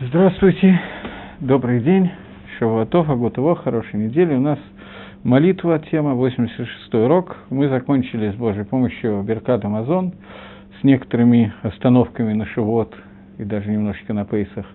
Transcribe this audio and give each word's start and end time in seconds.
Здравствуйте, 0.00 0.80
добрый 1.40 1.80
день, 1.80 2.12
Шавуатов, 2.56 3.10
Агутово, 3.10 3.56
хорошей 3.56 3.98
недели. 3.98 4.32
У 4.32 4.38
нас 4.38 4.60
молитва, 5.24 5.80
тема 5.90 6.14
86 6.14 6.94
урок. 6.94 7.36
Мы 7.50 7.68
закончили 7.68 8.30
с 8.30 8.36
Божьей 8.36 8.62
помощью 8.62 9.24
Беркат 9.24 9.64
Амазон 9.64 10.12
с 10.78 10.84
некоторыми 10.84 11.52
остановками 11.62 12.32
на 12.32 12.46
Шавуот 12.46 12.94
и 13.38 13.44
даже 13.44 13.72
немножечко 13.72 14.12
на 14.14 14.24
Пейсах. 14.24 14.66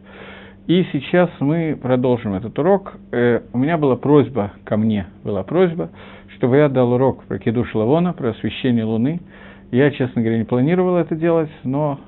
И 0.67 0.85
сейчас 0.91 1.29
мы 1.39 1.79
продолжим 1.81 2.33
этот 2.33 2.59
урок. 2.59 2.97
Э, 3.13 3.43
у 3.53 3.57
меня 3.57 3.77
была 3.77 3.95
просьба 3.95 4.51
ко 4.65 4.75
мне, 4.75 5.07
была 5.23 5.43
просьба, 5.43 5.89
чтобы 6.35 6.57
я 6.57 6.67
дал 6.67 6.91
урок 6.91 7.23
про 7.23 7.39
Кедуш 7.39 7.73
Лавона, 7.73 8.11
про 8.11 8.31
освещение 8.31 8.83
Луны. 8.83 9.21
Я, 9.71 9.89
честно 9.91 10.21
говоря, 10.21 10.37
не 10.37 10.43
планировал 10.43 10.97
это 10.97 11.15
делать, 11.15 11.49
но 11.63 12.01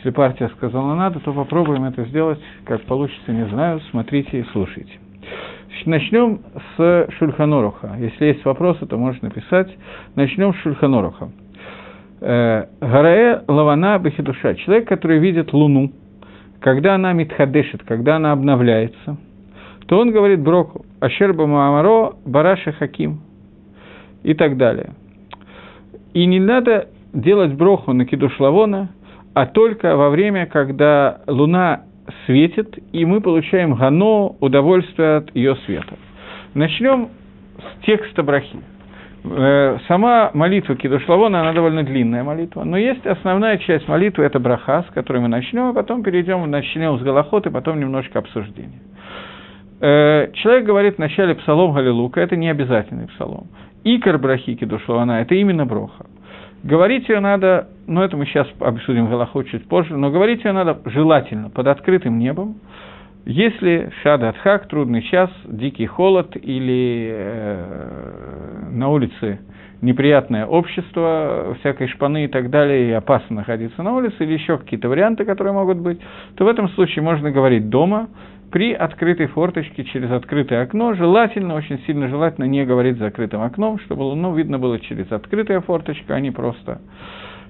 если 0.00 0.12
партия 0.12 0.48
сказала 0.56 0.94
надо, 0.94 1.20
то 1.20 1.34
попробуем 1.34 1.84
это 1.84 2.04
сделать. 2.06 2.38
Как 2.64 2.80
получится, 2.82 3.32
не 3.32 3.46
знаю. 3.48 3.80
Смотрите 3.90 4.40
и 4.40 4.44
слушайте. 4.50 4.92
Начнем 5.84 6.40
с 6.76 7.06
Шульханоруха. 7.18 7.96
Если 7.98 8.24
есть 8.24 8.42
вопросы, 8.46 8.86
то 8.86 8.96
можно 8.96 9.28
написать. 9.28 9.68
Начнем 10.14 10.54
с 10.54 10.56
Шульханоруха. 10.62 11.28
Э, 12.22 12.66
Гарае 12.80 13.42
Лавана 13.46 13.98
Бахидуша. 13.98 14.54
Человек, 14.54 14.88
который 14.88 15.18
видит 15.18 15.52
Луну, 15.52 15.92
когда 16.60 16.94
она 16.94 17.12
митхадешит, 17.12 17.82
когда 17.84 18.16
она 18.16 18.32
обновляется, 18.32 19.18
то 19.86 19.98
он 19.98 20.12
говорит 20.12 20.40
Броку, 20.40 20.86
Ашерба 21.00 21.46
Маамаро, 21.46 22.14
Бараша 22.24 22.72
Хаким 22.72 23.20
и 24.22 24.32
так 24.32 24.56
далее. 24.56 24.94
И 26.14 26.24
не 26.24 26.40
надо 26.40 26.88
делать 27.12 27.52
броху 27.52 27.92
на 27.92 28.06
кидуш 28.06 28.40
лавона, 28.40 28.88
а 29.34 29.46
только 29.46 29.96
во 29.96 30.10
время, 30.10 30.46
когда 30.46 31.20
Луна 31.26 31.82
светит, 32.26 32.78
и 32.92 33.04
мы 33.04 33.20
получаем 33.20 33.74
гано, 33.74 34.34
удовольствие 34.40 35.18
от 35.18 35.34
ее 35.34 35.56
света. 35.66 35.96
Начнем 36.54 37.08
с 37.58 37.84
текста 37.86 38.22
брахи. 38.22 38.58
Э, 39.22 39.78
сама 39.86 40.30
молитва 40.32 40.76
Кидушлавона, 40.76 41.42
она 41.42 41.52
довольно 41.52 41.82
длинная 41.82 42.24
молитва, 42.24 42.64
но 42.64 42.78
есть 42.78 43.06
основная 43.06 43.58
часть 43.58 43.86
молитвы, 43.86 44.24
это 44.24 44.38
браха, 44.40 44.84
с 44.88 44.92
которой 44.94 45.18
мы 45.18 45.28
начнем, 45.28 45.66
а 45.66 45.72
потом 45.74 46.02
перейдем, 46.02 46.50
начнем 46.50 46.98
с 46.98 47.02
Голохот, 47.02 47.46
и 47.46 47.50
потом 47.50 47.78
немножко 47.78 48.18
обсуждения. 48.18 48.80
Э, 49.80 50.30
человек 50.34 50.64
говорит 50.64 50.96
в 50.96 50.98
начале 50.98 51.34
псалом 51.34 51.74
Галилука, 51.74 52.20
это 52.20 52.36
не 52.36 52.48
обязательный 52.48 53.08
псалом. 53.08 53.48
Икор 53.84 54.18
брахи 54.18 54.54
Кидушлавана– 54.54 55.12
это 55.22 55.34
именно 55.34 55.66
броха. 55.66 56.06
Говорить 56.62 57.08
ее 57.08 57.20
надо, 57.20 57.68
ну 57.86 58.02
это 58.02 58.16
мы 58.16 58.26
сейчас 58.26 58.46
обсудим 58.60 59.08
Галаху 59.08 59.42
чуть 59.44 59.66
позже, 59.66 59.96
но 59.96 60.10
говорить 60.10 60.44
ее 60.44 60.52
надо 60.52 60.78
желательно 60.84 61.48
под 61.48 61.66
открытым 61.66 62.18
небом, 62.18 62.56
если 63.24 63.90
шада 64.02 64.34
трудный 64.68 65.02
час, 65.02 65.30
дикий 65.46 65.86
холод 65.86 66.36
или 66.36 67.10
э, 67.12 68.68
на 68.72 68.88
улице 68.88 69.40
неприятное 69.82 70.46
общество, 70.46 71.56
всякой 71.60 71.88
шпаны 71.88 72.24
и 72.24 72.28
так 72.28 72.50
далее, 72.50 72.90
и 72.90 72.92
опасно 72.92 73.36
находиться 73.36 73.82
на 73.82 73.94
улице, 73.94 74.16
или 74.20 74.34
еще 74.34 74.58
какие-то 74.58 74.88
варианты, 74.88 75.24
которые 75.24 75.54
могут 75.54 75.78
быть, 75.78 76.00
то 76.36 76.44
в 76.44 76.48
этом 76.48 76.68
случае 76.70 77.02
можно 77.02 77.30
говорить 77.30 77.68
дома, 77.70 78.08
при 78.50 78.72
открытой 78.72 79.26
форточке 79.26 79.84
через 79.84 80.10
открытое 80.10 80.62
окно, 80.62 80.94
желательно, 80.94 81.54
очень 81.54 81.78
сильно 81.86 82.08
желательно 82.08 82.44
не 82.44 82.64
говорить 82.64 82.96
с 82.96 83.00
закрытым 83.00 83.42
окном, 83.42 83.78
чтобы 83.80 84.14
ну, 84.14 84.34
видно 84.34 84.58
было 84.58 84.78
через 84.80 85.10
открытое 85.12 85.60
форточку, 85.60 86.12
а 86.12 86.20
не 86.20 86.30
просто 86.30 86.80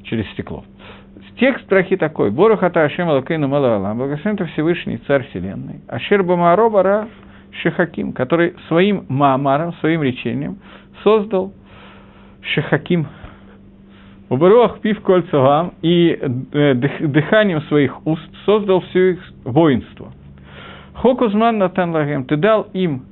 через 0.04 0.26
стекло. 0.32 0.64
Текст 1.38 1.64
страхи 1.64 1.96
такой. 1.96 2.30
Борухата 2.30 2.84
Ашем 2.84 3.08
Алакейну 3.08 3.48
Малалам. 3.48 3.96
Благословен 3.96 4.36
ты 4.36 4.44
Всевышний 4.46 4.98
Царь 5.06 5.26
Вселенной. 5.28 5.80
Ашер 5.88 6.22
Бамааро 6.22 6.68
Бара 6.68 7.08
Шехаким, 7.62 8.12
который 8.12 8.54
своим 8.68 9.06
Маамаром, 9.08 9.72
своим 9.74 10.02
речением 10.02 10.58
создал 11.02 11.52
Шехаким. 12.42 13.06
Убаруах 14.28 14.80
пив 14.80 15.00
кольцогам 15.00 15.72
и 15.82 16.16
э, 16.20 16.74
дыханием 16.74 17.62
своих 17.62 18.06
уст 18.06 18.30
создал 18.44 18.80
все 18.82 19.12
их 19.12 19.32
воинство– 19.44 20.12
Хокузман 21.00 21.56
Натан 21.56 21.92
Лагем, 21.92 22.24
ты 22.24 22.36
дал 22.36 22.68
им 22.74 23.04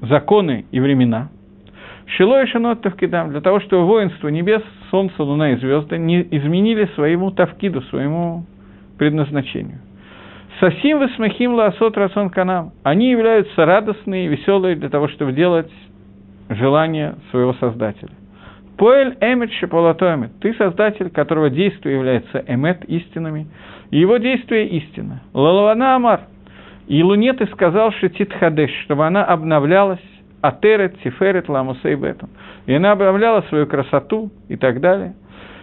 законы 0.00 0.64
и 0.70 0.78
времена. 0.78 1.28
Шило 2.06 2.40
и 2.40 2.46
Шанот 2.46 2.82
Тавкидам, 2.82 3.30
для 3.30 3.40
того, 3.40 3.58
чтобы 3.58 3.84
воинство 3.84 4.28
небес, 4.28 4.62
солнце, 4.92 5.20
луна 5.20 5.50
и 5.50 5.56
звезды 5.56 5.98
не 5.98 6.22
изменили 6.22 6.88
своему 6.94 7.32
Тавкиду, 7.32 7.82
своему 7.82 8.44
предназначению. 8.96 9.80
Сосим 10.60 11.00
высмахим 11.00 11.54
лаосот 11.54 11.96
расон 11.96 12.30
канам. 12.30 12.72
Они 12.84 13.10
являются 13.10 13.64
радостные 13.64 14.26
и 14.26 14.28
веселые 14.28 14.76
для 14.76 14.88
того, 14.88 15.08
чтобы 15.08 15.32
делать 15.32 15.70
желание 16.48 17.16
своего 17.32 17.54
Создателя. 17.54 18.12
Поэль 18.76 19.16
эмет 19.20 19.52
шеполатоэмет. 19.54 20.30
Ты 20.40 20.54
создатель, 20.54 21.10
которого 21.10 21.50
действие 21.50 21.96
является 21.96 22.44
эмет 22.46 22.84
истинами, 22.84 23.48
и 23.90 23.98
его 23.98 24.18
действие 24.18 24.68
истина. 24.68 25.22
Лалавана 25.34 25.96
амар. 25.96 26.20
И 26.86 27.02
Луне 27.02 27.32
ты 27.32 27.46
сказал 27.46 27.92
Шетит 27.92 28.32
Хадеш, 28.32 28.70
чтобы 28.84 29.06
она 29.06 29.24
обновлялась, 29.24 30.00
Атерет, 30.40 31.00
Тиферет, 31.02 31.48
Ламусей 31.48 31.94
Бетон. 31.94 32.28
И 32.66 32.74
она 32.74 32.92
обновляла 32.92 33.42
свою 33.42 33.66
красоту 33.66 34.30
и 34.48 34.56
так 34.56 34.80
далее. 34.80 35.14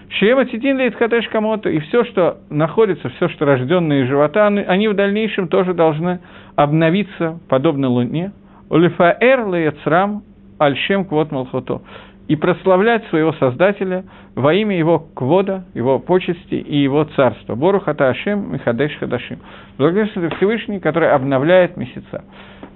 Шрема 0.09 0.45
Титин 0.45 0.77
Лейт 0.77 0.95
Хадеш 0.95 1.27
Камото, 1.27 1.69
и 1.69 1.79
все, 1.79 2.03
что 2.05 2.37
находится, 2.49 3.09
все, 3.09 3.29
что 3.29 3.45
рожденные 3.45 4.03
из 4.03 4.07
живота, 4.07 4.47
они 4.47 4.87
в 4.87 4.95
дальнейшем 4.95 5.47
тоже 5.49 5.73
должны 5.73 6.19
обновиться, 6.55 7.39
подобно 7.47 7.89
Луне. 7.89 8.31
Улифаэр 8.69 9.45
Лейцрам 9.47 10.23
Альшем 10.57 11.05
Квот 11.05 11.31
Малхото 11.31 11.81
и 12.29 12.35
прославлять 12.35 13.05
своего 13.07 13.33
Создателя 13.33 14.05
во 14.35 14.53
имя 14.53 14.77
его 14.77 14.99
квода, 14.99 15.65
его 15.73 15.97
почести 15.97 16.53
и 16.53 16.77
его 16.77 17.03
царства. 17.15 17.55
Бору 17.55 17.79
Хаташем 17.79 18.53
Михадеш 18.53 18.95
Хадашим. 18.99 19.39
Благодарствует 19.79 20.35
Всевышний, 20.35 20.79
который 20.79 21.11
обновляет 21.11 21.75
месяца. 21.75 22.23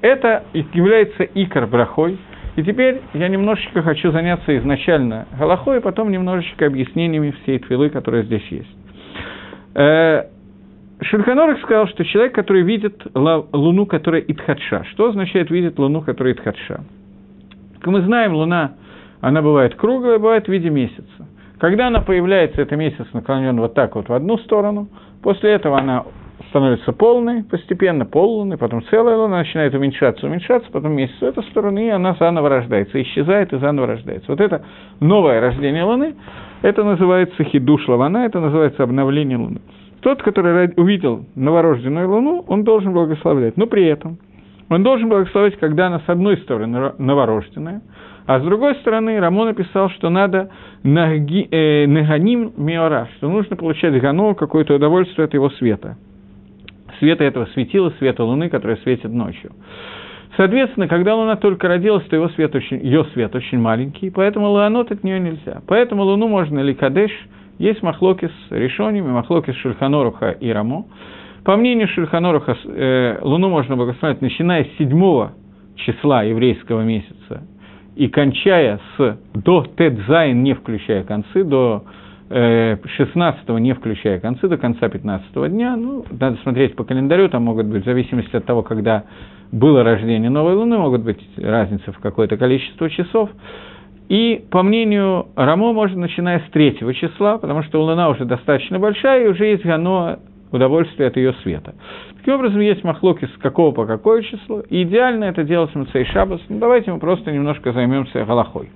Это 0.02 0.44
является 0.53 1.24
икор 1.24 1.68
брахой. 1.68 2.18
И 2.56 2.64
теперь 2.64 3.02
я 3.14 3.28
немножечко 3.28 3.84
хочу 3.84 4.12
заняться 4.12 4.58
изначально 4.58 5.28
Галахой, 5.38 5.78
и 5.78 5.81
потом 5.81 6.12
немножечко 6.12 6.66
объяснениями 6.66 7.31
всей 7.44 7.59
твилы, 7.59 7.90
которая 7.91 8.24
здесь 8.24 8.47
есть. 8.50 8.75
Э, 9.75 10.24
Шульханорах 11.00 11.59
сказал, 11.62 11.88
что 11.90 12.03
человек, 12.06 12.34
который 12.34 12.64
видит 12.64 13.06
луну, 13.14 13.85
которая 13.85 14.22
Итхадша. 14.22 14.84
Что 14.91 15.09
означает 15.09 15.52
видит 15.52 15.78
луну, 15.78 16.02
которая 16.02 16.34
Итхадша? 16.34 16.84
Как 17.80 17.88
мы 17.88 18.02
знаем, 18.02 18.34
луна 18.34 18.74
она 19.23 19.41
бывает 19.41 19.75
круглая, 19.75 20.19
бывает 20.19 20.47
в 20.47 20.50
виде 20.50 20.69
месяца. 20.69 21.28
Когда 21.57 21.88
она 21.88 22.01
появляется, 22.01 22.61
это 22.61 22.75
месяц 22.75 23.06
наклонен 23.13 23.57
вот 23.57 23.73
так 23.73 23.95
вот 23.95 24.09
в 24.09 24.13
одну 24.13 24.38
сторону, 24.39 24.89
после 25.22 25.51
этого 25.51 25.79
она 25.79 26.03
становится 26.50 26.91
полной, 26.91 27.45
постепенно 27.45 28.06
поллуной, 28.06 28.57
потом 28.57 28.84
целая 28.89 29.16
луна 29.16 29.38
начинает 29.38 29.73
уменьшаться, 29.73 30.28
уменьшаться, 30.28 30.69
потом 30.73 30.91
месяц 30.91 31.16
с 31.19 31.23
этой 31.23 31.41
стороны, 31.45 31.88
и 31.88 31.89
она 31.89 32.17
заново 32.19 32.50
рождается, 32.50 33.01
исчезает 33.01 33.53
и 33.53 33.59
заново 33.59 33.88
рождается. 33.88 34.29
Вот 34.29 34.41
это 34.41 34.66
новое 35.00 35.40
рождение 35.40 35.85
Луны, 35.85 36.16
это 36.61 36.84
называется 36.84 37.45
хидуш 37.45 37.88
лавана, 37.88 38.25
это 38.25 38.41
называется 38.41 38.84
обновление 38.84 39.38
Луны. 39.38 39.61
Тот, 40.01 40.22
который 40.22 40.73
увидел 40.75 41.23
новорожденную 41.35 42.09
Луну, 42.09 42.44
он 42.50 42.66
должен 42.66 42.91
благословлять, 42.91 43.55
но 43.55 43.67
при 43.67 43.85
этом 43.85 44.17
он 44.69 44.84
должен 44.84 45.07
благословить, 45.07 45.57
когда 45.59 45.88
она 45.88 46.00
с 46.00 46.09
одной 46.09 46.35
стороны 46.40 46.91
новорожденная, 46.97 47.81
а 48.25 48.39
с 48.39 48.44
другой 48.44 48.75
стороны, 48.75 49.19
Рамо 49.19 49.45
написал, 49.45 49.89
что 49.89 50.09
надо 50.09 50.50
наганим 50.84 52.47
э, 52.47 52.61
миора, 52.61 53.09
что 53.17 53.29
нужно 53.29 53.56
получать 53.56 54.00
гано, 54.00 54.34
какое-то 54.34 54.75
удовольствие 54.75 55.25
от 55.25 55.34
его 55.34 55.50
света. 55.51 55.97
Света 57.00 57.25
этого 57.25 57.47
светила, 57.53 57.91
света 58.00 58.23
луны, 58.23 58.49
которая 58.49 58.78
светит 58.78 59.11
ночью. 59.11 59.52
Соответственно, 60.37 60.87
когда 60.87 61.16
Луна 61.16 61.35
только 61.35 61.67
родилась, 61.67 62.05
то 62.05 62.16
его 62.16 62.29
свет 62.29 62.55
очень, 62.55 62.79
ее 62.79 63.05
свет 63.14 63.35
очень 63.35 63.59
маленький, 63.59 64.09
поэтому 64.09 64.49
луанот 64.49 64.91
от 64.91 65.03
нее 65.03 65.20
нельзя. 65.20 65.61
Поэтому 65.67 66.03
Луну 66.03 66.28
можно 66.28 66.59
ли 66.59 66.73
кадеш, 66.73 67.11
есть 67.59 67.84
махлоки 67.84 68.28
с 68.28 68.52
решениями, 68.52 69.11
махлоки 69.11 69.52
с 69.52 69.55
Шульханоруха 69.58 70.31
и 70.31 70.49
Рамо. 70.49 70.85
По 71.43 71.55
мнению 71.55 71.87
Шульханоруха, 71.90 72.58
э, 72.66 73.20
Луну 73.22 73.49
можно 73.49 73.75
благословить, 73.75 74.22
начиная 74.22 74.64
с 74.64 74.78
седьмого 74.79 75.34
числа 75.75 76.23
еврейского 76.23 76.81
месяца 76.81 77.43
и 77.95 78.07
кончая 78.07 78.79
с 78.97 79.17
до 79.34 79.63
Тедзайн, 79.63 80.43
не 80.43 80.53
включая 80.53 81.03
концы, 81.03 81.43
до 81.43 81.84
э, 82.29 82.78
16 82.85 83.49
не 83.59 83.73
включая 83.73 84.19
концы, 84.19 84.47
до 84.47 84.57
конца 84.57 84.90
15 84.90 85.51
дня, 85.51 85.75
ну, 85.75 86.05
надо 86.09 86.37
смотреть 86.43 86.75
по 86.75 86.84
календарю, 86.84 87.29
там 87.29 87.43
могут 87.43 87.67
быть, 87.67 87.84
в 87.84 87.85
зависимости 87.85 88.35
от 88.35 88.45
того, 88.45 88.63
когда 88.63 89.03
было 89.51 89.84
рождение 89.84 90.29
новой 90.29 90.55
Луны, 90.55 90.78
могут 90.78 91.03
быть 91.03 91.22
разницы 91.37 91.91
в 91.91 91.99
какое-то 91.99 92.37
количество 92.37 92.90
часов. 92.90 93.29
И, 94.09 94.43
по 94.49 94.63
мнению 94.63 95.28
Рамо, 95.35 95.72
можно 95.72 96.01
начиная 96.01 96.39
с 96.39 96.51
третьего 96.51 96.93
числа, 96.93 97.37
потому 97.37 97.63
что 97.63 97.81
Луна 97.84 98.09
уже 98.09 98.25
достаточно 98.25 98.79
большая, 98.79 99.25
и 99.25 99.28
уже 99.29 99.46
есть 99.46 99.63
гано 99.63 100.19
удовольствие 100.51 101.07
от 101.07 101.17
ее 101.17 101.34
света. 101.43 101.73
Таким 102.23 102.35
образом, 102.35 102.61
есть 102.61 102.85
махлоки 102.85 103.25
с 103.25 103.37
какого 103.41 103.73
по 103.73 103.85
какое 103.85 104.22
число, 104.22 104.61
и 104.61 104.84
идеально 104.84 105.25
это 105.25 105.43
делать 105.43 105.72
с 105.72 105.75
Мцей 105.75 106.05
Шабас. 106.05 106.40
Ну, 106.47 106.58
давайте 106.58 106.90
мы 106.90 106.97
просто 106.97 107.34
немножко 107.34 107.73
займемся 107.73 108.23
Галахой. 108.23 108.70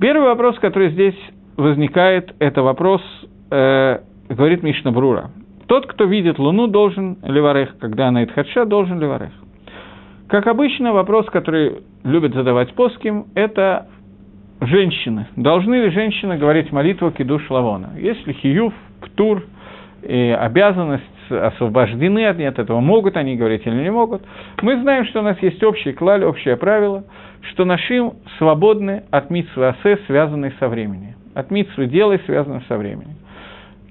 Первый 0.00 0.28
вопрос, 0.28 0.58
который 0.58 0.92
здесь 0.92 1.14
возникает, 1.58 2.34
это 2.38 2.62
вопрос, 2.62 3.02
э, 3.50 3.98
говорит 4.30 4.62
Мишна 4.62 4.92
Брура. 4.92 5.30
Тот, 5.66 5.86
кто 5.86 6.04
видит 6.04 6.38
Луну, 6.38 6.68
должен 6.68 7.18
леварех, 7.22 7.76
когда 7.78 8.08
она 8.08 8.24
Итхадша, 8.24 8.64
должен 8.64 8.98
леварех. 8.98 9.32
Как 10.26 10.46
обычно, 10.46 10.94
вопрос, 10.94 11.26
который 11.26 11.82
любят 12.02 12.32
задавать 12.32 12.72
плоским, 12.72 13.26
это 13.34 13.88
женщины. 14.62 15.26
Должны 15.36 15.74
ли 15.74 15.90
женщины 15.90 16.38
говорить 16.38 16.72
молитву 16.72 17.10
Кидуш 17.10 17.50
Лавона? 17.50 17.90
Если 17.98 18.32
хиюв, 18.32 18.72
птур, 19.02 19.44
и 20.02 20.34
обязанность 20.40 21.04
освобождены 21.32 22.26
от 22.26 22.38
этого, 22.38 22.80
могут 22.80 23.16
они 23.16 23.36
говорить 23.36 23.66
или 23.66 23.82
не 23.82 23.90
могут. 23.90 24.22
Мы 24.60 24.80
знаем, 24.80 25.04
что 25.06 25.20
у 25.20 25.22
нас 25.22 25.36
есть 25.42 25.62
общий 25.62 25.92
клаль, 25.92 26.24
общее 26.24 26.56
правило, 26.56 27.04
что 27.50 27.64
нашим 27.64 28.14
свободны 28.38 29.04
от 29.10 29.30
митсвы 29.30 29.68
асе, 29.68 29.98
связанной 30.06 30.52
со 30.60 30.68
временем. 30.68 31.14
От 31.34 31.50
митсвы 31.50 31.86
дела, 31.86 32.18
связанной 32.26 32.62
со 32.68 32.76
временем. 32.76 33.16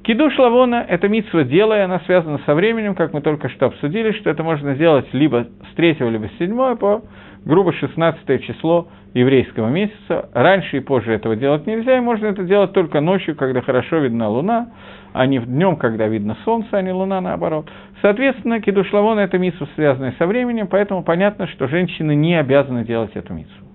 Кидуш 0.03 0.37
Лавона– 0.39 0.83
это 0.89 1.07
митсва 1.07 1.43
дела, 1.43 1.77
и 1.77 1.81
она 1.81 1.99
связана 2.07 2.39
со 2.45 2.55
временем, 2.55 2.95
как 2.95 3.13
мы 3.13 3.21
только 3.21 3.49
что 3.49 3.67
обсудили, 3.67 4.11
что 4.13 4.31
это 4.31 4.41
можно 4.43 4.73
сделать 4.73 5.05
либо 5.13 5.45
с 5.71 5.75
3, 5.75 5.97
либо 5.99 6.25
с 6.25 6.37
7 6.39 6.75
по 6.77 7.03
грубо 7.45 7.73
16 7.73 8.43
число 8.43 8.87
еврейского 9.13 9.69
месяца. 9.69 10.29
Раньше 10.33 10.77
и 10.77 10.79
позже 10.79 11.13
этого 11.13 11.35
делать 11.35 11.67
нельзя, 11.67 11.97
и 11.97 12.01
можно 12.01 12.27
это 12.27 12.43
делать 12.43 12.73
только 12.73 13.01
ночью, 13.01 13.35
когда 13.35 13.61
хорошо 13.61 13.97
видна 13.97 14.29
луна, 14.29 14.69
а 15.13 15.25
не 15.25 15.39
днем, 15.39 15.75
когда 15.75 16.07
видно 16.07 16.37
солнце, 16.45 16.69
а 16.71 16.81
не 16.81 16.91
луна, 16.91 17.19
наоборот. 17.21 17.69
Соответственно, 18.01 18.61
кидуш 18.61 18.91
лавона– 18.93 19.19
это 19.21 19.37
митсва, 19.37 19.67
связанная 19.75 20.13
со 20.17 20.25
временем, 20.25 20.67
поэтому 20.67 21.03
понятно, 21.03 21.47
что 21.47 21.67
женщины 21.67 22.15
не 22.15 22.35
обязаны 22.35 22.85
делать 22.85 23.11
эту 23.15 23.33
митсву. 23.33 23.67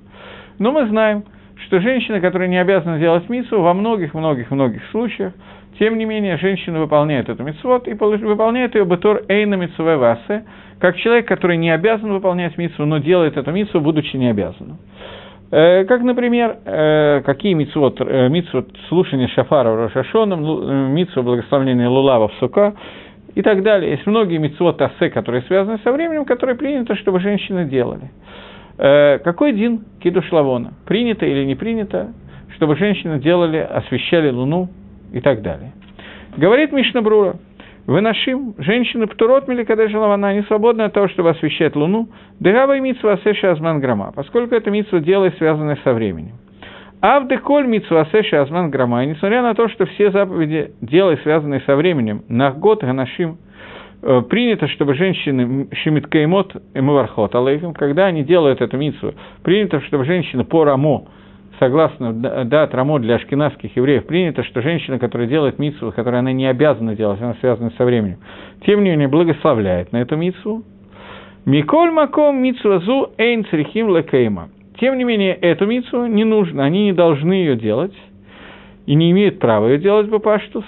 Но 0.58 0.72
мы 0.72 0.86
знаем, 0.86 1.24
что 1.66 1.80
женщина, 1.80 2.20
которая 2.20 2.48
не 2.48 2.58
обязана 2.58 2.98
делать 2.98 3.28
митсву, 3.28 3.60
во 3.60 3.74
многих-многих-многих 3.74 4.82
случаях 4.90 5.32
тем 5.78 5.98
не 5.98 6.06
менее, 6.06 6.38
женщина 6.38 6.80
выполняет 6.80 7.28
эту 7.28 7.42
митцвот 7.42 7.86
и 7.86 7.92
выполняет 7.92 8.74
ее 8.74 8.84
бетор 8.84 9.22
эйна 9.28 9.56
митцве 9.56 9.96
васе, 9.96 10.44
как 10.78 10.96
человек, 10.96 11.26
который 11.26 11.56
не 11.56 11.70
обязан 11.70 12.12
выполнять 12.12 12.58
митцву, 12.58 12.84
но 12.84 12.98
делает 12.98 13.36
эту 13.36 13.50
митцву, 13.50 13.80
будучи 13.80 14.16
не 14.16 14.28
обязанным. 14.28 14.78
Э, 15.50 15.84
как, 15.84 16.02
например, 16.02 16.58
э, 16.64 17.22
какие 17.24 17.54
митцвот, 17.54 18.00
э, 18.00 18.28
митцвот 18.28 18.68
слушания 18.88 19.28
шафара 19.28 19.70
в 19.70 19.76
Рошашоном, 19.76 20.94
митцвот 20.94 21.24
благословления 21.24 21.88
Лулава 21.88 22.28
в 22.28 22.34
Сука 22.40 22.74
и 23.34 23.42
так 23.42 23.62
далее. 23.62 23.92
Есть 23.92 24.06
многие 24.06 24.38
митцвот 24.38 24.80
асе, 24.82 25.08
которые 25.10 25.42
связаны 25.42 25.78
со 25.84 25.92
временем, 25.92 26.24
которые 26.24 26.56
принято, 26.56 26.96
чтобы 26.96 27.20
женщины 27.20 27.64
делали. 27.64 28.10
Какой 28.78 29.52
дин 29.52 29.84
кидуш 30.02 30.30
лавона? 30.32 30.74
Принято 30.86 31.24
или 31.24 31.44
не 31.44 31.54
принято, 31.54 32.12
чтобы 32.56 32.76
женщины 32.76 33.18
делали, 33.18 33.56
освещали 33.56 34.30
луну 34.30 34.68
и 35.12 35.20
так 35.20 35.40
далее. 35.40 35.72
Говорит 36.36 36.72
Мишна 36.72 37.00
Брура, 37.00 37.36
выношим, 37.86 38.54
женщины 38.58 39.06
птурот 39.06 39.44
жила 39.46 40.14
она 40.14 40.32
не 40.34 40.42
свободны 40.42 40.82
от 40.82 40.92
того, 40.92 41.08
чтобы 41.08 41.30
освещать 41.30 41.76
Луну, 41.76 42.08
дыгава 42.40 42.76
и 42.76 42.80
митсва 42.80 43.12
асеша 43.12 43.52
азман 43.52 43.80
грома, 43.80 44.12
поскольку 44.14 44.54
это 44.54 44.70
митсва 44.70 45.00
дело, 45.00 45.30
связанное 45.38 45.78
со 45.84 45.92
временем. 45.92 46.34
А 47.00 47.20
в 47.20 47.28
деколь 47.28 47.66
митсва 47.66 48.02
асеша 48.02 48.42
азман 48.42 48.70
грома, 48.70 49.04
и 49.04 49.08
несмотря 49.08 49.42
на 49.42 49.54
то, 49.54 49.68
что 49.68 49.86
все 49.86 50.10
заповеди 50.10 50.72
дела, 50.80 51.16
связанные 51.22 51.60
со 51.60 51.76
временем, 51.76 52.24
на 52.28 52.50
год 52.50 52.82
ганашим, 52.82 53.38
э, 54.02 54.22
принято, 54.28 54.66
чтобы 54.68 54.94
женщины 54.94 55.68
шимит 55.72 56.06
каймот 56.08 56.56
и 56.74 56.80
мавархот 56.80 57.34
алейхим, 57.34 57.74
когда 57.74 58.06
они 58.06 58.24
делают 58.24 58.60
эту 58.60 58.76
митсву, 58.76 59.14
принято, 59.42 59.80
чтобы 59.82 60.04
женщины 60.04 60.44
по 60.44 60.64
рамо, 60.64 61.06
согласно 61.58 62.12
дат 62.12 62.74
Рамо 62.74 62.98
для 62.98 63.16
ашкенадских 63.16 63.76
евреев, 63.76 64.06
принято, 64.06 64.42
что 64.44 64.62
женщина, 64.62 64.98
которая 64.98 65.28
делает 65.28 65.58
митсву, 65.58 65.92
которую 65.92 66.20
она 66.20 66.32
не 66.32 66.46
обязана 66.46 66.94
делать, 66.94 67.20
она 67.20 67.34
связана 67.40 67.70
со 67.76 67.84
временем, 67.84 68.18
тем 68.64 68.82
не 68.82 68.90
менее 68.90 69.08
благословляет 69.08 69.92
на 69.92 69.98
эту 69.98 70.16
митсву. 70.16 70.62
Миколь 71.44 71.90
маком 71.90 72.42
митсвазу 72.42 73.12
эйн 73.18 73.44
црихим 73.46 73.94
лекейма. 73.96 74.48
Тем 74.80 74.98
не 74.98 75.04
менее, 75.04 75.34
эту 75.34 75.66
митсву 75.66 76.06
не 76.06 76.24
нужно, 76.24 76.64
они 76.64 76.84
не 76.84 76.92
должны 76.92 77.32
ее 77.32 77.56
делать, 77.56 77.94
и 78.86 78.94
не 78.94 79.10
имеют 79.10 79.38
права 79.38 79.68
ее 79.68 79.78
делать 79.78 80.10
по 80.10 80.18
паштус. 80.18 80.64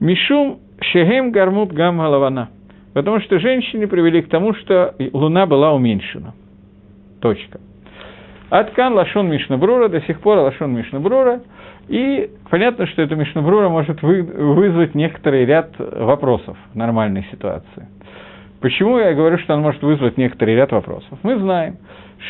Мишум 0.00 0.58
шехем 0.80 1.30
гармут 1.30 1.72
гам 1.72 1.98
галавана. 1.98 2.50
Потому 2.92 3.20
что 3.20 3.38
женщины 3.38 3.86
привели 3.86 4.22
к 4.22 4.28
тому, 4.28 4.54
что 4.54 4.94
луна 5.12 5.46
была 5.46 5.72
уменьшена. 5.72 6.34
Точка. 7.20 7.60
Аткан 8.52 8.92
Лашон 8.92 9.30
Мишнабрура, 9.30 9.88
до 9.88 10.02
сих 10.02 10.20
пор 10.20 10.36
Лашон 10.40 10.74
Мишнабрура, 10.74 11.40
и 11.88 12.28
понятно, 12.50 12.86
что 12.86 13.00
эта 13.00 13.16
Мишнабрура 13.16 13.70
может 13.70 14.02
вы, 14.02 14.20
вызвать 14.22 14.94
некоторый 14.94 15.46
ряд 15.46 15.70
вопросов 15.78 16.58
в 16.74 16.76
нормальной 16.76 17.26
ситуации. 17.32 17.88
Почему 18.60 18.98
я 18.98 19.14
говорю, 19.14 19.38
что 19.38 19.54
он 19.54 19.62
может 19.62 19.80
вызвать 19.82 20.18
некоторый 20.18 20.54
ряд 20.54 20.70
вопросов? 20.70 21.18
Мы 21.22 21.38
знаем, 21.38 21.78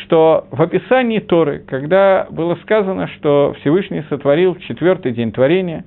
что 0.03 0.47
в 0.49 0.61
описании 0.61 1.19
Торы, 1.19 1.59
когда 1.67 2.25
было 2.29 2.55
сказано, 2.61 3.09
что 3.17 3.53
Всевышний 3.59 4.05
сотворил 4.07 4.55
в 4.55 4.61
четвертый 4.61 5.11
день 5.11 5.33
творения 5.33 5.83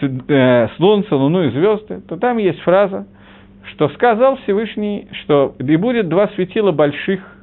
э, 0.00 0.68
Солнце, 0.78 1.16
Луну 1.16 1.42
и 1.46 1.50
звезды, 1.50 2.00
то 2.08 2.16
там 2.16 2.38
есть 2.38 2.60
фраза, 2.60 3.08
что 3.72 3.88
сказал 3.88 4.36
Всевышний, 4.44 5.08
что 5.24 5.56
и 5.58 5.76
будет 5.76 6.08
два 6.08 6.28
светила 6.36 6.70
больших 6.70 7.34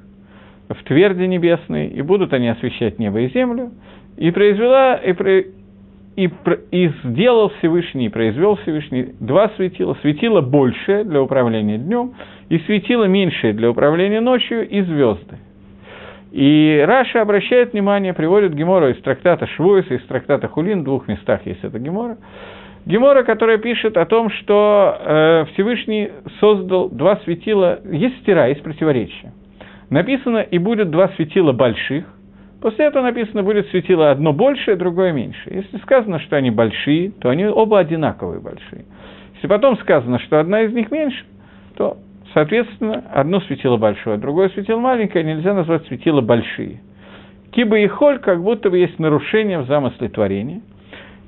в 0.74 0.84
тверди 0.84 1.24
небесной, 1.24 1.88
и 1.88 2.02
будут 2.02 2.34
они 2.34 2.50
освещать 2.50 3.00
небо 3.00 3.20
и 3.22 3.30
землю, 3.30 3.72
и 4.18 4.32
произвела, 4.32 4.96
и, 4.96 5.14
про, 5.14 5.40
и, 5.40 6.30
и 6.72 6.92
сделал 7.04 7.50
Всевышний, 7.58 8.08
и 8.08 8.10
произвел 8.10 8.56
Всевышний 8.58 9.14
два 9.20 9.50
светила, 9.56 9.98
светило 10.02 10.42
большее 10.42 11.04
для 11.04 11.22
управления 11.22 11.78
днем, 11.78 12.14
и 12.50 12.60
светило 12.60 13.06
меньшее 13.06 13.54
для 13.54 13.70
управления 13.70 14.22
ночью, 14.22 14.68
и 14.68 14.82
звезды. 14.82 15.38
И 16.32 16.84
Раша 16.88 17.22
обращает 17.22 17.74
внимание, 17.74 18.14
приводит 18.14 18.54
Гемора 18.54 18.92
из 18.92 19.02
трактата 19.02 19.48
Швуис, 19.48 19.90
из 19.92 20.02
трактата 20.06 20.48
Хулин, 20.48 20.82
в 20.82 20.84
двух 20.86 21.08
местах 21.08 21.46
есть 21.46 21.64
это 21.64 21.78
Гемора, 21.78 22.18
Гемора, 22.86 23.24
которая 23.24 23.58
пишет 23.58 23.98
о 23.98 24.06
том, 24.06 24.30
что 24.32 24.98
э, 24.98 25.46
Всевышний 25.54 26.10
создал 26.40 26.90
два 26.90 27.18
светила, 27.18 27.80
есть 27.84 28.20
стира, 28.22 28.48
есть 28.48 28.64
противоречия 28.64 29.34
написано 29.92 30.40
«и 30.40 30.58
будет 30.58 30.90
два 30.90 31.10
светила 31.10 31.52
больших», 31.52 32.06
после 32.60 32.86
этого 32.86 33.04
написано 33.04 33.44
«будет 33.44 33.68
светило 33.70 34.10
одно 34.10 34.34
большее, 34.34 34.76
другое 34.76 35.12
меньшее». 35.12 35.58
Если 35.58 35.78
сказано, 35.84 36.20
что 36.20 36.38
они 36.38 36.50
большие, 36.50 37.12
то 37.12 37.30
они 37.30 37.46
оба 37.46 37.78
одинаковые 37.80 38.42
большие. 38.42 38.86
Если 39.36 39.48
потом 39.48 39.78
сказано, 39.78 40.18
что 40.20 40.40
одна 40.40 40.62
из 40.62 40.74
них 40.74 40.90
меньше, 40.90 41.24
то, 41.76 41.98
соответственно, 42.34 43.04
одно 43.14 43.42
светило 43.42 43.78
большое, 43.78 44.18
другое 44.18 44.50
светило 44.50 44.80
маленькое, 44.80 45.24
нельзя 45.24 45.54
назвать 45.54 45.86
светило 45.88 46.22
большие. 46.22 46.82
Киба 47.52 47.78
и 47.80 47.88
холь 47.88 48.20
как 48.20 48.42
будто 48.42 48.70
бы 48.70 48.78
есть 48.78 48.98
нарушение 48.98 49.60
в 49.60 49.68
замысле 49.68 50.08
творения. 50.08 50.62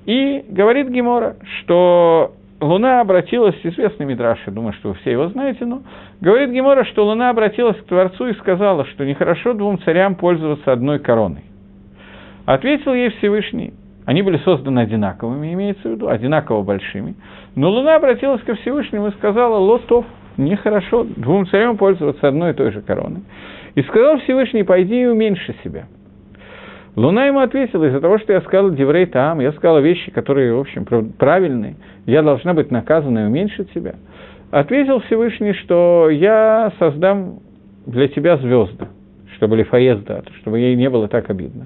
И 0.05 0.46
говорит 0.50 0.89
Гемора, 0.89 1.36
что 1.60 2.34
Луна 2.63 3.01
обратилась, 3.01 3.55
известный 3.63 4.05
Мидраш, 4.05 4.39
я 4.46 4.53
думаю, 4.53 4.74
что 4.74 4.89
вы 4.89 4.96
все 4.96 5.12
его 5.12 5.27
знаете, 5.27 5.65
но 5.65 5.82
говорит 6.22 6.51
Гемора, 6.51 6.86
что 6.86 7.05
Луна 7.05 7.29
обратилась 7.29 7.77
к 7.77 7.84
Творцу 7.84 8.27
и 8.27 8.34
сказала, 8.36 8.86
что 8.86 9.05
нехорошо 9.05 9.53
двум 9.53 9.79
царям 9.79 10.15
пользоваться 10.15 10.72
одной 10.72 11.00
короной. 11.00 11.43
Ответил 12.46 12.93
ей 12.93 13.10
Всевышний, 13.10 13.74
они 14.05 14.22
были 14.22 14.38
созданы 14.38 14.79
одинаковыми, 14.79 15.53
имеется 15.53 15.88
в 15.88 15.91
виду, 15.91 16.10
одинаково 16.10 16.63
большими. 16.63 17.15
Но 17.55 17.70
Луна 17.70 17.96
обратилась 17.96 18.41
ко 18.41 18.55
Всевышнему 18.55 19.08
и 19.08 19.12
сказала, 19.12 19.58
лотов, 19.58 20.05
нехорошо 20.38 21.03
двум 21.03 21.48
царям 21.48 21.77
пользоваться 21.77 22.27
одной 22.27 22.51
и 22.51 22.53
той 22.53 22.72
же 22.72 22.82
короной. 22.82 23.24
И 23.75 23.82
сказал 23.84 24.20
Всевышний, 24.20 24.63
пойди 24.63 25.01
и 25.01 25.05
уменьши 25.05 25.55
себя. 25.63 25.86
Луна 26.95 27.25
ему 27.25 27.39
ответила, 27.39 27.85
из-за 27.85 28.00
того, 28.00 28.19
что 28.19 28.33
я 28.33 28.41
сказала 28.41 28.71
Деврей 28.71 29.07
там, 29.07 29.39
я 29.39 29.51
сказала 29.53 29.79
вещи, 29.79 30.12
которые, 30.12 30.53
в 30.53 30.59
общем, 30.59 30.85
правильные, 31.17 31.75
я 32.05 32.21
должна 32.21 32.53
быть 32.53 32.69
наказана 32.69 33.19
и 33.19 33.27
уменьшить 33.27 33.71
себя. 33.71 33.95
Ответил 34.51 35.00
Всевышний, 35.01 35.53
что 35.53 36.09
я 36.12 36.71
создам 36.77 37.39
для 37.88 38.07
тебя 38.07 38.38
звезды, 38.38 38.88
чтобы 39.38 39.57
Лифаездат, 39.57 40.29
чтобы 40.41 40.59
ей 40.59 40.75
не 40.75 40.89
было 40.89 41.07
так 41.07 41.31
обидно. 41.31 41.65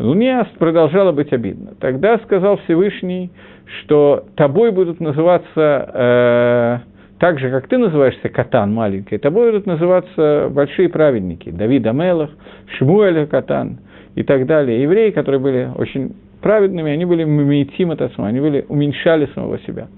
Луне 0.00 0.44
продолжало 0.58 1.12
быть 1.12 1.32
обидно. 1.32 1.72
Тогда 1.78 2.18
сказал 2.18 2.56
Всевышний, 2.64 3.30
что 3.66 4.24
тобой 4.34 4.72
будут 4.72 4.98
называться 4.98 5.90
э, 5.94 6.78
так 7.20 7.38
же, 7.38 7.50
как 7.50 7.68
ты 7.68 7.78
называешься 7.78 8.28
Катан 8.28 8.74
маленький, 8.74 9.18
тобой 9.18 9.52
будут 9.52 9.66
называться 9.66 10.48
большие 10.50 10.88
праведники, 10.88 11.50
Давид 11.50 11.86
Амелах, 11.86 12.30
Шмуэль 12.78 13.28
Катан– 13.28 13.78
и 14.14 14.22
так 14.22 14.46
далее. 14.46 14.82
Евреи, 14.82 15.10
которые 15.10 15.40
были 15.40 15.68
очень 15.76 16.14
праведными, 16.40 16.90
они 16.90 17.04
были 17.04 17.24
мимитим 17.24 17.90
от 17.90 18.00
они 18.18 18.40
были, 18.40 18.64
уменьшали 18.68 19.28
самого 19.34 19.58
себя. 19.60 19.88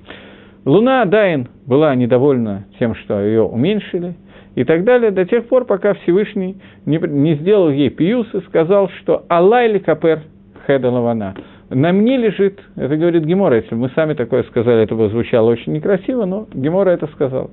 Луна 0.65 1.05
Дайн 1.05 1.49
была 1.67 1.95
недовольна 1.95 2.67
тем, 2.79 2.95
что 2.95 3.21
ее 3.21 3.43
уменьшили, 3.43 4.15
и 4.55 4.65
так 4.65 4.85
далее, 4.85 5.11
до 5.11 5.25
тех 5.25 5.47
пор, 5.47 5.65
пока 5.65 5.95
Всевышний 5.95 6.57
не, 6.85 6.99
не 6.99 7.37
сделал 7.37 7.71
ей 7.71 7.89
пиюс 7.89 8.27
и 8.35 8.41
сказал, 8.41 8.91
что 9.01 9.25
«Аллай 9.29 9.73
ли 9.73 9.79
капер 9.79 10.21
хеда 10.67 10.91
лавана». 10.91 11.35
На 11.71 11.91
мне 11.93 12.19
лежит, 12.19 12.61
это 12.77 12.97
говорит 12.99 13.25
Гемора, 13.25 13.57
если 13.57 13.75
мы 13.75 13.89
сами 13.95 14.13
такое 14.13 14.43
сказали, 14.43 14.83
это 14.83 14.95
бы 14.95 15.09
звучало 15.09 15.51
очень 15.51 15.73
некрасиво, 15.73 16.27
но 16.27 16.47
Гемора 16.53 16.91
это 16.91 17.07
сказал. 17.09 17.51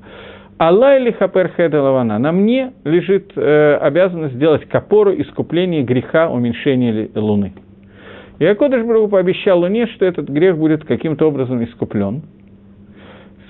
Аллай 0.60 1.00
ли 1.00 1.14
хапер. 1.14 1.54
На 1.78 2.32
мне 2.34 2.74
лежит 2.84 3.32
э, 3.38 3.76
обязанность 3.76 4.36
сделать 4.36 4.68
капору 4.68 5.14
искупление 5.14 5.84
греха 5.84 6.30
уменьшения 6.30 7.10
луны. 7.16 7.54
И 8.40 8.46
Акодыш 8.46 8.84
Брагу 8.84 9.08
пообещал 9.08 9.62
Луне, 9.62 9.88
что 9.88 10.04
этот 10.04 10.28
грех 10.28 10.58
будет 10.58 10.84
каким-то 10.84 11.28
образом 11.30 11.64
искуплен. 11.64 12.24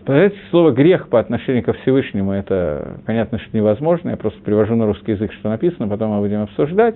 Сказать 0.02 0.34
слово 0.52 0.70
«грех» 0.70 1.10
по 1.10 1.20
отношению 1.20 1.64
ко 1.64 1.74
Всевышнему, 1.74 2.32
это, 2.32 3.00
понятно, 3.08 3.40
что 3.40 3.58
невозможно, 3.58 4.12
я 4.12 4.18
просто 4.18 4.40
привожу 4.44 4.76
на 4.76 4.86
русский 4.86 5.14
язык, 5.14 5.34
что 5.34 5.50
написано, 5.50 5.88
потом 5.88 6.12
мы 6.12 6.20
будем 6.20 6.44
обсуждать. 6.44 6.96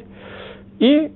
И 0.77 1.11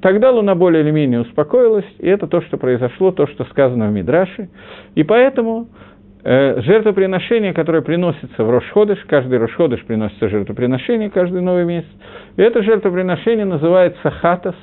тогда 0.00 0.32
Луна 0.32 0.56
более 0.56 0.82
или 0.82 0.90
менее 0.90 1.20
успокоилась, 1.20 1.86
и 2.00 2.08
это 2.08 2.26
то, 2.26 2.40
что 2.42 2.56
произошло, 2.56 3.12
то, 3.12 3.28
что 3.28 3.44
сказано 3.44 3.86
в 3.86 3.92
Мидраше. 3.92 4.48
И 4.96 5.04
поэтому 5.04 5.68
жертвоприношение, 6.24 7.52
которое 7.52 7.82
приносится 7.82 8.44
в 8.44 8.50
Рошходыш, 8.50 9.04
каждый 9.08 9.38
Рошходыш 9.38 9.84
приносится 9.84 10.28
жертвоприношение, 10.28 11.10
каждый 11.10 11.42
новый 11.42 11.64
месяц, 11.64 11.90
и 12.36 12.42
это 12.42 12.62
жертвоприношение 12.62 13.44
называется 13.44 14.10
хатас 14.10 14.56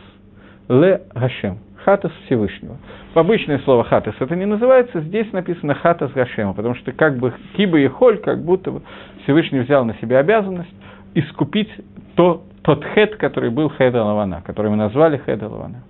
ле 0.70 1.02
Гашем– 1.14 1.60
хатас 1.84 2.12
Всевышнего. 2.26 2.78
Обычное 3.14 3.60
слово 3.60 3.84
хатас 3.84 4.16
это 4.20 4.36
не 4.36 4.46
называется, 4.46 5.02
здесь 5.02 5.32
написано 5.34 5.74
хатас 5.76 6.12
Гашема, 6.12 6.54
потому 6.54 6.76
что 6.76 6.92
как 6.92 7.18
бы 7.18 7.34
киба 7.58 7.80
и 7.80 7.88
холь, 7.88 8.18
как 8.20 8.44
будто 8.44 8.72
бы 8.72 8.82
Всевышний 9.24 9.60
взял 9.60 9.86
на 9.86 9.96
себя 9.96 10.20
обязанность 10.20 10.74
искупить 11.16 11.70
то, 12.16 12.44
тот 12.62 12.86
хет, 12.94 13.16
который 13.16 13.50
был 13.50 13.72
хеда 13.72 14.04
лавана, 14.04 14.42
который 14.46 14.70
мы 14.70 14.78
назвали 14.78 15.22
хеда 15.26 15.48
лавана. 15.48 15.84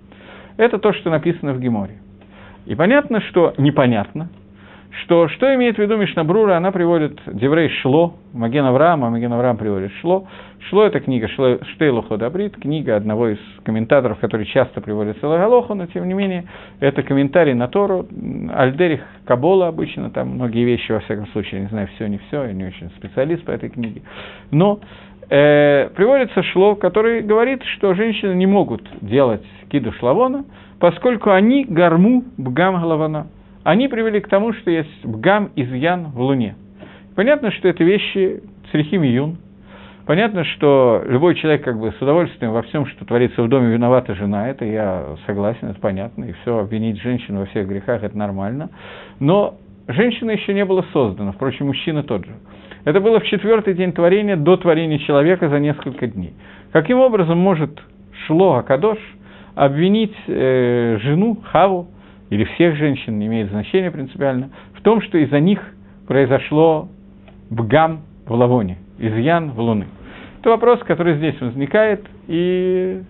Это 0.56 0.78
то, 0.78 0.92
что 0.92 1.10
написано 1.10 1.52
в 1.52 1.60
Геморе. 1.60 1.98
И 2.66 2.74
понятно, 2.74 3.20
что 3.22 3.54
непонятно, 3.58 4.28
что, 4.90 5.28
что 5.28 5.54
имеет 5.54 5.76
в 5.76 5.78
виду 5.78 5.96
Мишнабрура, 5.96 6.56
она 6.56 6.72
приводит 6.72 7.20
Деврей 7.26 7.68
Шло, 7.80 8.14
Маген 8.32 8.64
Авраам, 8.64 9.04
а 9.04 9.10
Маген 9.10 9.32
Авраам 9.32 9.56
приводит 9.56 9.92
Шло. 10.00 10.26
Шло– 10.68 10.84
это 10.86 11.00
книга 11.00 11.28
Штейлу 11.28 12.02
Ходабрит, 12.02 12.56
книга 12.56 12.96
одного 12.96 13.28
из 13.28 13.38
комментаторов, 13.64 14.18
который 14.18 14.46
часто 14.46 14.80
приводит 14.80 15.18
Салагалоху, 15.20 15.74
но 15.74 15.86
тем 15.86 16.08
не 16.08 16.14
менее, 16.14 16.44
это 16.80 17.02
комментарий 17.02 17.54
на 17.54 17.68
Тору, 17.68 18.06
Альдерих 18.52 19.00
Кабола 19.24 19.68
обычно, 19.68 20.10
там 20.10 20.30
многие 20.30 20.64
вещи, 20.64 20.90
во 20.90 21.00
всяком 21.00 21.28
случае, 21.28 21.62
не 21.62 21.68
знаю, 21.68 21.88
все, 21.94 22.08
не 22.08 22.18
все, 22.18 22.44
я 22.44 22.52
не 22.52 22.64
очень 22.64 22.90
специалист 22.96 23.44
по 23.44 23.52
этой 23.52 23.70
книге. 23.70 24.02
Но 24.50 24.80
э, 25.30 25.88
приводится 25.94 26.42
Шло, 26.42 26.74
который 26.74 27.22
говорит, 27.22 27.62
что 27.76 27.94
женщины 27.94 28.34
не 28.34 28.46
могут 28.46 28.82
делать 29.00 29.44
киду 29.70 29.92
шлавона, 29.92 30.44
поскольку 30.80 31.30
они 31.30 31.64
гарму 31.64 32.24
бгам 32.36 32.80
голована– 32.80 33.28
они 33.64 33.88
привели 33.88 34.20
к 34.20 34.28
тому, 34.28 34.52
что 34.52 34.70
есть 34.70 35.04
бгам 35.04 35.50
изъян 35.56 36.06
в 36.12 36.20
Луне. 36.20 36.56
Понятно, 37.14 37.50
что 37.50 37.68
это 37.68 37.84
вещи 37.84 38.42
црихим 38.70 39.02
юн. 39.02 39.38
Понятно, 40.06 40.44
что 40.44 41.02
любой 41.06 41.34
человек 41.34 41.62
как 41.62 41.78
бы 41.78 41.92
с 41.92 42.02
удовольствием 42.02 42.52
во 42.52 42.62
всем, 42.62 42.86
что 42.86 43.04
творится 43.04 43.42
в 43.42 43.48
доме, 43.48 43.72
виновата 43.72 44.14
жена. 44.14 44.48
Это 44.48 44.64
я 44.64 45.16
согласен, 45.26 45.68
это 45.68 45.80
понятно. 45.80 46.24
И 46.24 46.32
все, 46.32 46.58
обвинить 46.58 47.00
женщину 47.00 47.40
во 47.40 47.46
всех 47.46 47.68
грехах– 47.68 48.02
это 48.02 48.16
нормально. 48.16 48.70
Но 49.20 49.58
женщина 49.86 50.30
еще 50.30 50.54
не 50.54 50.64
была 50.64 50.84
создана, 50.92 51.32
впрочем, 51.32 51.66
мужчина 51.66 52.02
тот 52.02 52.24
же. 52.24 52.32
Это 52.84 52.98
было 53.00 53.20
в 53.20 53.24
четвертый 53.24 53.74
день 53.74 53.92
творения, 53.92 54.36
до 54.36 54.56
творения 54.56 54.98
человека 54.98 55.48
за 55.48 55.60
несколько 55.60 56.06
дней. 56.06 56.32
Каким 56.72 56.98
образом 56.98 57.38
может 57.38 57.78
Шло 58.26 58.56
Акадош 58.56 58.98
обвинить 59.54 60.14
э, 60.26 60.98
жену 61.02 61.38
Хаву 61.52 61.88
или 62.30 62.44
всех 62.44 62.76
женщин, 62.76 63.18
не 63.18 63.26
имеет 63.26 63.50
значения 63.50 63.90
принципиально, 63.90 64.50
в 64.74 64.82
том, 64.82 65.02
что 65.02 65.18
из-за 65.18 65.40
них 65.40 65.60
произошло 66.06 66.88
бгам 67.50 68.00
в 68.26 68.32
Лавоне, 68.32 68.78
изъян 68.98 69.50
в 69.50 69.60
Луны. 69.60 69.86
Это 70.40 70.50
вопрос, 70.50 70.80
который 70.80 71.16
здесь 71.16 71.38
возникает, 71.40 72.06
и 72.28 73.02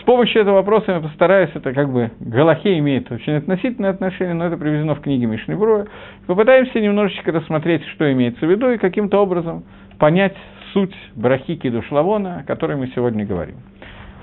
с 0.00 0.04
помощью 0.04 0.40
этого 0.40 0.56
вопроса 0.56 0.92
я 0.92 1.00
постараюсь, 1.00 1.50
это 1.54 1.72
как 1.72 1.92
бы 1.92 2.10
Галахе 2.20 2.78
имеет 2.78 3.10
очень 3.12 3.34
относительное 3.34 3.90
отношение, 3.90 4.34
но 4.34 4.46
это 4.46 4.56
приведено 4.56 4.94
в 4.94 5.00
книге 5.00 5.26
Мишны 5.26 5.56
Бруя. 5.56 5.86
Попытаемся 6.26 6.80
немножечко 6.80 7.30
рассмотреть, 7.30 7.84
что 7.88 8.10
имеется 8.10 8.46
в 8.46 8.50
виду, 8.50 8.70
и 8.70 8.78
каким-то 8.78 9.18
образом 9.18 9.64
понять 9.98 10.34
суть 10.72 10.94
Брахики 11.14 11.68
Душлавона, 11.68 12.38
о 12.38 12.42
которой 12.44 12.76
мы 12.76 12.88
сегодня 12.94 13.26
говорим. 13.26 13.56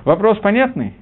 Вопрос 0.05 0.39
понятный? 0.39 0.95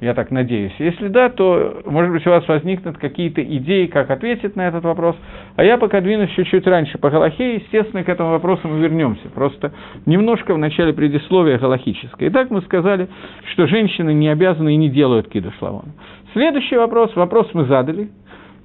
Я 0.00 0.14
так 0.14 0.30
надеюсь. 0.30 0.72
Если 0.78 1.08
да, 1.08 1.28
то, 1.28 1.82
может 1.84 2.12
быть, 2.12 2.26
у 2.26 2.30
вас 2.30 2.46
возникнут 2.46 2.98
какие-то 2.98 3.42
идеи, 3.42 3.86
как 3.86 4.10
ответить 4.10 4.54
на 4.54 4.68
этот 4.68 4.84
вопрос. 4.84 5.16
А 5.56 5.64
я 5.64 5.76
пока 5.76 6.00
двинусь 6.00 6.30
чуть-чуть 6.30 6.66
раньше 6.66 6.98
по 6.98 7.10
Галахе, 7.10 7.56
естественно, 7.56 8.04
к 8.04 8.08
этому 8.08 8.30
вопросу 8.30 8.68
мы 8.68 8.78
вернемся. 8.80 9.28
Просто 9.34 9.72
немножко 10.06 10.54
в 10.54 10.58
начале 10.58 10.92
предисловия 10.92 11.58
галахическое. 11.58 12.28
Итак, 12.30 12.50
мы 12.50 12.62
сказали, 12.62 13.08
что 13.52 13.66
женщины 13.66 14.14
не 14.14 14.28
обязаны 14.28 14.74
и 14.74 14.76
не 14.76 14.88
делают 14.88 15.28
киду 15.28 15.50
шлавона. 15.58 15.92
Следующий 16.32 16.76
вопрос, 16.76 17.14
вопрос 17.16 17.48
мы 17.52 17.64
задали, 17.64 18.10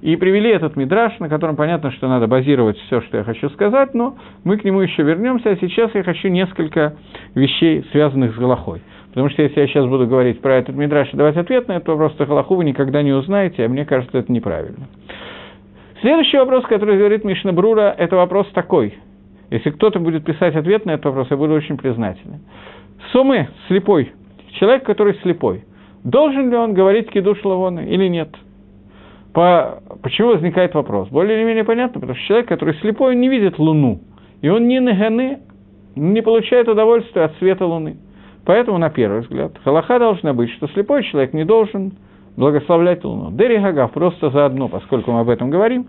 и 0.04 0.16
привели 0.16 0.50
этот 0.50 0.76
мидраж, 0.76 1.18
на 1.18 1.30
котором 1.30 1.56
понятно, 1.56 1.90
что 1.92 2.08
надо 2.08 2.26
базировать 2.26 2.78
все, 2.78 3.00
что 3.00 3.16
я 3.16 3.24
хочу 3.24 3.48
сказать, 3.50 3.94
но 3.94 4.16
мы 4.44 4.58
к 4.58 4.64
нему 4.64 4.82
еще 4.82 5.02
вернемся, 5.02 5.50
а 5.50 5.56
сейчас 5.56 5.94
я 5.94 6.02
хочу 6.02 6.28
несколько 6.28 6.94
вещей, 7.34 7.84
связанных 7.90 8.34
с 8.34 8.38
Галахой. 8.38 8.82
Потому 9.14 9.30
что 9.30 9.42
если 9.42 9.60
я 9.60 9.68
сейчас 9.68 9.86
буду 9.86 10.08
говорить 10.08 10.40
про 10.40 10.56
этот 10.56 10.74
мидраш 10.74 11.14
и 11.14 11.16
давать 11.16 11.36
ответ 11.36 11.68
на 11.68 11.74
этот 11.74 11.86
вопрос, 11.86 12.14
то 12.14 12.26
Халаху 12.26 12.56
вы 12.56 12.64
никогда 12.64 13.00
не 13.00 13.12
узнаете, 13.12 13.64
а 13.64 13.68
мне 13.68 13.84
кажется, 13.84 14.18
это 14.18 14.32
неправильно. 14.32 14.88
Следующий 16.00 16.36
вопрос, 16.36 16.64
который 16.64 16.98
говорит 16.98 17.22
Мишна 17.22 17.52
Брура, 17.52 17.94
это 17.96 18.16
вопрос 18.16 18.48
такой. 18.52 18.98
Если 19.50 19.70
кто-то 19.70 20.00
будет 20.00 20.24
писать 20.24 20.56
ответ 20.56 20.84
на 20.84 20.92
этот 20.92 21.04
вопрос, 21.04 21.28
я 21.30 21.36
буду 21.36 21.54
очень 21.54 21.76
признателен. 21.76 22.40
Сумы, 23.12 23.50
слепой, 23.68 24.10
человек, 24.58 24.82
который 24.82 25.14
слепой, 25.22 25.62
должен 26.02 26.50
ли 26.50 26.56
он 26.56 26.74
говорить 26.74 27.08
кидуш 27.08 27.44
лавона 27.44 27.86
или 27.86 28.08
нет? 28.08 28.34
По... 29.32 29.80
Почему 30.02 30.30
возникает 30.30 30.74
вопрос? 30.74 31.08
Более 31.10 31.38
или 31.38 31.46
менее 31.46 31.62
понятно, 31.62 32.00
потому 32.00 32.16
что 32.16 32.26
человек, 32.26 32.48
который 32.48 32.74
слепой, 32.80 33.14
он 33.14 33.20
не 33.20 33.28
видит 33.28 33.60
Луну, 33.60 34.00
и 34.42 34.48
он 34.48 34.66
не 34.66 34.80
наганы, 34.80 35.38
не 35.94 36.20
получает 36.20 36.68
удовольствия 36.68 37.22
от 37.22 37.36
света 37.36 37.64
Луны. 37.64 37.98
Поэтому, 38.44 38.78
на 38.78 38.90
первый 38.90 39.20
взгляд, 39.20 39.52
халаха 39.64 39.98
должна 39.98 40.34
быть, 40.34 40.50
что 40.52 40.68
слепой 40.68 41.02
человек 41.04 41.32
не 41.32 41.44
должен 41.44 41.92
благословлять 42.36 43.04
Луну. 43.04 43.30
Дери 43.30 43.58
Гагав 43.58 43.92
просто 43.92 44.30
заодно, 44.30 44.68
поскольку 44.68 45.12
мы 45.12 45.20
об 45.20 45.28
этом 45.30 45.50
говорим, 45.50 45.86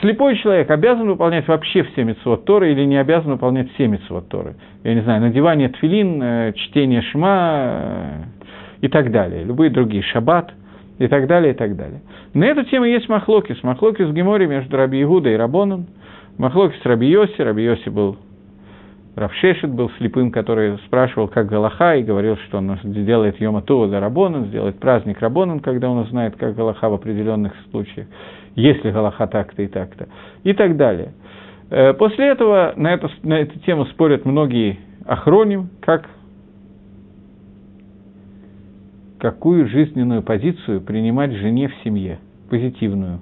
слепой 0.00 0.36
человек 0.36 0.70
обязан 0.70 1.08
выполнять 1.08 1.46
вообще 1.48 1.84
все 1.84 2.04
митцвот 2.04 2.44
Торы 2.44 2.72
или 2.72 2.84
не 2.84 2.96
обязан 2.96 3.32
выполнять 3.32 3.72
все 3.72 3.86
митцвот 3.86 4.28
Торы. 4.28 4.56
Я 4.84 4.94
не 4.94 5.00
знаю, 5.00 5.22
надевание 5.22 5.68
тфилин, 5.68 6.22
э, 6.22 6.52
чтение 6.54 7.02
шма 7.02 7.38
э, 7.42 8.22
и 8.82 8.88
так 8.88 9.10
далее, 9.10 9.44
любые 9.44 9.70
другие, 9.70 10.02
шаббат 10.02 10.52
и 10.98 11.06
так 11.06 11.26
далее, 11.26 11.54
и 11.54 11.56
так 11.56 11.76
далее. 11.76 12.02
На 12.34 12.44
эту 12.44 12.64
тему 12.64 12.84
есть 12.84 13.08
махлокис. 13.08 13.62
Махлокис 13.62 14.06
в 14.06 14.12
Геморе 14.12 14.46
между 14.46 14.76
Раби 14.76 15.02
Игуда 15.02 15.30
и 15.30 15.34
Рабоном. 15.34 15.86
Махлокис 16.36 16.80
Раби 16.84 17.06
Йоси. 17.06 17.40
Раби 17.40 17.62
Йоси 17.62 17.88
был 17.88 18.16
Равшешет 19.20 19.70
был 19.70 19.90
слепым, 19.98 20.32
который 20.32 20.78
спрашивал, 20.86 21.28
как 21.28 21.46
Галаха, 21.46 21.94
и 21.96 22.02
говорил, 22.02 22.38
что 22.48 22.56
он 22.56 22.78
сделает 22.82 23.38
Йома 23.38 23.60
Това 23.60 23.86
за 23.86 24.00
Рабонан, 24.00 24.46
сделает 24.46 24.78
праздник 24.80 25.20
Рабонан, 25.20 25.60
когда 25.60 25.90
он 25.90 25.98
узнает, 25.98 26.36
как 26.36 26.54
Галаха 26.54 26.88
в 26.88 26.94
определенных 26.94 27.52
случаях, 27.70 28.06
если 28.54 28.90
Галаха 28.90 29.26
так-то 29.26 29.60
и 29.60 29.66
так-то, 29.66 30.08
и 30.42 30.54
так 30.54 30.78
далее. 30.78 31.12
Э, 31.68 31.92
после 31.92 32.28
этого 32.28 32.72
на 32.76 32.94
эту, 32.94 33.10
на 33.22 33.34
эту 33.34 33.58
тему 33.58 33.84
спорят 33.86 34.24
многие 34.24 34.78
охроним, 35.04 35.68
как 35.82 36.08
какую 39.18 39.68
жизненную 39.68 40.22
позицию 40.22 40.80
принимать 40.80 41.32
жене 41.32 41.68
в 41.68 41.74
семье, 41.84 42.20
позитивную. 42.48 43.20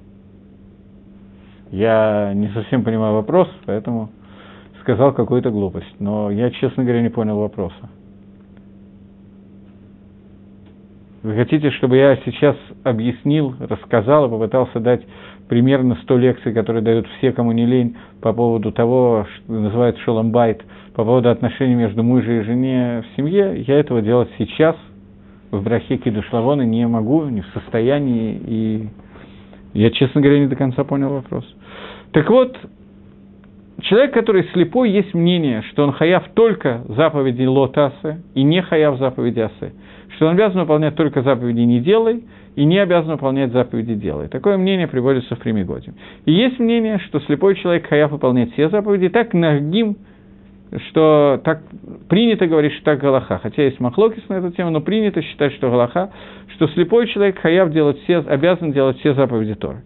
Я 1.73 2.31
не 2.37 2.50
совсем 2.50 2.85
понимаю 2.85 3.14
вопрос, 3.14 3.49
поэтому 3.67 4.11
сказал 4.88 5.12
какую-то 5.12 5.50
глупость, 5.50 6.00
но 6.00 6.30
я, 6.30 6.50
честно 6.50 6.83
говоря, 6.83 7.02
не 7.02 7.11
понял 7.11 7.38
вопроса. 7.38 7.90
Вы 11.23 11.35
хотите, 11.35 11.71
чтобы 11.73 11.99
я 11.99 12.16
сейчас 12.25 12.57
объяснил, 12.85 13.54
рассказал 13.61 14.26
и 14.26 14.30
попытался 14.30 14.80
дать 14.80 15.02
примерно 15.47 15.99
100 16.04 16.16
лекций, 16.16 16.54
которые 16.54 16.80
дают 16.80 17.07
все, 17.18 17.33
кому 17.33 17.52
не 17.52 17.66
лень, 17.66 17.97
по 18.23 18.33
поводу 18.33 18.73
того, 18.73 19.26
что 19.28 19.52
называется 19.52 20.00
шоломбайт, 20.04 20.64
по 20.95 21.04
поводу 21.04 21.28
отношений 21.28 21.75
между 21.75 22.02
мужем 22.02 22.40
и 22.40 22.45
жене 22.45 23.02
в 23.02 23.16
семье, 23.16 23.62
я 23.66 23.78
этого 23.78 24.00
делать 24.00 24.30
сейчас 24.38 24.76
в 25.50 25.62
брахе 25.62 25.99
Кидушлавона 25.99 26.62
не 26.62 26.87
могу, 26.87 27.26
не 27.26 27.42
в 27.42 27.47
состоянии, 27.49 28.40
и 28.42 28.88
я, 29.75 29.90
честно 29.90 30.23
говоря, 30.23 30.40
не 30.40 30.47
до 30.47 30.57
конца 30.57 30.83
понял 30.83 31.11
вопрос. 31.11 31.45
Так 32.12 32.30
вот, 32.30 32.57
человек, 33.82 34.12
который 34.12 34.44
слепой, 34.52 34.90
есть 34.90 35.14
мнение, 35.14 35.62
что 35.70 35.85
он 35.85 35.92
хаяв 35.92 36.25
только 36.35 36.82
заповеди 36.88 37.44
лотасы 37.44 38.23
и 38.35 38.42
не 38.42 38.62
хаяв 38.62 38.99
заповеди 38.99 39.40
асы, 39.40 39.73
что 40.16 40.26
он 40.26 40.32
обязан 40.32 40.61
выполнять 40.61 40.97
только 40.97 41.23
заповеди 41.23 41.61
«не 41.61 41.80
делай», 41.80 42.25
и 42.56 42.64
не 42.64 42.78
обязан 42.78 43.12
выполнять 43.12 43.52
заповеди 43.52 43.94
«делай». 43.94 44.26
Такое 44.28 44.56
мнение 44.56 44.88
приводится 44.88 45.37
в 45.37 45.38
Примигоде. 45.38 45.94
И 46.25 46.32
есть 46.32 46.58
мнение, 46.58 46.99
что 47.06 47.20
слепой 47.20 47.54
человек 47.54 47.87
хаяв 47.87 48.11
выполнять 48.11 48.52
все 48.52 48.68
заповеди, 48.68 49.08
так 49.08 49.32
Нагим 49.32 49.97
что 50.90 51.40
так 51.44 51.62
принято 52.08 52.47
говорить, 52.47 52.73
что 52.75 52.85
так 52.85 53.00
Галаха. 53.00 53.38
Хотя 53.38 53.62
есть 53.62 53.80
махлокис 53.80 54.28
на 54.28 54.35
эту 54.35 54.50
тему, 54.50 54.70
но 54.70 54.80
принято 54.80 55.23
считать, 55.23 55.52
что 55.54 55.70
Галаха, 55.70 56.11
что 56.54 56.68
слепой 56.68 57.06
человек 57.08 57.38
хаяв 57.38 57.70
делать 57.70 57.99
все, 58.02 58.18
обязан 58.18 58.73
делать 58.73 58.99
все 58.99 59.14
заповеди 59.14 59.54
Торы. 59.54 59.82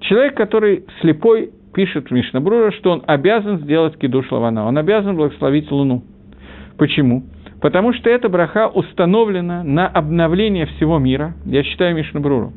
Человек, 0.00 0.34
который 0.34 0.84
слепой, 1.00 1.50
пишет 1.78 2.10
Мишнабрура, 2.10 2.72
что 2.72 2.90
он 2.90 3.04
обязан 3.06 3.60
сделать 3.60 3.96
кидуш 3.98 4.32
лавана, 4.32 4.66
он 4.66 4.76
обязан 4.78 5.14
благословить 5.14 5.70
Луну. 5.70 6.02
Почему? 6.76 7.22
Потому 7.60 7.92
что 7.92 8.10
эта 8.10 8.28
браха 8.28 8.66
установлена 8.66 9.62
на 9.62 9.86
обновление 9.86 10.66
всего 10.66 10.98
мира, 10.98 11.34
я 11.44 11.62
читаю 11.62 11.94
Мишнабруру. 11.94 12.52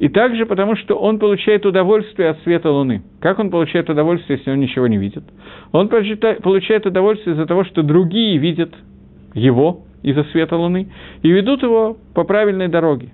И 0.00 0.10
также 0.10 0.44
потому, 0.44 0.76
что 0.76 0.98
он 0.98 1.18
получает 1.18 1.64
удовольствие 1.64 2.28
от 2.28 2.42
света 2.42 2.70
Луны. 2.70 3.02
Как 3.20 3.38
он 3.38 3.48
получает 3.48 3.88
удовольствие, 3.88 4.36
если 4.36 4.50
он 4.50 4.60
ничего 4.60 4.86
не 4.86 4.98
видит? 4.98 5.24
Он 5.72 5.88
получает 5.88 6.84
удовольствие 6.84 7.36
из-за 7.36 7.46
того, 7.46 7.64
что 7.64 7.82
другие 7.82 8.36
видят 8.36 8.74
его 9.32 9.84
из-за 10.02 10.24
света 10.24 10.56
Луны 10.56 10.88
и 11.22 11.30
ведут 11.30 11.62
его 11.62 11.96
по 12.14 12.24
правильной 12.24 12.68
дороге. 12.68 13.12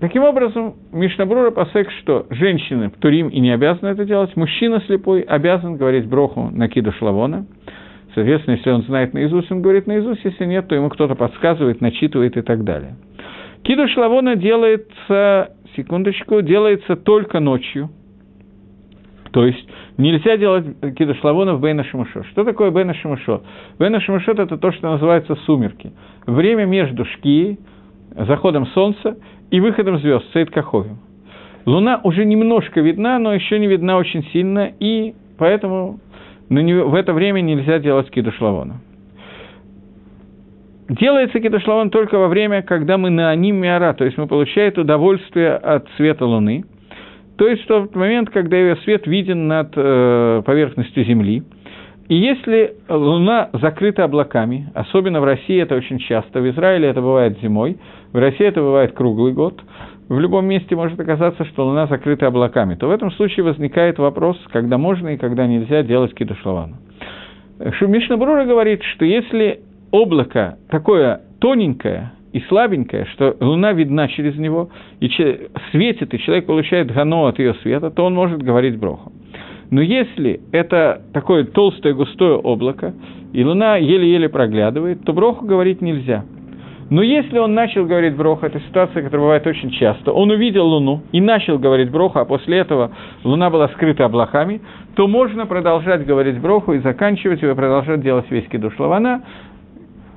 Таким 0.00 0.24
образом, 0.24 0.74
Мишнабрура 0.92 1.50
посек, 1.50 1.90
что 2.02 2.26
женщины 2.30 2.90
Турим 3.00 3.28
и 3.28 3.40
не 3.40 3.50
обязаны 3.50 3.88
это 3.88 4.04
делать, 4.04 4.36
мужчина 4.36 4.82
слепой 4.86 5.20
обязан 5.20 5.76
говорить 5.76 6.06
броху 6.06 6.50
на 6.52 6.68
киду 6.68 6.92
шлавона. 6.92 7.46
Соответственно, 8.14 8.56
если 8.56 8.70
он 8.70 8.82
знает 8.82 9.14
наизусть, 9.14 9.50
он 9.50 9.62
говорит 9.62 9.86
наизусть, 9.86 10.24
если 10.24 10.44
нет, 10.44 10.68
то 10.68 10.74
ему 10.74 10.88
кто-то 10.88 11.14
подсказывает, 11.14 11.80
начитывает 11.80 12.36
и 12.36 12.42
так 12.42 12.64
далее. 12.64 12.96
Кидуш 13.62 13.96
Лавона 13.96 14.36
делается, 14.36 15.52
секундочку, 15.74 16.42
делается 16.42 16.96
только 16.96 17.40
ночью. 17.40 17.88
То 19.32 19.46
есть 19.46 19.66
нельзя 19.96 20.36
делать 20.36 20.66
кидуш 20.96 21.20
лавона 21.24 21.54
в 21.54 21.60
Бейна 21.60 21.82
Шамашо. 21.82 22.22
Что 22.30 22.44
такое 22.44 22.70
Бейна 22.70 22.94
Шамашо? 22.94 23.42
Бейна 23.78 24.00
Шамашо– 24.00 24.32
это 24.36 24.58
то, 24.58 24.70
что 24.70 24.92
называется 24.92 25.34
сумерки. 25.46 25.92
Время 26.26 26.66
между 26.66 27.04
шки, 27.04 27.58
заходом 28.14 28.66
солнца 28.68 29.16
и 29.50 29.60
выходом 29.60 29.98
звезд, 29.98 30.24
Сейд 30.32 30.50
Каховим. 30.50 30.98
Луна 31.66 32.00
уже 32.02 32.24
немножко 32.24 32.80
видна, 32.80 33.18
но 33.18 33.34
еще 33.34 33.58
не 33.58 33.66
видна 33.66 33.96
очень 33.96 34.24
сильно, 34.32 34.70
и 34.80 35.14
поэтому 35.38 35.98
на 36.48 36.58
нее, 36.60 36.84
в 36.84 36.94
это 36.94 37.12
время 37.12 37.40
нельзя 37.40 37.78
делать 37.78 38.10
кидуш 38.10 38.40
лавона. 38.40 38.80
Делается 40.88 41.40
кидушлаван 41.40 41.88
только 41.88 42.18
во 42.18 42.28
время, 42.28 42.60
когда 42.62 42.98
мы 42.98 43.08
на 43.08 43.30
аним 43.30 43.56
миара, 43.56 43.94
то 43.94 44.04
есть 44.04 44.18
мы 44.18 44.26
получаем 44.26 44.72
удовольствие 44.76 45.54
от 45.54 45.88
света 45.96 46.26
Луны, 46.26 46.64
то 47.36 47.48
есть 47.48 47.64
в 47.64 47.66
тот 47.66 47.94
момент, 47.96 48.30
когда 48.30 48.56
ее 48.56 48.76
свет 48.84 49.06
виден 49.06 49.48
над 49.48 49.72
э, 49.74 50.42
поверхностью 50.44 51.04
Земли. 51.04 51.42
И 52.08 52.16
если 52.16 52.74
Луна 52.88 53.48
закрыта 53.54 54.04
облаками, 54.04 54.70
особенно 54.74 55.20
в 55.20 55.24
России 55.24 55.60
это 55.60 55.74
очень 55.74 55.98
часто, 55.98 56.40
в 56.40 56.50
Израиле 56.50 56.88
это 56.88 57.00
бывает 57.00 57.38
зимой, 57.40 57.78
в 58.12 58.18
России 58.18 58.46
это 58.46 58.60
бывает 58.60 58.92
круглый 58.92 59.32
год, 59.32 59.62
в 60.08 60.18
любом 60.18 60.44
месте 60.44 60.76
может 60.76 61.00
оказаться, 61.00 61.46
что 61.46 61.64
Луна 61.66 61.86
закрыта 61.86 62.26
облаками, 62.26 62.74
то 62.74 62.88
в 62.88 62.90
этом 62.90 63.10
случае 63.12 63.44
возникает 63.44 63.98
вопрос, 63.98 64.38
когда 64.52 64.76
можно 64.76 65.08
и 65.08 65.16
когда 65.16 65.46
нельзя 65.46 65.82
делать 65.82 66.14
кидушлавану. 66.14 66.76
Мишна 67.58 68.18
Брура 68.18 68.44
говорит, 68.44 68.82
что 68.82 69.06
если 69.06 69.60
облако 69.90 70.58
такое 70.68 71.22
тоненькое 71.40 72.12
и 72.32 72.40
слабенькое, 72.48 73.06
что 73.14 73.36
луна 73.40 73.72
видна 73.72 74.08
через 74.08 74.36
него, 74.36 74.68
и 75.00 75.08
светит, 75.70 76.12
и 76.12 76.18
человек 76.18 76.46
получает 76.46 76.92
гано 76.92 77.28
от 77.28 77.38
ее 77.38 77.54
света, 77.62 77.90
то 77.90 78.04
он 78.04 78.14
может 78.14 78.42
говорить 78.42 78.76
броху. 78.76 79.12
Но 79.74 79.82
если 79.82 80.40
это 80.52 81.02
такое 81.12 81.42
толстое 81.42 81.94
густое 81.94 82.36
облако, 82.36 82.94
и 83.32 83.44
луна 83.44 83.76
еле-еле 83.76 84.28
проглядывает, 84.28 85.02
то 85.02 85.12
броху 85.12 85.44
говорить 85.44 85.82
нельзя. 85.82 86.24
Но 86.90 87.02
если 87.02 87.40
он 87.40 87.54
начал 87.54 87.84
говорить 87.84 88.14
броху, 88.14 88.46
это 88.46 88.60
ситуация, 88.60 89.02
которая 89.02 89.24
бывает 89.24 89.46
очень 89.48 89.70
часто, 89.70 90.12
он 90.12 90.30
увидел 90.30 90.64
луну 90.64 91.02
и 91.10 91.20
начал 91.20 91.58
говорить 91.58 91.90
броху, 91.90 92.20
а 92.20 92.24
после 92.24 92.58
этого 92.58 92.92
луна 93.24 93.50
была 93.50 93.66
скрыта 93.70 94.04
облаками, 94.04 94.60
то 94.94 95.08
можно 95.08 95.44
продолжать 95.44 96.06
говорить 96.06 96.40
броху 96.40 96.74
и 96.74 96.78
заканчивать 96.78 97.42
его, 97.42 97.50
и 97.50 97.56
продолжать 97.56 98.00
делать 98.00 98.30
весь 98.30 98.46
кидуш 98.46 98.78
лавана, 98.78 99.24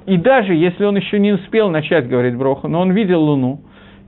и 0.06 0.18
даже 0.18 0.54
если 0.54 0.86
он 0.86 0.98
еще 0.98 1.18
не 1.18 1.34
успел 1.34 1.72
начать 1.72 2.08
говорить 2.08 2.38
броху, 2.38 2.68
но 2.68 2.80
он 2.80 2.92
видел 2.92 3.24
Луну, 3.24 3.62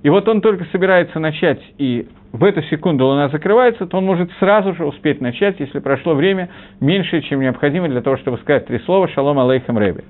и 0.04 0.10
вот 0.10 0.28
он 0.28 0.42
только 0.42 0.66
собирается 0.72 1.20
начать, 1.20 1.62
и 1.78 2.08
в 2.32 2.44
эту 2.44 2.62
секунду 2.64 3.06
Луна 3.06 3.30
закрывается, 3.30 3.88
то 3.88 3.98
он 3.98 4.06
может 4.06 4.32
сразу 4.40 4.74
же 4.76 4.86
успеть 4.86 5.20
начать, 5.20 5.60
если 5.60 5.80
прошло 5.80 6.14
время 6.14 6.50
меньше, 6.80 7.22
чем 7.22 7.42
необходимо 7.42 7.90
для 7.90 8.02
того, 8.02 8.18
чтобы 8.18 8.38
сказать 8.38 8.68
три 8.68 8.80
слова 8.80 9.08
«Шалом 9.10 9.40
алейхам 9.40 9.78
Рэби». 9.78 10.04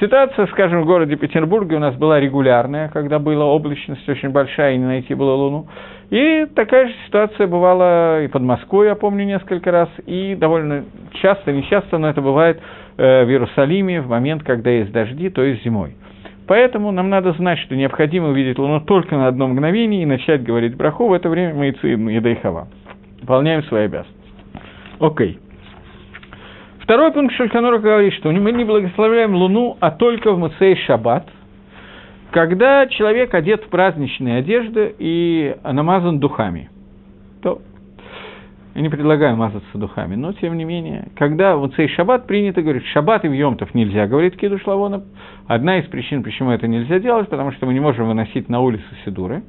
Ситуация, 0.00 0.46
скажем, 0.46 0.82
в 0.82 0.86
городе 0.86 1.16
Петербурге 1.16 1.76
у 1.76 1.80
нас 1.80 1.94
была 1.96 2.20
регулярная, 2.20 2.88
когда 2.88 3.18
была 3.18 3.44
облачность 3.44 4.08
очень 4.08 4.30
большая, 4.30 4.74
и 4.74 4.78
не 4.78 4.84
найти 4.84 5.12
было 5.14 5.32
Луну. 5.32 5.66
И 6.10 6.46
такая 6.54 6.86
же 6.86 6.94
ситуация 7.06 7.48
бывала 7.48 8.22
и 8.22 8.28
под 8.28 8.42
Москвой, 8.42 8.86
я 8.86 8.94
помню, 8.94 9.24
несколько 9.24 9.72
раз, 9.72 9.88
и 10.06 10.36
довольно 10.36 10.84
часто, 11.20 11.52
не 11.52 11.64
часто, 11.64 11.98
но 11.98 12.08
это 12.08 12.22
бывает 12.22 12.60
Э, 12.98 13.24
в 13.24 13.30
Иерусалиме 13.30 14.00
в 14.00 14.08
момент, 14.08 14.42
когда 14.42 14.70
есть 14.70 14.90
дожди, 14.90 15.30
то 15.30 15.44
есть 15.44 15.62
зимой. 15.62 15.94
Поэтому 16.48 16.90
нам 16.92 17.10
надо 17.10 17.32
знать, 17.34 17.58
что 17.58 17.76
необходимо 17.76 18.30
увидеть 18.30 18.58
Луну 18.58 18.80
только 18.80 19.16
на 19.16 19.28
одно 19.28 19.48
мгновение 19.48 20.02
и 20.02 20.06
начать 20.06 20.42
говорить 20.42 20.74
браху, 20.76 21.06
в 21.06 21.12
это 21.12 21.28
время 21.28 21.54
мы 21.54 21.68
и 21.68 22.20
Дайхава. 22.20 22.68
Выполняем 23.20 23.62
свои 23.64 23.84
обязанности. 23.84 24.16
Окей. 24.98 25.38
Второй 26.80 27.12
пункт 27.12 27.34
Шельканора 27.34 27.78
говорит, 27.78 28.14
что 28.14 28.30
мы 28.30 28.50
не 28.52 28.64
благословляем 28.64 29.34
Луну, 29.34 29.76
а 29.78 29.90
только 29.90 30.32
в 30.32 30.38
Муцей 30.38 30.74
Шаббат, 30.86 31.28
когда 32.30 32.86
человек 32.86 33.34
одет 33.34 33.64
в 33.64 33.68
праздничные 33.68 34.38
одежды 34.38 34.94
и 34.98 35.54
намазан 35.62 36.18
духами. 36.18 36.70
То 37.42 37.60
я 38.78 38.82
не 38.82 38.90
предлагаю 38.90 39.36
мазаться 39.36 39.76
духами, 39.76 40.14
но 40.14 40.32
тем 40.34 40.56
не 40.56 40.64
менее, 40.64 41.08
когда 41.16 41.56
в 41.56 41.68
цей 41.70 41.88
шаббат 41.88 42.28
принято 42.28 42.62
говорить, 42.62 42.86
шаббат 42.86 43.24
и 43.24 43.28
в 43.28 43.32
Йомтов 43.32 43.74
нельзя 43.74 44.06
говорить 44.06 44.36
кидуш 44.36 44.64
лавона, 44.68 45.02
одна 45.48 45.80
из 45.80 45.86
причин, 45.86 46.22
почему 46.22 46.52
это 46.52 46.68
нельзя 46.68 47.00
делать, 47.00 47.28
потому 47.28 47.50
что 47.50 47.66
мы 47.66 47.74
не 47.74 47.80
можем 47.80 48.06
выносить 48.06 48.48
на 48.48 48.60
улицу 48.60 48.84
сидуры, 49.04 49.42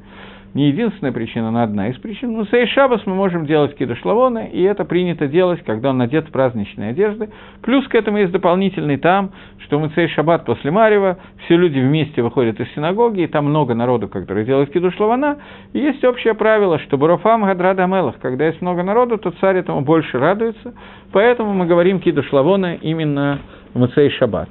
не 0.53 0.69
единственная 0.69 1.11
причина, 1.11 1.51
но 1.51 1.61
одна 1.61 1.89
из 1.89 1.97
причин. 1.97 2.33
Но 2.33 2.45
сей 2.45 2.65
шабас 2.67 3.05
мы 3.05 3.15
можем 3.15 3.45
делать 3.45 3.75
кидуш 3.75 4.03
лавона, 4.03 4.47
и 4.47 4.61
это 4.61 4.85
принято 4.85 5.27
делать, 5.27 5.63
когда 5.63 5.91
он 5.91 5.97
надет 5.97 6.27
в 6.27 6.31
праздничные 6.31 6.91
одежды. 6.91 7.29
Плюс 7.61 7.87
к 7.87 7.95
этому 7.95 8.17
есть 8.17 8.31
дополнительный 8.31 8.97
там, 8.97 9.31
что 9.65 9.79
мы 9.79 9.89
цей 9.89 10.07
шаббат 10.07 10.45
после 10.45 10.71
Марева, 10.71 11.17
все 11.45 11.55
люди 11.55 11.79
вместе 11.79 12.21
выходят 12.21 12.59
из 12.59 12.71
синагоги, 12.73 13.21
и 13.21 13.27
там 13.27 13.45
много 13.45 13.75
народу, 13.75 14.07
который 14.07 14.45
делает 14.45 14.71
кидуш 14.71 14.99
лавана. 14.99 15.37
И 15.73 15.79
есть 15.79 16.03
общее 16.03 16.33
правило, 16.33 16.79
что 16.79 16.97
Бурафам 16.97 17.43
Гадрада 17.43 17.85
Мелах, 17.85 18.15
когда 18.19 18.47
есть 18.47 18.61
много 18.61 18.83
народу, 18.83 19.17
то 19.17 19.31
царь 19.39 19.57
этому 19.57 19.81
больше 19.81 20.17
радуется. 20.17 20.73
Поэтому 21.11 21.53
мы 21.53 21.65
говорим 21.67 21.99
кидуш 21.99 22.31
лавона 22.31 22.75
именно 22.75 23.39
в 23.73 23.79
Муцей 23.79 24.09
Шаббат. 24.09 24.49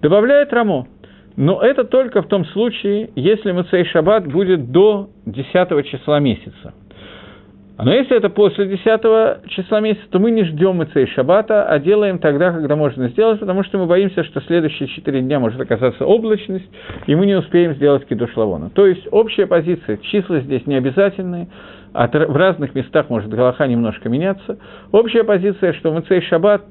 Добавляет 0.00 0.52
Рамо, 0.52 0.86
но 1.36 1.60
это 1.60 1.84
только 1.84 2.22
в 2.22 2.28
том 2.28 2.44
случае, 2.46 3.10
если 3.16 3.52
Муцей 3.52 3.84
Шаббат 3.86 4.26
будет 4.26 4.70
до 4.70 5.08
10 5.26 5.86
числа 5.86 6.20
месяца. 6.20 6.74
Но 7.76 7.92
если 7.92 8.16
это 8.16 8.30
после 8.30 8.66
10 8.66 9.48
числа 9.48 9.80
месяца, 9.80 10.04
то 10.10 10.20
мы 10.20 10.30
не 10.30 10.44
ждем 10.44 10.76
Муцей 10.76 11.08
Шаббата, 11.08 11.64
а 11.64 11.80
делаем 11.80 12.20
тогда, 12.20 12.52
когда 12.52 12.76
можно 12.76 13.08
сделать, 13.08 13.40
потому 13.40 13.64
что 13.64 13.78
мы 13.78 13.86
боимся, 13.86 14.22
что 14.22 14.40
следующие 14.42 14.88
4 14.88 15.20
дня 15.22 15.40
может 15.40 15.60
оказаться 15.60 16.06
облачность, 16.06 16.70
и 17.08 17.16
мы 17.16 17.26
не 17.26 17.34
успеем 17.34 17.74
сделать 17.74 18.06
кидуш 18.06 18.36
лавона. 18.36 18.70
То 18.70 18.86
есть 18.86 19.08
общая 19.10 19.46
позиция, 19.46 19.96
числа 19.96 20.38
здесь 20.38 20.66
не 20.66 20.76
обязательные, 20.76 21.48
а 21.92 22.06
в 22.06 22.36
разных 22.36 22.76
местах 22.76 23.10
может 23.10 23.28
Галаха 23.30 23.66
немножко 23.66 24.08
меняться. 24.08 24.58
Общая 24.92 25.24
позиция, 25.24 25.72
что 25.72 25.92
Муцей 25.92 26.20
Шаббат 26.22 26.62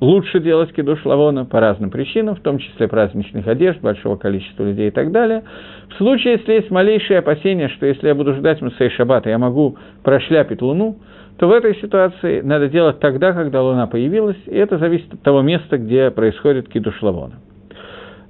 лучше 0.00 0.40
делать 0.40 0.72
кидуш 0.72 1.04
лавона 1.04 1.44
по 1.44 1.60
разным 1.60 1.90
причинам, 1.90 2.36
в 2.36 2.40
том 2.40 2.58
числе 2.58 2.88
праздничных 2.88 3.46
одежд, 3.46 3.80
большого 3.80 4.16
количества 4.16 4.64
людей 4.64 4.88
и 4.88 4.90
так 4.90 5.12
далее. 5.12 5.44
В 5.90 5.94
случае, 5.96 6.34
если 6.34 6.54
есть 6.54 6.70
малейшее 6.70 7.18
опасение, 7.20 7.68
что 7.68 7.86
если 7.86 8.08
я 8.08 8.14
буду 8.14 8.34
ждать 8.34 8.60
Мусей 8.60 8.90
Шаббата, 8.90 9.30
я 9.30 9.38
могу 9.38 9.76
прошляпить 10.02 10.62
Луну, 10.62 10.98
то 11.38 11.46
в 11.46 11.52
этой 11.52 11.76
ситуации 11.76 12.40
надо 12.40 12.68
делать 12.68 12.98
тогда, 12.98 13.32
когда 13.32 13.62
Луна 13.62 13.86
появилась, 13.86 14.38
и 14.46 14.56
это 14.56 14.78
зависит 14.78 15.14
от 15.14 15.22
того 15.22 15.40
места, 15.42 15.78
где 15.78 16.10
происходит 16.10 16.68
кидуш 16.68 17.00
лавона. 17.02 17.34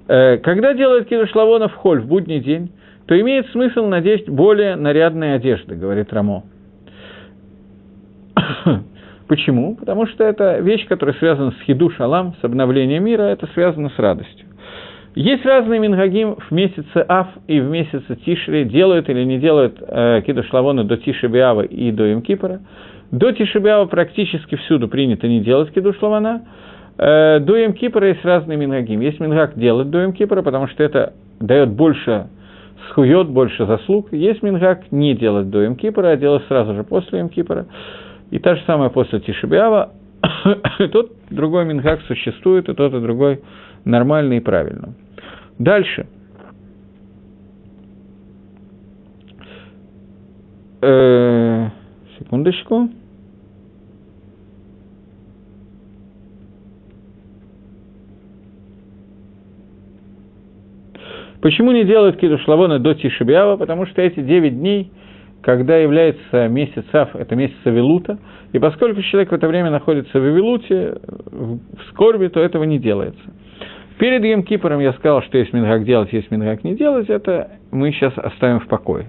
Э, 0.09 0.39
когда 0.39 0.75
делают 0.75 1.09
кидуш 1.09 1.35
лавона 1.35 1.69
в 1.69 1.75
холь 1.75 2.01
в 2.01 2.07
будний 2.07 2.41
день, 2.41 2.71
то 3.07 3.19
имеет 3.19 3.47
смысл 3.49 3.87
надеть 3.87 4.29
более 4.29 4.77
нарядные 4.77 5.35
одежды, 5.35 5.75
говорит 5.75 6.13
Рамо. 6.13 6.45
Почему? 9.29 9.77
Потому 9.77 10.07
что 10.07 10.25
это 10.25 10.59
вещь, 10.59 10.87
которая 10.87 11.15
связана 11.17 11.51
с 11.53 11.61
хиду 11.67 11.91
шалам, 11.91 12.35
с 12.41 12.45
обновлением 12.45 13.05
мира, 13.05 13.25
это 13.25 13.47
связано 13.53 13.91
с 13.91 13.99
радостью. 13.99 14.47
Есть 15.15 15.45
разные 15.45 15.81
мингагим 15.81 16.37
в 16.37 16.51
месяце 16.51 17.05
Ав 17.09 17.29
и 17.47 17.61
в 17.61 17.69
месяце 17.69 18.17
Тишри, 18.25 18.65
делают 18.65 19.09
или 19.11 19.25
не 19.25 19.39
делают 19.39 19.77
э, 19.81 20.23
кидуш 20.27 20.51
лавона 20.53 20.85
до 20.85 20.97
Тишебиава 20.97 21.63
и 21.63 21.91
до 21.91 22.13
Имкипора. 22.13 22.61
До 23.11 23.33
Тишебиава 23.33 23.87
практически 23.87 24.55
всюду 24.57 24.89
принято 24.89 25.29
не 25.29 25.41
делать 25.41 25.73
кидуш 25.73 26.01
лавана. 26.01 26.47
Э, 26.99 27.41
до 27.41 27.67
Имкипора 27.67 28.09
есть 28.09 28.25
разные 28.25 28.57
мингагим. 28.57 29.01
Есть 29.01 29.21
мингаг 29.21 29.59
делать 29.59 29.91
до 29.91 30.05
Имкипора, 30.05 30.43
потому 30.43 30.69
что 30.69 30.83
это 30.83 31.13
дает 31.41 31.71
больше 31.71 32.29
схует, 32.91 33.29
больше 33.29 33.67
заслуг. 33.67 34.13
Есть 34.13 34.43
мингак 34.43 34.91
не 34.91 35.15
делать 35.15 35.51
до 35.51 35.67
Имкипора, 35.67 36.11
а 36.11 36.17
делать 36.17 36.45
сразу 36.49 36.75
же 36.75 36.85
после 36.85 37.21
Имкипора. 37.21 37.67
И 38.31 38.39
та 38.39 38.57
же 38.57 38.63
самая 38.67 38.91
после 38.91 39.21
Тишебиава. 39.21 39.93
тот 40.93 41.13
другой 41.31 41.65
мингак 41.65 42.01
существует, 42.03 42.69
и 42.69 42.75
тот 42.75 42.93
и 42.93 43.01
другой 43.01 43.41
нормально 43.85 44.35
и 44.35 44.41
правильно. 44.41 44.95
Дальше. 45.59 46.07
Э, 50.81 51.69
секундочку. 52.19 52.91
Почему 61.41 61.71
не 61.73 61.85
делают 61.85 62.17
кидуш 62.17 62.47
лавона 62.47 62.79
до 62.79 62.95
Тишебиава? 62.95 63.57
Потому 63.57 63.87
что 63.87 64.03
эти 64.03 64.21
9 64.21 64.59
дней, 64.59 64.91
когда 65.49 65.79
является 65.79 66.47
месяц 66.49 66.85
Ав, 66.93 67.17
это 67.17 67.35
месяц 67.35 67.57
Авилута, 67.65 68.19
и 68.53 68.59
поскольку 68.59 69.01
человек 69.01 69.31
в 69.31 69.35
это 69.35 69.49
время 69.49 69.71
находится 69.71 70.21
в 70.21 70.23
Авилуте, 70.23 70.99
в 71.07 71.59
скорби, 71.89 72.29
то 72.29 72.39
этого 72.39 72.65
не 72.65 72.79
делается. 72.79 73.23
Перед 73.99 74.23
Йом 74.27 74.45
я 74.79 74.93
сказал, 74.93 75.23
что 75.23 75.39
есть 75.39 75.55
мингак 75.55 75.85
делать, 75.85 76.13
есть 76.13 76.31
мингак 76.31 76.65
не 76.65 76.75
делать, 76.75 77.09
это 77.09 77.53
мы 77.71 77.93
сейчас 77.93 78.13
оставим 78.19 78.61
в 78.61 78.69
покое. 78.69 79.07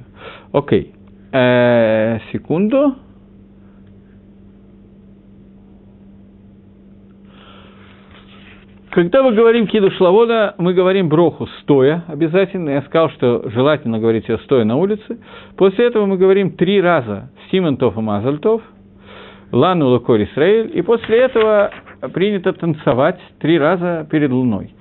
Окей. 0.54 0.94
Э, 1.34 2.20
секунду. 2.32 2.96
Когда 8.92 9.22
мы 9.22 9.34
говорим 9.34 9.68
киду 9.68 9.92
шлавода, 9.92 10.56
мы 10.58 10.74
говорим 10.74 11.10
броху 11.10 11.48
стоя 11.62 12.04
обязательно. 12.08 12.72
Я 12.72 12.82
сказал, 12.82 13.12
что 13.12 13.48
желательно 13.50 14.00
говорить 14.00 14.28
ее 14.28 14.40
стоя 14.40 14.64
на 14.64 14.78
улице. 14.78 15.20
После 15.58 15.86
этого 15.86 16.08
мы 16.08 16.18
говорим 16.18 16.54
три 16.54 16.82
раза 16.82 17.30
Симонтов 17.52 17.96
и 17.98 18.02
Мазальтов, 18.02 18.64
Лану 19.52 19.90
Лукор 19.90 20.20
Исраиль. 20.24 20.72
И 20.74 20.82
после 20.82 21.20
этого 21.20 21.70
принято 22.14 22.52
танцевать 22.52 23.20
три 23.40 23.60
раза 23.60 24.08
перед 24.10 24.32
луной. 24.32 24.74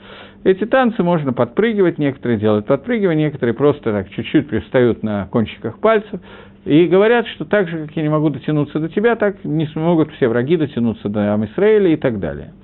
Эти 0.42 0.64
танцы 0.64 1.02
можно 1.02 1.34
подпрыгивать, 1.34 1.98
некоторые 1.98 2.38
делают 2.38 2.64
подпрыгивание, 2.64 3.26
некоторые 3.26 3.54
просто 3.54 3.92
так 3.92 4.08
чуть-чуть 4.08 4.48
пристают 4.48 5.02
на 5.02 5.26
кончиках 5.26 5.80
пальцев. 5.80 6.18
И 6.64 6.86
говорят, 6.86 7.26
что 7.28 7.44
так 7.44 7.68
же, 7.68 7.86
как 7.86 7.94
я 7.94 8.02
не 8.02 8.08
могу 8.08 8.30
дотянуться 8.30 8.78
до 8.78 8.88
тебя, 8.88 9.16
так 9.16 9.44
не 9.44 9.66
смогут 9.66 10.10
все 10.12 10.28
враги 10.28 10.56
дотянуться 10.56 11.10
до 11.10 11.34
Амисраэля 11.34 11.92
и 11.92 11.96
так 11.96 12.20
далее. 12.20 12.54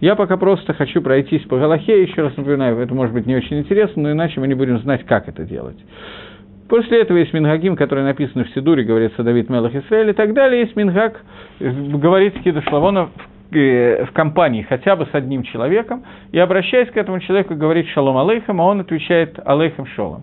Я 0.00 0.14
пока 0.14 0.36
просто 0.36 0.74
хочу 0.74 1.02
пройтись 1.02 1.42
по 1.42 1.58
Галахе, 1.58 2.02
еще 2.02 2.22
раз 2.22 2.36
напоминаю, 2.36 2.78
это 2.78 2.94
может 2.94 3.14
быть 3.14 3.26
не 3.26 3.36
очень 3.36 3.58
интересно, 3.58 4.02
но 4.02 4.12
иначе 4.12 4.40
мы 4.40 4.48
не 4.48 4.54
будем 4.54 4.78
знать, 4.78 5.04
как 5.04 5.28
это 5.28 5.44
делать. 5.44 5.78
После 6.68 7.00
этого 7.00 7.16
есть 7.16 7.32
Мингагим, 7.32 7.76
который 7.76 8.04
написан 8.04 8.44
в 8.44 8.50
Сидуре, 8.50 8.84
говорится 8.84 9.22
Давид 9.22 9.48
Мелах 9.48 9.74
Исраэль 9.74 10.10
и 10.10 10.12
так 10.12 10.34
далее. 10.34 10.60
Есть 10.60 10.76
Мингаг, 10.76 11.20
говорит 11.58 12.34
Кида 12.42 12.60
Шлавона 12.62 13.08
Э, 13.50 14.04
в 14.04 14.12
компании 14.12 14.66
хотя 14.68 14.94
бы 14.94 15.06
с 15.06 15.14
одним 15.14 15.42
человеком, 15.42 16.04
и 16.32 16.38
обращаясь 16.38 16.90
к 16.90 16.96
этому 16.98 17.18
человеку, 17.20 17.54
говорит 17.54 17.88
«Шалом 17.88 18.18
алейхам», 18.18 18.60
а 18.60 18.66
он 18.66 18.80
отвечает 18.80 19.38
«Алейхам 19.42 19.86
шалом». 19.86 20.22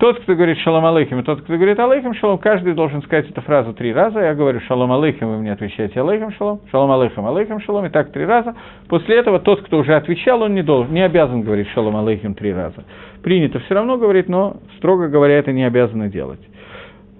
Тот, 0.00 0.18
кто 0.20 0.34
говорит 0.34 0.56
«Шалом 0.60 0.86
алейхам», 0.86 1.20
и 1.20 1.22
тот, 1.22 1.42
кто 1.42 1.52
говорит 1.56 1.78
«Алейхам 1.78 2.14
шалом», 2.14 2.38
каждый 2.38 2.72
должен 2.72 3.02
сказать 3.02 3.28
эту 3.28 3.42
фразу 3.42 3.74
три 3.74 3.92
раза. 3.92 4.18
Я 4.18 4.34
говорю 4.34 4.58
«Шалом 4.60 4.90
алейхам», 4.92 5.28
вы 5.28 5.36
мне 5.36 5.52
отвечаете 5.52 6.00
«Алейхам 6.00 6.32
шалом», 6.32 6.62
«Шалом 6.70 6.90
алейхам», 6.90 7.26
«Алейхам 7.26 7.60
шалом», 7.60 7.84
и 7.84 7.90
так 7.90 8.10
три 8.10 8.24
раза. 8.24 8.54
После 8.88 9.18
этого 9.18 9.40
тот, 9.40 9.60
кто 9.60 9.76
уже 9.76 9.94
отвечал, 9.94 10.40
он 10.40 10.54
не, 10.54 10.62
должен, 10.62 10.94
не 10.94 11.02
обязан 11.02 11.42
говорить 11.42 11.68
«Шалом 11.74 11.98
алейхам» 11.98 12.32
три 12.32 12.50
раза. 12.50 12.82
Принято 13.22 13.58
все 13.60 13.74
равно 13.74 13.98
говорить, 13.98 14.26
но, 14.26 14.56
строго 14.78 15.08
говоря, 15.08 15.38
это 15.38 15.52
не 15.52 15.64
обязано 15.64 16.08
делать. 16.08 16.40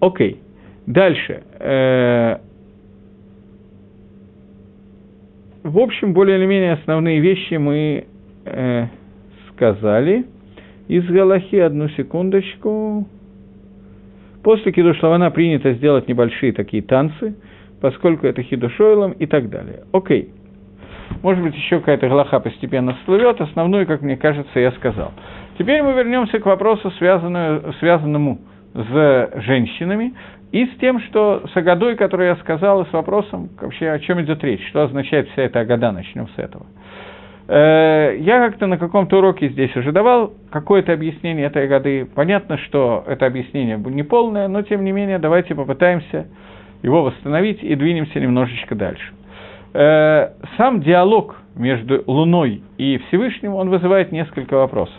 Окей. 0.01 0.41
Дальше. 0.87 1.43
Э, 1.59 2.39
в 5.63 5.79
общем, 5.79 6.15
более 6.15 6.39
или 6.39 6.47
менее 6.47 6.73
основные 6.73 7.21
вещи 7.21 7.55
мы 7.57 8.07
э, 8.47 8.87
сказали. 9.51 10.25
Из 10.91 11.07
Галахи, 11.07 11.55
одну 11.55 11.89
секундочку. 11.91 13.07
После 14.43 14.73
Кидушлавана 14.73 15.31
принято 15.31 15.73
сделать 15.75 16.09
небольшие 16.09 16.53
такие 16.53 16.83
танцы, 16.83 17.37
поскольку 17.81 18.27
это 18.27 18.43
Хидушойлом 18.43 19.13
и 19.13 19.27
так 19.27 19.51
далее. 19.51 19.85
Окей. 19.93 20.31
Может 21.23 21.45
быть, 21.45 21.55
еще 21.55 21.79
какая-то 21.79 22.09
Галаха 22.09 22.41
постепенно 22.41 22.95
всплывет. 22.95 23.41
Основную, 23.41 23.87
как 23.87 24.03
мне 24.03 24.17
кажется, 24.17 24.59
я 24.59 24.73
сказал. 24.73 25.13
Теперь 25.61 25.81
мы 25.81 25.93
вернемся 25.93 26.41
к 26.41 26.47
вопросу, 26.47 26.91
связанному 26.99 28.41
с 28.75 29.31
женщинами. 29.47 30.15
И 30.51 30.67
с 30.67 30.71
тем, 30.81 30.99
что 31.03 31.45
с 31.55 31.57
Агадой, 31.57 31.95
который 31.95 32.27
я 32.27 32.37
сказал, 32.39 32.83
и 32.83 32.89
с 32.89 32.93
вопросом, 32.93 33.49
вообще, 33.61 33.91
о 33.91 34.01
чем 34.01 34.21
идет 34.23 34.43
речь, 34.43 34.67
что 34.71 34.83
означает 34.83 35.29
вся 35.29 35.43
эта 35.43 35.61
Агада, 35.61 35.93
начнем 35.93 36.27
с 36.35 36.37
этого. 36.37 36.67
Э, 37.53 38.17
я 38.19 38.47
как-то 38.47 38.67
на 38.67 38.79
каком-то 38.79 39.19
уроке 39.19 39.49
здесь 39.49 39.75
уже 39.77 39.91
давал 39.91 40.33
какое-то 40.51 40.93
объяснение 40.93 41.47
этой 41.47 41.65
Агады. 41.65 42.07
Понятно, 42.15 42.59
что 42.59 43.03
это 43.07 43.27
объяснение 43.27 43.77
не 43.77 44.05
полное, 44.05 44.47
но 44.47 44.63
тем 44.63 44.85
не 44.85 44.93
менее 44.93 45.19
давайте 45.19 45.57
попытаемся 45.57 46.29
его 46.83 47.03
восстановить 47.03 47.63
и 47.63 47.75
двинемся 47.75 48.21
немножечко 48.21 48.77
дальше. 48.77 49.13
Э, 49.75 50.31
сам 50.57 50.81
диалог 50.81 51.37
между 51.57 52.05
Луной 52.07 52.63
и 52.79 52.99
Всевышним, 53.09 53.55
он 53.55 53.69
вызывает 53.69 54.13
несколько 54.13 54.55
вопросов. 54.55 54.95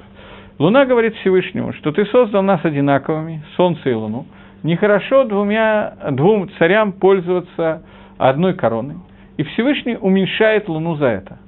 Луна 0.59 0.85
говорит 0.85 1.15
Всевышнему, 1.15 1.71
что 1.73 1.93
ты 1.93 2.05
создал 2.07 2.43
нас 2.43 2.63
одинаковыми, 2.65 3.43
Солнце 3.55 3.89
и 3.89 3.93
Луну– 3.93 4.25
нехорошо 4.63 5.23
двумя, 5.23 5.93
двум 6.11 6.49
царям 6.57 6.93
пользоваться 6.93 7.83
одной 8.17 8.53
короной. 8.53 8.97
И 9.37 9.43
Всевышний 9.43 9.97
уменьшает 9.99 10.67
Луну 10.67 10.95
за 10.95 11.05
это. 11.05 11.39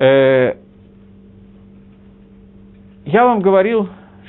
Э, 0.00 0.54
я 3.04 3.24
вам 3.24 3.40
говорил, 3.40 3.88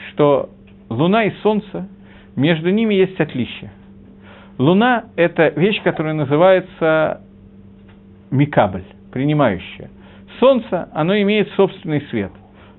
что 0.10 0.50
Луна 0.90 1.24
и 1.24 1.32
Солнце, 1.42 1.88
между 2.36 2.70
ними 2.70 2.94
есть 2.94 3.20
отличие. 3.20 3.72
Луна– 4.58 5.06
это 5.16 5.48
вещь, 5.50 5.82
которая 5.82 6.14
называется 6.14 7.22
микабль, 8.30 8.84
принимающая. 9.12 9.90
Солнце, 10.40 10.90
оно 10.94 11.20
имеет 11.22 11.50
собственный 11.54 12.02
свет. 12.10 12.32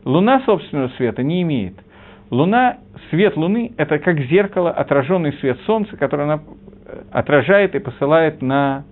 Луна 0.04 0.42
собственного 0.46 0.88
света 0.96 1.22
не 1.22 1.42
имеет– 1.42 1.74
Луна, 2.32 2.78
свет 3.10 3.36
Луны– 3.36 3.74
это 3.76 3.98
как 3.98 4.18
зеркало, 4.20 4.70
отраженный 4.70 5.34
свет 5.34 5.58
Солнца, 5.66 5.98
который 5.98 6.24
она 6.24 6.40
э, 6.86 7.02
отражает 7.10 7.74
и 7.74 7.78
посылает 7.78 8.40
на 8.40 8.84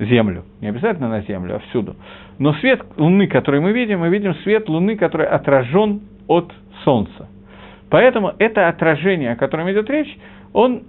Землю. 0.00 0.44
Не 0.62 0.68
обязательно 0.68 1.10
на 1.10 1.20
Землю, 1.20 1.56
а 1.56 1.58
всюду. 1.68 1.96
Но 2.38 2.52
свет 2.54 2.82
Луны, 2.96 3.26
который 3.26 3.60
мы 3.60 3.72
видим, 3.72 4.00
мы 4.00 4.08
видим 4.08 4.34
свет 4.36 4.68
Луны, 4.68 4.96
который 4.96 5.26
отражен 5.26 6.02
от 6.26 6.52
Солнца. 6.84 7.28
Поэтому 7.90 8.32
это 8.38 8.68
отражение, 8.68 9.32
о 9.32 9.36
котором 9.36 9.70
идет 9.72 9.88
речь, 9.90 10.16
он 10.52 10.82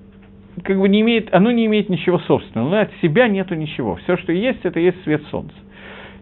как 0.63 0.77
бы 0.77 0.89
не 0.89 1.01
имеет, 1.01 1.33
оно 1.33 1.51
не 1.51 1.65
имеет 1.65 1.89
ничего 1.89 2.19
собственного. 2.19 2.65
Луна 2.65 2.81
от 2.81 2.91
себя 3.01 3.27
нету 3.27 3.55
ничего. 3.55 3.95
Все, 3.95 4.17
что 4.17 4.31
есть, 4.31 4.59
это 4.63 4.79
есть 4.79 5.01
свет 5.03 5.23
Солнца. 5.31 5.55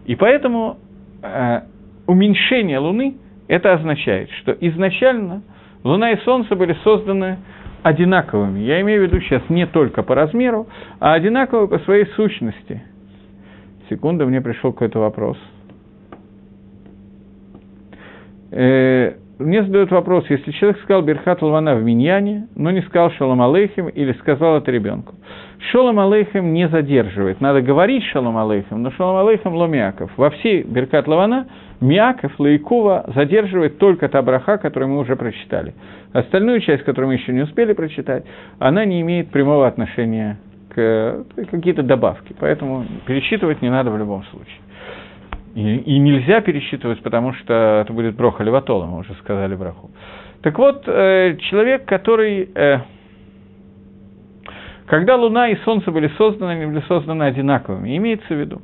И 0.06 0.14
поэтому 0.14 0.78
э, 1.22 1.60
уменьшение 2.06 2.78
Луны 2.78 3.16
это 3.48 3.72
означает, 3.74 4.30
что 4.32 4.52
изначально– 4.52 5.42
Луна 5.84 6.12
и 6.12 6.16
Солнце 6.24 6.56
были 6.56 6.76
созданы 6.84 7.38
одинаковыми. 7.82 8.60
Я 8.60 8.80
имею 8.80 9.00
в 9.00 9.04
виду 9.04 9.20
сейчас 9.20 9.42
не 9.48 9.66
только 9.66 10.02
по 10.02 10.14
размеру, 10.14 10.68
а 11.00 11.14
одинаковые 11.14 11.68
по 11.68 11.78
своей 11.80 12.06
сущности. 12.16 12.82
Секунду, 13.88 14.26
мне 14.26 14.40
пришел 14.40 14.72
какой-то 14.72 15.00
вопрос. 15.00 15.38
Э, 18.50 19.14
мне 19.38 19.62
задают 19.62 19.90
вопрос, 19.92 20.24
если 20.28 20.50
человек 20.50 20.80
сказал 20.82 21.02
Берхат 21.02 21.42
Лавана 21.42 21.76
в 21.76 21.84
Миньяне, 21.84 22.48
но 22.56 22.70
не 22.70 22.82
сказал 22.82 23.12
Шалом 23.12 23.40
Алейхим 23.40 23.88
или 23.88 24.12
сказал 24.14 24.56
это 24.56 24.70
ребенку. 24.72 25.14
Шалом 25.70 26.00
Алейхим 26.00 26.52
не 26.52 26.68
задерживает. 26.68 27.40
Надо 27.40 27.62
говорить 27.62 28.02
Шалом 28.04 28.36
Алейхим, 28.36 28.82
но 28.82 28.90
Шалом 28.90 29.26
Алейхим 29.26 29.54
Ломиаков. 29.54 30.10
Во 30.16 30.30
всей 30.30 30.64
Беркат 30.64 31.06
Лавана 31.06 31.46
Миаков, 31.80 32.32
Лаикова 32.40 33.12
задерживает 33.14 33.78
только 33.78 34.08
та 34.08 34.22
браха, 34.22 34.58
которую 34.58 34.90
мы 34.90 34.98
уже 34.98 35.14
прочитали. 35.14 35.74
Остальную 36.12 36.60
часть, 36.60 36.82
которую 36.82 37.08
мы 37.08 37.14
еще 37.14 37.32
не 37.32 37.42
успели 37.42 37.72
прочитать, 37.74 38.24
она 38.58 38.84
не 38.84 39.00
имеет 39.02 39.30
прямого 39.30 39.68
отношения 39.68 40.38
какие-то 41.50 41.82
добавки, 41.82 42.34
поэтому 42.38 42.84
пересчитывать 43.06 43.62
не 43.62 43.70
надо 43.70 43.90
в 43.90 43.98
любом 43.98 44.24
случае. 44.24 44.60
И, 45.54 45.76
и 45.78 45.98
нельзя 45.98 46.40
пересчитывать, 46.40 47.02
потому 47.02 47.32
что 47.32 47.82
это 47.82 47.92
будет 47.92 48.14
броха 48.14 48.44
леватола, 48.44 48.86
мы 48.86 48.98
уже 48.98 49.14
сказали 49.14 49.54
браху. 49.56 49.90
Так 50.42 50.58
вот, 50.58 50.84
э, 50.86 51.36
человек, 51.50 51.84
который... 51.84 52.48
Э, 52.54 52.80
когда 54.86 55.16
Луна 55.16 55.48
и 55.48 55.56
Солнце 55.64 55.90
были 55.90 56.08
созданы, 56.16 56.52
они 56.52 56.66
были 56.66 56.82
созданы 56.86 57.24
одинаковыми. 57.24 57.96
Имеется 57.96 58.28
в 58.28 58.38
виду, 58.38 58.62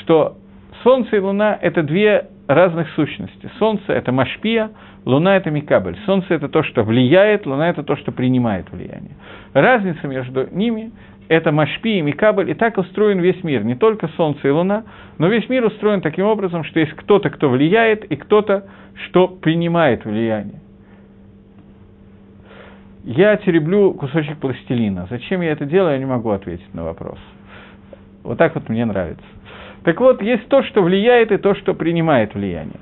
что 0.00 0.36
Солнце 0.82 1.16
и 1.16 1.20
Луна– 1.20 1.56
это 1.62 1.82
две 1.82 2.26
разных 2.48 2.90
сущности. 2.90 3.48
Солнце– 3.58 3.84
это 3.92 4.10
Машпия, 4.12 4.70
Луна– 5.04 5.36
это 5.38 5.50
Микабель. 5.50 5.96
Солнце– 6.06 6.26
это 6.34 6.48
то, 6.48 6.62
что 6.62 6.82
влияет, 6.82 7.46
Луна– 7.46 7.68
это 7.70 7.84
то, 7.84 7.96
что 7.96 8.10
принимает 8.10 8.70
влияние. 8.70 9.16
Разница 9.54 10.06
между 10.08 10.48
ними– 10.50 10.90
это 11.32 11.50
Машпи 11.50 11.98
и 11.98 12.02
Микабель, 12.02 12.50
и 12.50 12.54
так 12.54 12.76
устроен 12.76 13.20
весь 13.20 13.42
мир. 13.42 13.64
Не 13.64 13.74
только 13.74 14.08
Солнце 14.16 14.48
и 14.48 14.50
Луна, 14.50 14.84
но 15.16 15.28
весь 15.28 15.48
мир 15.48 15.64
устроен 15.64 16.02
таким 16.02 16.26
образом, 16.26 16.62
что 16.64 16.78
есть 16.78 16.92
кто-то, 16.92 17.30
кто 17.30 17.48
влияет, 17.48 18.04
и 18.04 18.16
кто-то, 18.16 18.66
что 19.06 19.28
принимает 19.28 20.04
влияние. 20.04 20.60
Я 23.04 23.36
тереблю 23.36 23.94
кусочек 23.94 24.38
пластилина. 24.38 25.06
Зачем 25.08 25.40
я 25.40 25.52
это 25.52 25.64
делаю, 25.64 25.94
я 25.94 25.98
не 25.98 26.04
могу 26.04 26.30
ответить 26.30 26.72
на 26.74 26.84
вопрос. 26.84 27.18
Вот 28.22 28.36
так 28.36 28.54
вот 28.54 28.68
мне 28.68 28.84
нравится. 28.84 29.24
Так 29.84 30.00
вот, 30.00 30.22
есть 30.22 30.46
то, 30.48 30.62
что 30.62 30.82
влияет, 30.82 31.32
и 31.32 31.38
то, 31.38 31.54
что 31.54 31.74
принимает 31.74 32.34
влияние. 32.34 32.78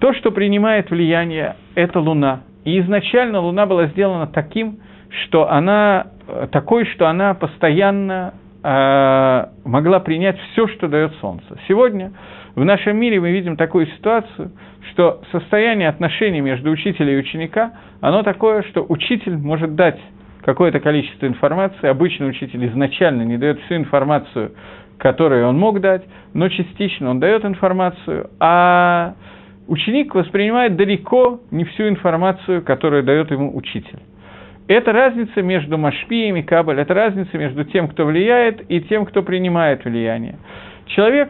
То, 0.00 0.12
что 0.12 0.32
принимает 0.32 0.90
влияние, 0.90 1.54
это 1.76 2.00
Луна. 2.00 2.40
И 2.64 2.80
изначально 2.80 3.40
Луна 3.40 3.64
была 3.64 3.86
сделана 3.86 4.26
таким, 4.26 4.80
что 5.24 5.50
она, 5.50 6.08
такой, 6.50 6.86
что 6.86 7.08
она 7.08 7.34
постоянно 7.34 8.34
э, 8.62 9.46
могла 9.64 10.00
принять 10.00 10.38
все, 10.52 10.68
что 10.68 10.88
дает 10.88 11.12
Солнце. 11.20 11.46
Сегодня 11.68 12.12
в 12.54 12.64
нашем 12.64 12.96
мире 12.96 13.20
мы 13.20 13.32
видим 13.32 13.56
такую 13.56 13.86
ситуацию, 13.86 14.52
что 14.90 15.22
состояние 15.32 15.88
отношений 15.88 16.40
между 16.40 16.70
учителем 16.70 17.14
и 17.14 17.18
ученика, 17.18 17.72
оно 18.00 18.22
такое, 18.22 18.62
что 18.64 18.84
учитель 18.88 19.36
может 19.36 19.74
дать 19.74 19.98
какое-то 20.44 20.80
количество 20.80 21.26
информации, 21.26 21.86
обычно 21.86 22.26
учитель 22.26 22.66
изначально 22.68 23.22
не 23.22 23.38
дает 23.38 23.60
всю 23.62 23.76
информацию, 23.76 24.52
которую 24.98 25.48
он 25.48 25.58
мог 25.58 25.80
дать, 25.80 26.04
но 26.34 26.48
частично 26.48 27.10
он 27.10 27.20
дает 27.20 27.44
информацию, 27.44 28.30
а 28.40 29.14
ученик 29.66 30.14
воспринимает 30.14 30.76
далеко 30.76 31.40
не 31.50 31.64
всю 31.64 31.88
информацию, 31.88 32.62
которую 32.62 33.02
дает 33.02 33.30
ему 33.30 33.56
учитель. 33.56 34.00
Это 34.72 34.92
разница 34.92 35.42
между 35.42 35.76
Машпием 35.76 36.36
и 36.36 36.42
Кабаль, 36.42 36.80
это 36.80 36.94
разница 36.94 37.36
между 37.36 37.62
тем, 37.64 37.88
кто 37.88 38.06
влияет, 38.06 38.62
и 38.70 38.80
тем, 38.80 39.04
кто 39.04 39.22
принимает 39.22 39.84
влияние. 39.84 40.36
Человек 40.86 41.28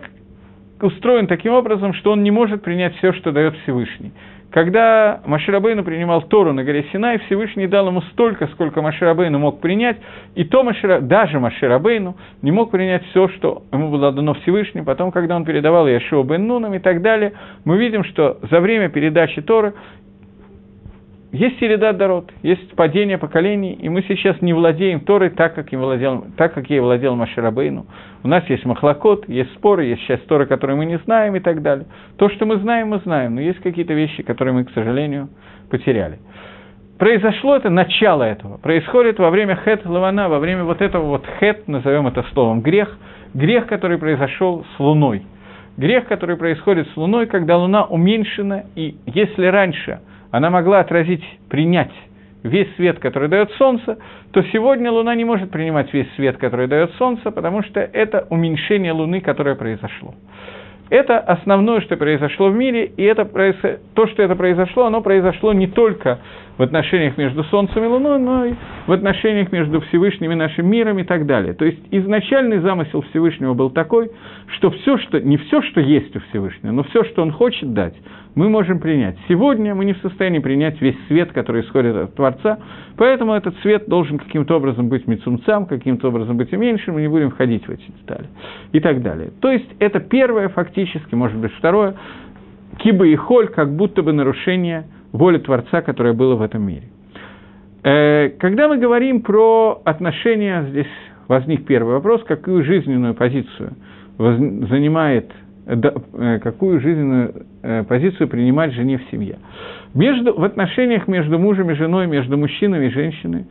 устроен 0.81 1.26
таким 1.26 1.52
образом, 1.52 1.92
что 1.94 2.12
он 2.12 2.22
не 2.22 2.31
может 2.31 2.62
принять 2.62 2.94
все, 2.98 3.12
что 3.12 3.33
дает 3.33 3.57
Всевышний. 3.62 4.12
Когда 4.52 5.22
Маширабейну 5.24 5.83
принимал 5.83 6.22
Тору 6.22 6.52
на 6.52 6.62
горе 6.62 6.85
Синай, 6.92 7.18
Всевышний 7.20 7.66
дал 7.66 7.88
ему 7.88 8.02
столько, 8.12 8.46
сколько 8.48 8.83
Маширабейну 8.83 9.38
мог 9.38 9.61
принять, 9.61 9.96
и 10.35 10.44
то 10.44 10.62
Машира, 10.62 11.00
даже 11.00 11.40
Маширабейну 11.40 12.16
не 12.42 12.52
мог 12.52 12.70
принять 12.70 13.02
все, 13.07 13.28
что 13.28 13.62
ему 13.72 13.90
было 13.90 14.12
дано 14.12 14.35
Всевышним. 14.35 14.85
Потом, 14.85 15.11
когда 15.11 15.37
он 15.37 15.46
передавал 15.46 15.88
Яшуа 15.88 16.22
бен 16.22 16.46
Нунам 16.46 16.74
и 16.74 16.81
так 16.81 17.00
далее, 17.00 17.33
мы 17.64 17.78
видим, 17.78 18.05
что 18.05 18.38
за 18.50 18.61
время 18.61 18.90
передачи 18.90 19.40
Торы 19.40 19.72
есть 21.32 21.58
Середа 21.60 21.94
Дород, 21.94 22.30
есть 22.42 22.76
падение 22.76 23.16
поколений, 23.16 23.72
и 23.72 23.88
мы 23.88 24.02
сейчас 24.02 24.42
не 24.42 24.52
владеем 24.52 25.00
Торой 25.00 25.30
так, 25.30 25.54
как, 25.54 25.72
владел, 25.72 26.26
так, 26.36 26.52
как 26.52 26.68
ей 26.68 26.80
владел 26.80 27.16
Маширабейну. 27.16 27.86
У 28.22 28.28
нас 28.28 28.44
есть 28.50 28.66
махлокот, 28.66 29.26
есть 29.30 29.50
споры, 29.54 29.86
есть 29.86 30.02
часть 30.02 30.26
Торы, 30.26 30.44
которые 30.44 30.76
мы 30.76 30.84
не 30.84 30.98
знаем 30.98 31.34
и 31.34 31.40
так 31.40 31.62
далее. 31.62 31.86
То, 32.18 32.28
что 32.28 32.44
мы 32.44 32.58
знаем, 32.58 32.88
мы 32.88 32.98
знаем, 32.98 33.34
но 33.34 33.40
есть 33.40 33.60
какие-то 33.60 33.94
вещи, 33.94 34.22
которые 34.22 34.52
мы, 34.52 34.64
к 34.64 34.72
сожалению, 34.72 35.30
потеряли. 35.70 36.18
Произошло 36.98 37.56
это, 37.56 37.70
начало 37.70 38.24
этого, 38.24 38.58
происходит 38.58 39.18
во 39.18 39.30
время 39.30 39.56
хет 39.56 39.86
лавана, 39.86 40.28
во 40.28 40.38
время 40.38 40.64
вот 40.64 40.82
этого 40.82 41.06
вот 41.06 41.24
хет, 41.40 41.66
назовем 41.66 42.08
это 42.08 42.24
словом 42.34 42.60
грех, 42.60 42.94
грех, 43.32 43.68
который 43.68 43.96
произошел 43.96 44.66
с 44.76 44.78
Луной. 44.78 45.22
Грех, 45.78 46.08
который 46.08 46.36
происходит 46.36 46.86
с 46.90 46.96
Луной, 46.98 47.24
когда 47.24 47.56
Луна 47.56 47.84
уменьшена, 47.84 48.64
и 48.76 48.96
если 49.06 49.46
раньше– 49.46 50.00
она 50.32 50.50
могла 50.50 50.80
отразить, 50.80 51.22
принять 51.48 51.92
весь 52.42 52.74
свет, 52.74 52.98
который 52.98 53.28
дает 53.28 53.52
Солнце, 53.52 53.98
то 54.32 54.42
сегодня 54.52 54.90
Луна 54.90 55.14
не 55.14 55.24
может 55.24 55.50
принимать 55.50 55.92
весь 55.92 56.12
свет, 56.16 56.38
который 56.38 56.66
дает 56.66 56.90
Солнце, 56.94 57.30
потому 57.30 57.62
что 57.62 57.78
это 57.78 58.26
уменьшение 58.30 58.92
Луны, 58.92 59.20
которое 59.20 59.54
произошло. 59.54 60.14
Это 60.90 61.18
основное, 61.20 61.80
что 61.82 61.96
произошло 61.96 62.48
в 62.48 62.54
мире, 62.54 62.86
и 62.86 63.02
это, 63.02 63.24
то, 63.94 64.06
что 64.08 64.22
это 64.22 64.34
произошло, 64.34 64.86
оно 64.86 65.00
произошло 65.00 65.52
не 65.52 65.66
только 65.66 66.18
в 66.58 66.62
отношениях 66.62 67.16
между 67.16 67.44
Солнцем 67.44 67.82
и 67.82 67.86
Луной, 67.86 68.18
но 68.18 68.44
и 68.44 68.54
в 68.86 68.92
отношениях 68.92 69.52
между 69.52 69.80
Всевышним 69.80 70.32
и 70.32 70.34
нашим 70.34 70.68
миром 70.68 70.98
и 70.98 71.04
так 71.04 71.26
далее. 71.26 71.54
То 71.54 71.64
есть 71.64 71.80
изначальный 71.90 72.58
замысел 72.58 73.02
Всевышнего 73.10 73.54
был 73.54 73.70
такой, 73.70 74.10
что 74.56 74.70
все, 74.70 74.98
что 74.98 75.20
не 75.20 75.38
все, 75.38 75.62
что 75.62 75.80
есть 75.80 76.14
у 76.14 76.20
Всевышнего, 76.20 76.72
но 76.72 76.82
все, 76.84 77.04
что 77.04 77.22
он 77.22 77.32
хочет 77.32 77.72
дать, 77.72 77.94
мы 78.34 78.48
можем 78.48 78.80
принять. 78.80 79.16
Сегодня 79.28 79.74
мы 79.74 79.84
не 79.84 79.94
в 79.94 79.98
состоянии 79.98 80.38
принять 80.38 80.80
весь 80.80 80.96
свет, 81.08 81.32
который 81.32 81.62
исходит 81.62 81.96
от 81.96 82.14
Творца, 82.14 82.58
поэтому 82.96 83.32
этот 83.32 83.56
свет 83.58 83.88
должен 83.88 84.18
каким-то 84.18 84.56
образом 84.56 84.88
быть 84.88 85.06
мецумцам, 85.06 85.66
каким-то 85.66 86.08
образом 86.08 86.36
быть 86.36 86.52
меньшим, 86.52 86.94
мы 86.94 87.02
не 87.02 87.08
будем 87.08 87.30
входить 87.30 87.66
в 87.66 87.70
эти 87.70 87.84
детали 88.00 88.28
и 88.72 88.80
так 88.80 89.02
далее. 89.02 89.30
То 89.40 89.50
есть 89.50 89.68
это 89.78 90.00
первое 90.00 90.48
фактически, 90.48 91.14
может 91.14 91.38
быть 91.38 91.52
второе, 91.52 91.94
киба 92.78 93.06
и 93.06 93.14
холь, 93.16 93.48
как 93.48 93.74
будто 93.74 94.02
бы 94.02 94.12
нарушение 94.12 94.86
воли 95.12 95.38
Творца, 95.38 95.83
которое 95.83 96.14
было 96.14 96.35
в 96.35 96.42
этом 96.42 96.66
мире. 96.66 96.88
Э, 97.85 98.31
когда 98.38 98.68
мы 98.68 98.79
говорим 98.79 99.22
про 99.22 99.81
отношения, 99.85 100.66
здесь 100.70 100.87
возник 101.29 101.66
первый 101.66 101.94
вопрос, 101.94 102.22
какую 102.25 102.64
жизненную 102.64 103.14
позицию 103.14 103.75
занимает, 104.18 105.31
э, 105.66 106.38
какую 106.40 106.81
жизненную 106.81 107.46
э, 107.62 107.85
позицию 107.85 108.29
принимать 108.29 108.72
жене 108.72 108.98
в 108.98 109.11
семье. 109.11 109.38
Между, 109.94 110.38
в 110.38 110.44
отношениях 110.44 111.09
между 111.09 111.38
мужем 111.38 111.70
и 111.70 111.75
женой, 111.75 112.07
между 112.07 112.37
мужчиной 112.37 112.87
и 112.87 112.90
женщиной, 112.90 113.46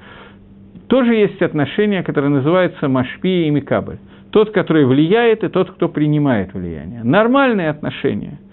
тоже 0.87 1.15
есть 1.15 1.41
отношения, 1.41 2.03
которые 2.03 2.31
называются 2.31 2.87
машпи 2.87 3.47
и 3.47 3.49
микабль. 3.49 3.97
Тот, 4.31 4.51
который 4.51 4.85
влияет, 4.85 5.43
и 5.43 5.49
тот, 5.49 5.71
кто 5.71 5.89
принимает 5.89 6.53
влияние. 6.53 7.03
Нормальные 7.03 7.69
отношения– 7.69 8.39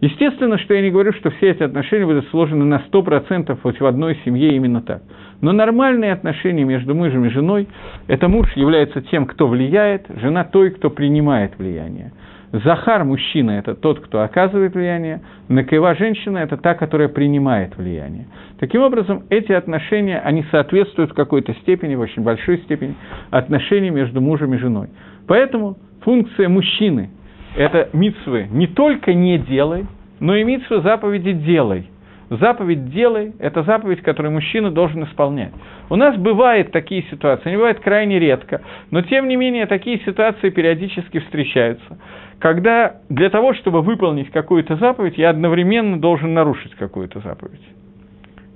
Естественно, 0.00 0.58
что 0.58 0.74
я 0.74 0.82
не 0.82 0.90
говорю, 0.90 1.12
что 1.12 1.30
все 1.30 1.50
эти 1.50 1.62
отношения 1.62 2.06
будут 2.06 2.28
сложены 2.28 2.64
на 2.64 2.82
100% 2.90 3.58
хоть 3.60 3.80
в 3.80 3.86
одной 3.86 4.16
семье 4.24 4.54
именно 4.54 4.80
так. 4.80 5.02
Но 5.40 5.52
нормальные 5.52 6.12
отношения 6.12 6.64
между 6.64 6.94
мужем 6.94 7.24
и 7.24 7.30
женой– 7.30 7.66
это 8.06 8.28
муж 8.28 8.48
является 8.54 9.02
тем, 9.02 9.26
кто 9.26 9.48
влияет, 9.48 10.06
жена 10.20 10.44
той, 10.44 10.70
кто 10.70 10.90
принимает 10.90 11.58
влияние. 11.58 12.12
Захар, 12.52 13.04
мужчина, 13.04 13.50
это 13.52 13.74
тот, 13.74 14.00
кто 14.00 14.22
оказывает 14.22 14.74
влияние, 14.74 15.20
Накева, 15.48 15.94
женщина, 15.96 16.38
это 16.38 16.56
та, 16.56 16.74
которая 16.74 17.08
принимает 17.08 17.76
влияние. 17.76 18.26
Таким 18.58 18.82
образом, 18.82 19.24
эти 19.28 19.52
отношения, 19.52 20.18
они 20.20 20.44
соответствуют 20.50 21.10
в 21.10 21.14
какой-то 21.14 21.52
степени, 21.54 21.94
в 21.94 22.00
очень 22.00 22.22
большой 22.22 22.58
степени, 22.58 22.94
отношениям 23.30 23.96
между 23.96 24.20
мужем 24.20 24.54
и 24.54 24.58
женой. 24.58 24.88
Поэтому 25.26 25.76
функция 26.02 26.48
мужчины– 26.48 27.10
это 27.58 27.88
митсвы 27.92 28.46
не 28.50 28.68
только 28.68 29.12
не 29.12 29.36
делай, 29.36 29.86
но 30.20 30.36
и 30.36 30.44
митсвы 30.44 30.80
заповеди 30.80 31.32
делай. 31.32 31.88
Заповедь 32.30 32.90
«делай»– 32.90 33.32
это 33.38 33.62
заповедь, 33.62 34.02
которую 34.02 34.32
мужчина 34.32 34.70
должен 34.70 35.02
исполнять. 35.04 35.52
У 35.88 35.96
нас 35.96 36.14
бывают 36.18 36.72
такие 36.72 37.02
ситуации, 37.04 37.48
они 37.48 37.56
бывают 37.56 37.80
крайне 37.80 38.18
редко, 38.18 38.60
но 38.90 39.00
тем 39.00 39.28
не 39.28 39.36
менее 39.36 39.64
такие 39.64 39.98
ситуации 40.00 40.50
периодически 40.50 41.20
встречаются, 41.20 41.98
когда 42.38 42.96
для 43.08 43.30
того, 43.30 43.54
чтобы 43.54 43.80
выполнить 43.80 44.30
какую-то 44.30 44.76
заповедь, 44.76 45.16
я 45.16 45.30
одновременно 45.30 45.98
должен 45.98 46.34
нарушить 46.34 46.74
какую-то 46.74 47.20
заповедь. 47.20 47.66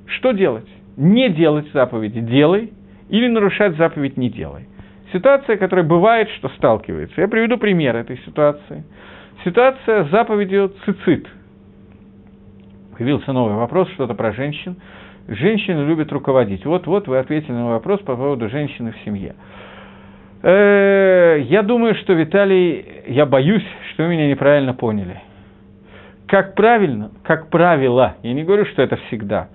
Что 0.06 0.32
делать? 0.32 0.68
Не 0.98 1.30
делать 1.30 1.66
заповеди 1.72 2.20
«делай» 2.20 2.74
или 3.08 3.26
нарушать 3.26 3.76
заповедь 3.78 4.18
«не 4.18 4.28
делай». 4.28 4.66
Ситуация, 5.12 5.56
которая 5.56 5.84
бывает, 5.84 6.28
что 6.38 6.48
сталкивается. 6.50 7.20
Я 7.20 7.28
приведу 7.28 7.58
пример 7.58 7.96
этой 7.96 8.18
ситуации. 8.18 8.84
Ситуация 9.44 10.04
с 10.04 10.10
заповедью 10.10 10.72
цицит. 10.84 11.26
Появился 12.96 13.32
новый 13.32 13.54
вопрос, 13.56 13.88
что-то 13.90 14.14
про 14.14 14.32
женщин. 14.32 14.76
Женщины 15.28 15.86
любят 15.86 16.10
руководить. 16.12 16.64
Вот-вот 16.64 17.08
вы 17.08 17.18
ответили 17.18 17.52
на 17.52 17.68
вопрос 17.68 18.00
по 18.00 18.16
поводу 18.16 18.48
женщины 18.48 18.92
в 18.92 19.04
семье. 19.04 19.34
Э, 20.42 21.38
я 21.40 21.62
думаю, 21.62 21.94
что, 21.96 22.12
Виталий, 22.14 22.84
я 23.06 23.26
боюсь, 23.26 23.66
что 23.92 24.04
вы 24.04 24.10
меня 24.10 24.28
неправильно 24.28 24.74
поняли. 24.74 25.20
Как 26.26 26.54
правильно, 26.54 27.10
как 27.22 27.50
правило, 27.50 28.16
я 28.22 28.32
не 28.32 28.42
говорю, 28.42 28.64
что 28.66 28.82
это 28.82 28.96
всегда. 29.06 29.48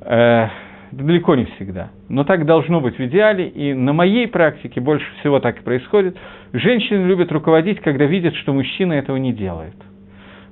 Э, 0.00 0.48
Далеко 0.92 1.34
не 1.34 1.46
всегда. 1.46 1.90
Но 2.10 2.24
так 2.24 2.44
должно 2.44 2.80
быть 2.82 2.98
в 2.98 3.00
идеале, 3.06 3.48
и 3.48 3.72
на 3.72 3.94
моей 3.94 4.28
практике 4.28 4.80
больше 4.80 5.06
всего 5.20 5.40
так 5.40 5.58
и 5.58 5.62
происходит. 5.62 6.18
Женщины 6.52 7.06
любят 7.06 7.32
руководить, 7.32 7.80
когда 7.80 8.04
видят, 8.04 8.34
что 8.36 8.52
мужчина 8.52 8.92
этого 8.92 9.16
не 9.16 9.32
делает. 9.32 9.74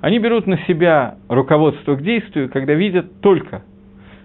Они 0.01 0.19
берут 0.19 0.47
на 0.47 0.57
себя 0.67 1.17
руководство 1.29 1.95
к 1.95 2.03
действию, 2.03 2.49
когда 2.49 2.73
видят 2.73 3.21
только, 3.21 3.63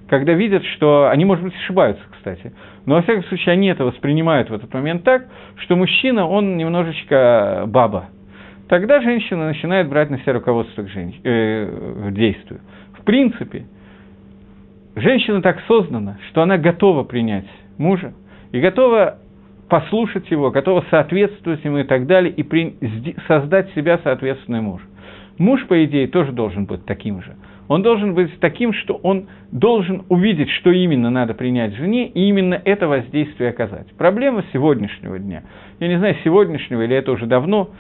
когда 0.07 0.31
видят, 0.31 0.63
что 0.75 1.09
они, 1.09 1.25
может 1.25 1.43
быть, 1.43 1.55
ошибаются, 1.55 2.03
кстати, 2.13 2.53
но, 2.85 2.95
во 2.95 3.01
всяком 3.01 3.25
случае, 3.25 3.51
они 3.51 3.67
это 3.67 3.83
воспринимают 3.83 4.49
в 4.49 4.53
этот 4.53 4.73
момент 4.73 5.03
так, 5.03 5.25
что 5.57 5.75
мужчина, 5.75 6.25
он 6.25 6.55
немножечко 6.55 7.65
баба. 7.67 8.05
Тогда 8.69 9.01
женщина 9.01 9.47
начинает 9.47 9.89
брать 9.89 10.09
на 10.09 10.19
себя 10.19 10.33
руководство 10.33 10.83
к, 10.83 10.87
женщ... 10.87 11.15
э, 11.23 12.07
к 12.07 12.13
действию. 12.13 12.61
В 12.97 13.03
принципе, 13.03 13.65
женщина 14.95 15.41
так 15.41 15.61
создана, 15.67 16.17
что 16.29 16.41
она 16.41 16.57
готова 16.57 17.03
принять 17.03 17.47
мужа 17.77 18.13
и 18.51 18.59
готова 18.59 19.19
послушать 19.69 20.29
его, 20.29 20.51
готова 20.51 20.85
соответствовать 20.89 21.63
ему 21.63 21.79
и 21.79 21.83
так 21.83 22.07
далее, 22.07 22.31
и 22.31 22.43
при... 22.43 22.75
создать 23.27 23.73
себя 23.73 23.99
соответственный 24.03 24.61
муж. 24.61 24.81
Муж, 25.37 25.65
по 25.67 25.83
идее, 25.83 26.07
тоже 26.07 26.31
должен 26.31 26.65
быть 26.65 26.85
таким 26.85 27.21
же. 27.21 27.35
Он 27.67 27.81
должен 27.81 28.13
быть 28.13 28.39
таким, 28.39 28.73
что 28.73 28.93
он 28.93 29.27
должен 29.51 30.03
увидеть, 30.09 30.49
что 30.51 30.71
именно 30.71 31.09
надо 31.09 31.33
принять 31.33 31.73
жене, 31.73 32.07
и 32.07 32.27
именно 32.27 32.61
это 32.63 32.87
воздействие 32.87 33.49
оказать. 33.49 33.87
Проблема 33.97 34.43
сегодняшнего 34.53 35.17
дня, 35.17 35.43
я 35.79 35.87
не 35.87 35.97
знаю, 35.97 36.15
сегодняшнего 36.23 36.83
или 36.83 36.95
это 36.95 37.11
уже 37.11 37.25
давно, 37.25 37.71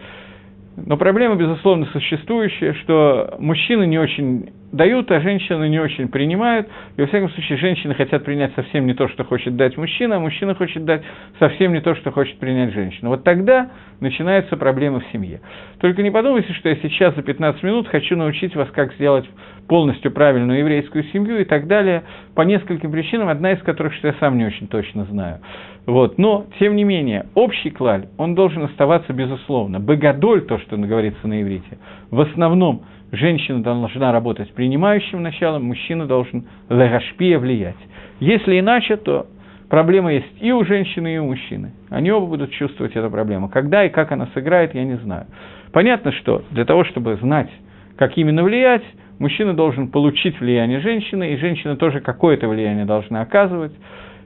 но 0.75 0.97
проблема, 0.97 1.35
безусловно, 1.35 1.85
существующая, 1.93 2.73
что 2.73 3.35
мужчины 3.39 3.85
не 3.85 3.97
очень 3.99 4.49
дают, 4.75 5.09
а 5.11 5.19
женщины 5.21 5.69
не 5.69 5.79
очень 5.79 6.07
принимают. 6.07 6.67
И, 6.97 7.01
во 7.01 7.07
всяком 7.07 7.29
случае, 7.29 7.57
женщины 7.57 7.93
хотят 7.93 8.23
принять 8.23 8.53
совсем 8.55 8.85
не 8.85 8.93
то, 8.93 9.07
что 9.07 9.23
хочет 9.23 9.55
дать 9.55 9.77
мужчина, 9.77 10.17
а 10.17 10.19
мужчина 10.19 10.55
хочет 10.55 10.85
дать 10.85 11.03
совсем 11.39 11.73
не 11.73 11.81
то, 11.81 11.95
что 11.95 12.11
хочет 12.11 12.37
принять 12.39 12.73
женщина. 12.73 13.09
Вот 13.09 13.23
тогда 13.23 13.71
начинаются 13.99 14.57
проблемы 14.57 14.99
в 14.99 15.11
семье. 15.11 15.41
Только 15.79 16.03
не 16.03 16.11
подумайте, 16.11 16.53
что 16.53 16.69
я 16.69 16.75
сейчас 16.77 17.15
за 17.15 17.21
15 17.21 17.63
минут 17.63 17.87
хочу 17.87 18.15
научить 18.15 18.55
вас, 18.55 18.69
как 18.71 18.93
сделать 18.93 19.25
полностью 19.67 20.11
правильную 20.11 20.59
еврейскую 20.59 21.03
семью 21.05 21.39
и 21.39 21.45
так 21.45 21.67
далее, 21.67 22.03
по 22.35 22.41
нескольким 22.41 22.91
причинам, 22.91 23.29
одна 23.29 23.53
из 23.53 23.61
которых, 23.63 23.93
что 23.95 24.07
я 24.07 24.15
сам 24.19 24.37
не 24.37 24.45
очень 24.45 24.67
точно 24.67 25.05
знаю. 25.05 25.39
Вот. 25.85 26.17
Но, 26.17 26.45
тем 26.59 26.75
не 26.75 26.83
менее, 26.83 27.27
общий 27.35 27.69
клаль, 27.69 28.07
он 28.17 28.35
должен 28.35 28.63
оставаться 28.63 29.13
безусловно. 29.13 29.79
Богодоль, 29.79 30.41
то, 30.41 30.57
что 30.59 30.77
говорится 30.77 31.27
на 31.27 31.41
иврите, 31.41 31.77
в 32.11 32.19
основном 32.19 32.83
женщина 33.11 33.61
должна 33.63 34.11
работать 34.11 34.53
принимающим 34.53 35.21
началом, 35.21 35.65
мужчина 35.65 36.05
должен 36.05 36.45
легашпия 36.69 37.39
влиять. 37.39 37.75
Если 38.19 38.59
иначе, 38.59 38.97
то 38.97 39.27
проблема 39.69 40.13
есть 40.13 40.41
и 40.41 40.51
у 40.51 40.63
женщины, 40.65 41.15
и 41.15 41.17
у 41.17 41.25
мужчины. 41.25 41.73
Они 41.89 42.11
оба 42.11 42.27
будут 42.27 42.51
чувствовать 42.51 42.95
эту 42.95 43.09
проблему. 43.09 43.49
Когда 43.49 43.85
и 43.85 43.89
как 43.89 44.11
она 44.11 44.27
сыграет, 44.33 44.75
я 44.75 44.83
не 44.83 44.97
знаю. 44.97 45.27
Понятно, 45.71 46.11
что 46.11 46.43
для 46.51 46.65
того, 46.65 46.83
чтобы 46.85 47.15
знать, 47.17 47.49
как 47.97 48.17
именно 48.17 48.43
влиять, 48.43 48.83
мужчина 49.19 49.53
должен 49.53 49.89
получить 49.89 50.39
влияние 50.39 50.79
женщины, 50.79 51.33
и 51.33 51.37
женщина 51.37 51.75
тоже 51.75 51.99
какое-то 51.99 52.47
влияние 52.47 52.85
должна 52.85 53.21
оказывать 53.21 53.73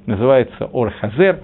называется 0.09 0.69
Орхазер, 0.73 1.39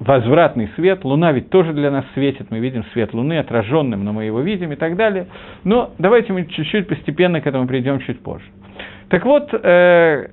возвратный 0.00 0.68
свет. 0.76 1.04
Луна 1.04 1.32
ведь 1.32 1.50
тоже 1.50 1.72
для 1.72 1.90
нас 1.90 2.04
светит, 2.14 2.50
мы 2.50 2.58
видим 2.58 2.84
свет 2.92 3.14
Луны 3.14 3.38
отраженным, 3.38 4.04
но 4.04 4.12
мы 4.12 4.24
его 4.24 4.40
видим 4.40 4.72
и 4.72 4.76
так 4.76 4.96
далее. 4.96 5.26
Но 5.64 5.90
давайте 5.98 6.32
мы 6.32 6.46
чуть-чуть 6.46 6.88
постепенно 6.88 7.40
к 7.40 7.46
этому 7.46 7.66
придем 7.66 8.00
чуть 8.00 8.20
позже. 8.20 8.46
Так 9.08 9.24
вот, 9.24 9.50
э, 9.52 10.28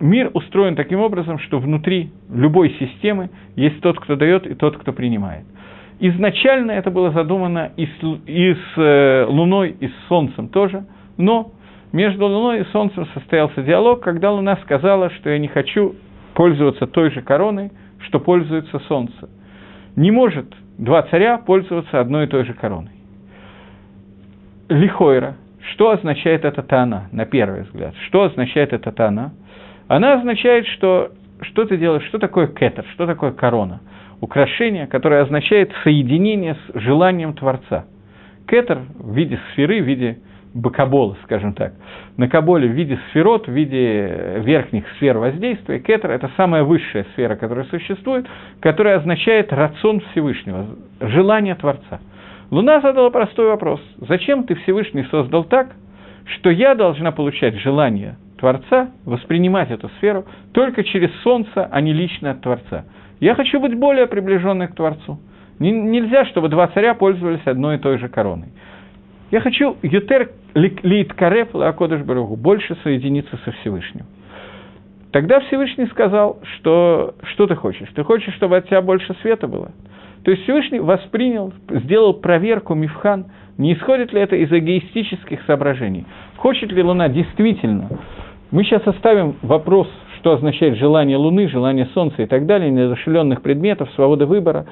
мир 0.00 0.30
устроен 0.34 0.76
таким 0.76 1.00
образом, 1.00 1.38
что 1.38 1.58
внутри 1.58 2.10
любой 2.32 2.70
системы 2.78 3.30
есть 3.56 3.80
тот, 3.80 3.98
кто 4.00 4.16
дает, 4.16 4.46
и 4.46 4.54
тот, 4.54 4.76
кто 4.76 4.92
принимает. 4.92 5.44
Изначально 6.00 6.72
это 6.72 6.90
было 6.90 7.10
задумано 7.10 7.72
и 7.76 7.86
с, 7.86 8.20
и 8.26 8.54
с 8.54 8.78
э, 8.80 9.24
Луной, 9.28 9.74
и 9.80 9.88
с 9.88 9.94
Солнцем 10.08 10.48
тоже, 10.48 10.84
но 11.16 11.52
между 11.92 12.26
Луной 12.26 12.60
и 12.60 12.64
Солнцем 12.66 13.06
состоялся 13.14 13.62
диалог, 13.62 14.00
когда 14.00 14.30
Луна 14.30 14.56
сказала, 14.62 15.10
что 15.10 15.30
я 15.30 15.38
не 15.38 15.48
хочу 15.48 15.96
пользоваться 16.34 16.86
той 16.86 17.10
же 17.10 17.22
короной, 17.22 17.72
что 18.00 18.20
пользуется 18.20 18.78
солнце. 18.80 19.28
Не 19.96 20.10
может 20.10 20.46
два 20.78 21.02
царя 21.02 21.38
пользоваться 21.38 22.00
одной 22.00 22.24
и 22.24 22.28
той 22.28 22.44
же 22.44 22.54
короной. 22.54 22.92
Лихойра. 24.68 25.36
Что 25.72 25.90
означает 25.90 26.44
эта 26.44 26.62
тана, 26.62 27.08
на 27.12 27.26
первый 27.26 27.62
взгляд? 27.62 27.94
Что 28.06 28.24
означает 28.24 28.72
эта 28.72 28.92
тана? 28.92 29.32
Она 29.88 30.14
означает, 30.14 30.66
что 30.66 31.10
что 31.42 31.64
ты 31.64 31.76
делаешь, 31.76 32.04
что 32.06 32.18
такое 32.18 32.48
кетер, 32.48 32.84
что 32.94 33.06
такое 33.06 33.32
корона? 33.32 33.80
Украшение, 34.20 34.86
которое 34.86 35.22
означает 35.22 35.70
соединение 35.84 36.54
с 36.54 36.80
желанием 36.80 37.34
Творца. 37.34 37.84
Кетер 38.48 38.80
в 38.98 39.14
виде 39.14 39.38
сферы, 39.52 39.80
в 39.80 39.86
виде 39.86 40.18
бакабола, 40.54 41.16
скажем 41.24 41.52
так, 41.52 41.74
на 42.16 42.28
каболе 42.28 42.68
в 42.68 42.72
виде 42.72 42.98
сферот, 43.10 43.46
в 43.46 43.52
виде 43.52 44.40
верхних 44.44 44.84
сфер 44.96 45.18
воздействия, 45.18 45.78
кетер– 45.78 46.10
это 46.12 46.30
самая 46.36 46.64
высшая 46.64 47.04
сфера, 47.12 47.36
которая 47.36 47.64
существует, 47.66 48.26
которая 48.60 48.98
означает 48.98 49.52
рацион 49.52 50.00
Всевышнего, 50.10 50.66
желание 51.00 51.54
Творца. 51.54 52.00
Луна 52.50 52.80
задала 52.80 53.10
простой 53.10 53.48
вопрос. 53.48 53.80
Зачем 54.08 54.44
ты 54.44 54.54
Всевышний 54.54 55.04
создал 55.10 55.44
так, 55.44 55.68
что 56.24 56.50
я 56.50 56.74
должна 56.74 57.12
получать 57.12 57.54
желание 57.56 58.16
Творца, 58.38 58.90
воспринимать 59.04 59.70
эту 59.70 59.88
сферу 59.98 60.24
только 60.52 60.82
через 60.84 61.10
Солнце, 61.22 61.68
а 61.70 61.80
не 61.80 61.92
лично 61.92 62.30
от 62.30 62.40
Творца? 62.40 62.84
Я 63.20 63.34
хочу 63.34 63.60
быть 63.60 63.74
более 63.74 64.06
приближенной 64.06 64.68
к 64.68 64.74
Творцу. 64.74 65.18
Нельзя, 65.58 66.24
чтобы 66.26 66.48
два 66.48 66.68
царя 66.68 66.94
пользовались 66.94 67.44
одной 67.44 67.76
и 67.76 67.78
той 67.78 67.98
же 67.98 68.08
короной. 68.08 68.48
Я 69.30 69.40
хочу 69.40 69.76
ютер 69.82 70.30
лит 70.54 71.12
кареп 71.12 71.54
лакодыш 71.54 72.00
баругу, 72.02 72.36
больше 72.36 72.76
соединиться 72.82 73.38
со 73.44 73.52
Всевышним. 73.52 74.06
Тогда 75.12 75.40
Всевышний 75.40 75.86
сказал, 75.86 76.38
что 76.56 77.14
что 77.22 77.46
ты 77.46 77.54
хочешь? 77.54 77.88
Ты 77.94 78.04
хочешь, 78.04 78.34
чтобы 78.34 78.56
от 78.56 78.66
тебя 78.66 78.80
больше 78.80 79.14
света 79.22 79.46
было? 79.46 79.72
То 80.24 80.30
есть 80.30 80.44
Всевышний 80.44 80.80
воспринял, 80.80 81.52
сделал 81.68 82.14
проверку 82.14 82.74
Мифхан, 82.74 83.26
не 83.56 83.74
исходит 83.74 84.12
ли 84.12 84.20
это 84.20 84.36
из 84.36 84.50
эгоистических 84.50 85.42
соображений. 85.46 86.06
Хочет 86.36 86.72
ли 86.72 86.82
Луна 86.82 87.08
действительно? 87.08 87.88
Мы 88.50 88.64
сейчас 88.64 88.86
оставим 88.86 89.36
вопрос, 89.42 89.88
что 90.18 90.32
означает 90.32 90.76
желание 90.76 91.16
Луны, 91.16 91.48
желание 91.48 91.86
Солнца 91.94 92.22
и 92.22 92.26
так 92.26 92.46
далее, 92.46 92.70
неодушевленных 92.70 93.42
предметов, 93.42 93.90
свобода 93.94 94.26
выбора 94.26 94.66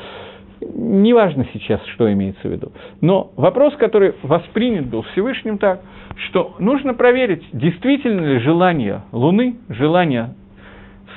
неважно 0.60 1.46
сейчас, 1.52 1.84
что 1.94 2.10
имеется 2.12 2.48
в 2.48 2.50
виду. 2.50 2.72
Но 3.00 3.30
вопрос, 3.36 3.74
который 3.76 4.14
воспринят 4.22 4.86
был 4.86 5.02
Всевышним 5.12 5.58
так, 5.58 5.80
что 6.28 6.54
нужно 6.58 6.94
проверить, 6.94 7.44
действительно 7.52 8.20
ли 8.20 8.38
желание 8.38 9.02
Луны, 9.12 9.56
желание 9.68 10.34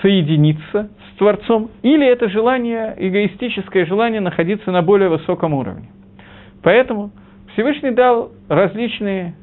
соединиться 0.01 0.89
с 1.11 1.17
Творцом, 1.17 1.71
или 1.81 2.05
это 2.05 2.29
желание, 2.29 2.95
эгоистическое 2.97 3.85
желание 3.85 4.21
находиться 4.21 4.71
на 4.71 4.81
более 4.81 5.09
высоком 5.09 5.53
уровне. 5.53 5.89
Поэтому 6.63 7.11
Всевышний 7.53 7.91
дал 7.91 8.31
различные 8.47 9.35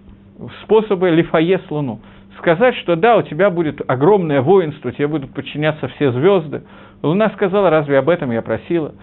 способы 0.62 1.11
лифае 1.11 1.59
с 1.66 1.70
Луну. 1.70 2.00
Сказать, 2.38 2.74
что 2.76 2.96
да, 2.96 3.16
у 3.16 3.22
тебя 3.22 3.48
будет 3.50 3.80
огромное 3.88 4.42
воинство, 4.42 4.92
тебе 4.92 5.06
будут 5.06 5.32
подчиняться 5.32 5.88
все 5.88 6.12
звезды. 6.12 6.62
Луна 7.02 7.30
сказала, 7.30 7.70
разве 7.70 7.98
об 7.98 8.09
этом 8.11 8.30
я 8.30 8.42
просила? 8.42 8.94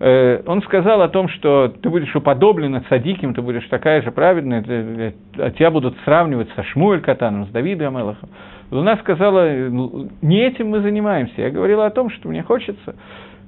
Э, 0.00 0.40
он 0.46 0.62
сказал 0.62 1.02
о 1.02 1.08
том, 1.08 1.28
что 1.28 1.68
ты 1.68 1.90
будешь 1.90 2.14
уподоблена 2.16 2.82
цадиким, 2.88 3.34
ты 3.34 3.42
будешь 3.42 3.66
такая 3.68 4.00
же 4.00 4.10
праведная, 4.10 4.62
ты, 4.62 5.14
а 5.36 5.50
тебя 5.50 5.70
будут 5.70 5.94
сравнивать 6.04 6.48
со 6.56 6.62
Шмуэль 6.62 7.02
Катаном, 7.02 7.46
с 7.46 7.50
Давидом 7.50 7.98
Амелахом. 7.98 8.30
Луна 8.70 8.96
сказала, 8.96 9.68
не 10.22 10.40
этим 10.40 10.70
мы 10.70 10.80
занимаемся. 10.80 11.34
Я 11.36 11.50
говорила 11.50 11.84
о 11.84 11.90
том, 11.90 12.08
что 12.08 12.28
мне 12.28 12.42
хочется, 12.42 12.96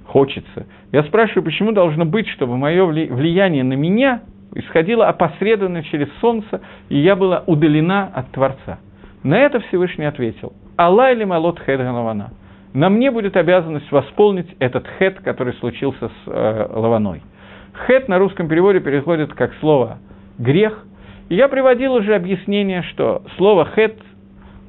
хочется. 0.05 0.66
Я 0.90 1.05
спрашиваю, 1.05 1.42
почему 1.42 1.72
должно 1.72 2.05
быть, 2.05 2.28
чтобы 2.28 2.59
мое 2.59 2.84
влияние 2.84 3.64
на 3.64 3.74
меня 3.74 4.20
исходило 4.55 5.09
опосредованно 5.09 5.82
через 5.84 6.09
Солнце, 6.20 6.61
и 6.90 6.98
я 6.98 7.16
была 7.16 7.44
удалена 7.46 8.11
от 8.12 8.30
Творца. 8.32 8.78
На 9.22 9.38
это 9.38 9.61
Всевышний 9.61 10.05
ответил. 10.05 10.53
Аллах 10.76 11.12
или 11.12 11.24
Малот 11.24 11.61
Хедганавана– 11.61 12.32
на 12.74 12.88
мне 12.88 13.10
будет 13.10 13.36
обязанность 13.36 13.90
восполнить 13.92 14.48
этот 14.58 14.86
хет, 14.98 15.20
который 15.20 15.52
случился 15.54 16.08
с 16.08 16.12
э, 16.26 16.66
Лаваной. 16.70 17.22
Хет 17.86 18.08
на 18.08 18.18
русском 18.18 18.48
переводе 18.48 18.80
переходит 18.80 19.34
как 19.34 19.52
слово 19.60 19.98
«грех». 20.38 20.84
И 21.28 21.34
я 21.34 21.48
приводил 21.48 21.94
уже 21.94 22.14
объяснение, 22.14 22.82
что 22.82 23.22
слово 23.36 23.66
«хет» 23.74 23.96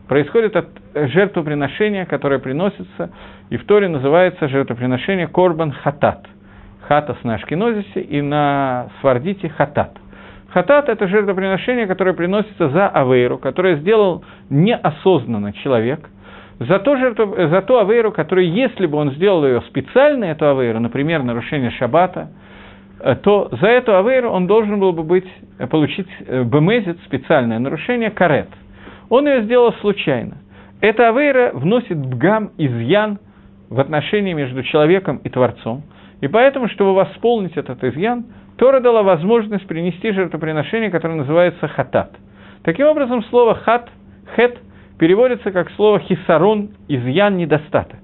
происходит 0.07 0.55
от 0.55 0.67
жертвоприношения, 0.93 2.05
которое 2.05 2.39
приносится, 2.39 3.11
и 3.49 3.57
в 3.57 3.65
Торе 3.65 3.87
называется 3.87 4.49
жертвоприношение 4.49 5.27
«корбан 5.27 5.71
хатат». 5.71 6.25
Хатас 6.87 7.17
на 7.23 7.35
ашкенозисе 7.35 8.01
и 8.01 8.21
на 8.21 8.89
свардите 8.99 9.47
хатат. 9.47 9.95
Хатат– 10.49 10.89
это 10.89 11.07
жертвоприношение, 11.07 11.87
которое 11.87 12.13
приносится 12.13 12.67
за 12.69 12.89
авейру, 12.89 13.37
которое 13.37 13.77
сделал 13.77 14.25
неосознанно 14.49 15.53
человек– 15.53 16.09
за, 16.67 16.79
то 16.79 16.95
жертву, 16.97 17.35
за 17.35 17.61
ту 17.61 17.77
авейру, 17.77 18.11
которую, 18.11 18.51
если 18.51 18.85
бы 18.85 18.97
он 18.97 19.11
сделал 19.11 19.45
ее 19.45 19.61
специально, 19.61 20.25
эту 20.25 20.47
авейру, 20.47 20.79
например, 20.79 21.23
нарушение 21.23 21.71
шаббата, 21.71 22.29
э, 22.99 23.15
то 23.15 23.49
за 23.59 23.67
эту 23.67 23.95
авейру 23.95 24.29
он 24.29 24.47
должен 24.47 24.79
был 24.79 24.93
бы 24.93 25.03
быть, 25.03 25.27
э, 25.59 25.67
получить 25.67 26.07
э, 26.25 26.43
бемезит, 26.43 26.99
специальное 27.05 27.59
нарушение, 27.59 28.11
карет. 28.11 28.49
Он 29.09 29.27
ее 29.27 29.43
сделал 29.43 29.73
случайно. 29.81 30.37
Эта 30.81 31.09
авейра 31.09 31.51
вносит 31.53 31.97
бгам, 31.97 32.51
изъян 32.57 33.19
в 33.69 33.79
отношении 33.79 34.33
между 34.33 34.63
человеком 34.63 35.17
и 35.23 35.29
Творцом. 35.29 35.83
И 36.21 36.27
поэтому, 36.27 36.67
чтобы 36.69 36.93
восполнить 36.93 37.57
этот 37.57 37.83
изъян, 37.83 38.25
Тора 38.57 38.79
дала 38.79 39.01
возможность 39.03 39.65
принести 39.65 40.11
жертвоприношение, 40.11 40.91
которое 40.91 41.15
называется 41.15 41.67
хатат. 41.67 42.11
Таким 42.63 42.87
образом, 42.87 43.23
слово 43.25 43.55
хат, 43.55 43.89
хет– 44.35 44.57
переводится 44.99 45.51
как 45.51 45.71
слово 45.71 45.99
хисарон, 45.99 46.71
изъян, 46.87 47.37
недостаток. 47.37 47.99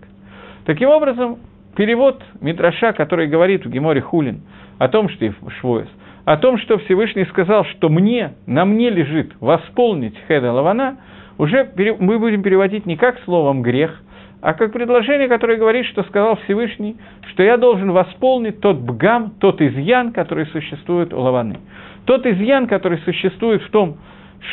Таким 0.65 0.89
образом, 0.89 1.39
перевод 1.75 2.21
Митраша, 2.41 2.93
который 2.93 3.27
говорит 3.27 3.65
в 3.65 3.69
Геморе 3.69 4.01
Хулин 4.01 4.41
о 4.77 4.87
том, 4.87 5.09
что 5.09 5.33
Швоес, 5.59 5.87
о 6.25 6.37
том, 6.37 6.57
что 6.57 6.77
Всевышний 6.79 7.25
сказал, 7.25 7.65
что 7.65 7.89
мне, 7.89 8.33
на 8.45 8.65
мне 8.65 8.89
лежит 8.89 9.31
восполнить 9.39 10.15
Хеда 10.27 10.51
Лавана, 10.51 10.97
уже 11.37 11.71
мы 11.99 12.19
будем 12.19 12.43
переводить 12.43 12.85
не 12.85 12.97
как 12.97 13.19
словом 13.23 13.61
грех, 13.61 14.01
а 14.41 14.53
как 14.53 14.71
предложение, 14.71 15.27
которое 15.27 15.57
говорит, 15.57 15.85
что 15.87 16.03
сказал 16.03 16.37
Всевышний, 16.43 16.97
что 17.31 17.43
я 17.43 17.57
должен 17.57 17.91
восполнить 17.91 18.61
тот 18.61 18.77
бгам, 18.77 19.31
тот 19.39 19.61
изъян, 19.61 20.11
который 20.11 20.45
существует 20.47 21.13
у 21.13 21.19
Лаваны. 21.19 21.59
Тот 22.05 22.25
изъян, 22.25 22.67
который 22.67 22.99
существует 22.99 23.61
в 23.63 23.69
том, 23.69 23.97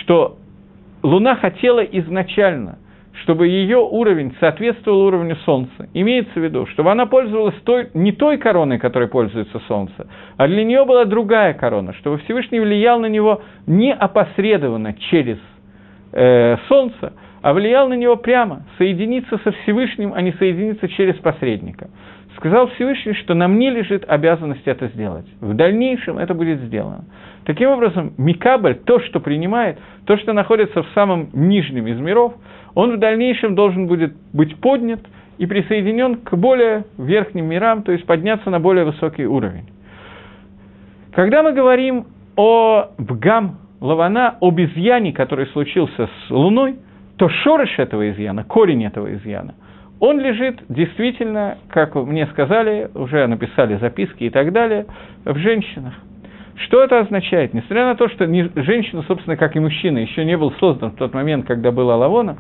что 0.01 0.39
Луна 1.03 1.36
хотела 1.36 1.80
изначально, 1.80 2.78
чтобы 3.22 3.49
ее 3.49 3.78
уровень 3.78 4.34
соответствовал 4.40 5.03
уровню 5.03 5.36
Солнца. 5.44 5.88
Имеется 5.94 6.38
в 6.38 6.42
виду, 6.42 6.66
чтобы 6.66 6.90
она 6.92 7.07
пользовалась 7.07 7.55
той, 7.64 7.88
не 7.94 8.12
той 8.12 8.38
короной, 8.38 8.78
которой 8.78 9.09
пользуется 9.09 9.61
Солнце, 9.68 10.09
а 10.36 10.47
для 10.47 10.64
нее 10.64 10.84
была 10.84 11.05
другая 11.05 11.55
корона, 11.55 11.92
чтобы 11.94 12.18
Всевышний 12.18 12.61
влиял 12.61 13.01
на 13.01 13.07
него 13.07 13.42
не 13.66 13.92
опосредованно 13.92 14.94
через 15.11 15.38
э, 16.12 16.57
Солнце, 16.68 17.12
а 17.42 17.53
влиял 17.53 17.88
на 17.88 17.94
него 17.94 18.16
прямо, 18.16 18.64
соединиться 18.76 19.38
со 19.38 19.53
Всевышним, 19.53 20.12
а 20.14 20.20
не 20.20 20.32
соединиться 20.32 20.88
через 20.88 21.14
посредника. 21.16 21.88
Сказал 22.37 22.68
Всевышний, 22.68 23.14
что 23.14 23.34
на 23.34 23.49
мне 23.49 23.70
лежит 23.70 24.05
обязанность 24.07 24.66
это 24.66 24.89
сделать. 24.89 25.26
В 25.41 25.55
дальнейшем 25.55 26.18
это 26.18 26.34
будет 26.34 26.61
сделано. 26.61 27.05
Таким 27.45 27.70
образом, 27.70 28.12
Микабль, 28.18 28.74
то, 28.74 29.01
что 29.01 29.20
принимает, 29.20 29.78
то, 30.05 30.16
что 30.18 30.32
находится 30.32 30.82
в 30.82 30.89
самом 30.95 31.30
нижнем 31.32 31.87
из 31.87 31.99
миров, 31.99 32.34
он 32.74 32.97
в 32.97 32.99
дальнейшем 32.99 33.55
должен 33.55 33.87
будет 33.87 34.14
быть 34.32 34.57
поднят 34.61 35.01
и 35.39 35.47
присоединен 35.47 36.16
к 36.16 36.34
более 36.37 36.84
верхним 36.99 37.47
мирам, 37.47 37.82
то 37.82 37.93
есть 37.93 38.05
подняться 38.05 38.51
на 38.51 38.61
более 38.61 38.84
высокий 38.84 39.26
уровень. 39.26 39.68
Когда 41.12 41.43
мы 41.43 41.53
говорим 41.53 42.07
о 42.37 42.91
Бгам 42.99 43.59
Лавана, 43.80 44.37
об 44.41 44.61
изъяне, 44.61 45.12
который 45.12 45.47
случился 45.49 46.07
с 46.07 46.30
Луной, 46.30 46.76
то 47.16 47.30
шорыш 47.30 47.78
этого 47.78 48.11
изъяна, 48.11 48.45
корень 48.45 48.84
этого 48.84 49.14
изъяна, 49.14 49.55
он 50.01 50.20
лежит 50.20 50.61
действительно, 50.68 51.59
как 51.70 51.94
мне 51.94 52.26
сказали, 52.26 52.90
уже 52.94 53.26
написали 53.26 53.76
записки 53.76 54.24
и 54.24 54.30
так 54.30 54.53
далее, 54.53 54.86
в 55.24 55.36
женщинах. 55.38 55.94
Что 56.66 56.82
это 56.82 57.01
означает? 57.01 57.53
Несмотря 57.53 57.86
на 57.86 57.97
то, 57.97 58.09
что 58.09 58.26
женщина, 58.26 59.05
собственно, 59.07 59.36
как 59.36 59.57
и 59.57 59.61
мужчина, 59.61 59.99
еще 59.99 60.24
не 60.24 60.36
был 60.36 60.53
создан 60.53 60.92
в 60.92 60.97
тот 60.97 61.12
момент, 61.12 61.47
когда 61.47 61.70
была 61.70 61.97
Лавона, 61.97 62.38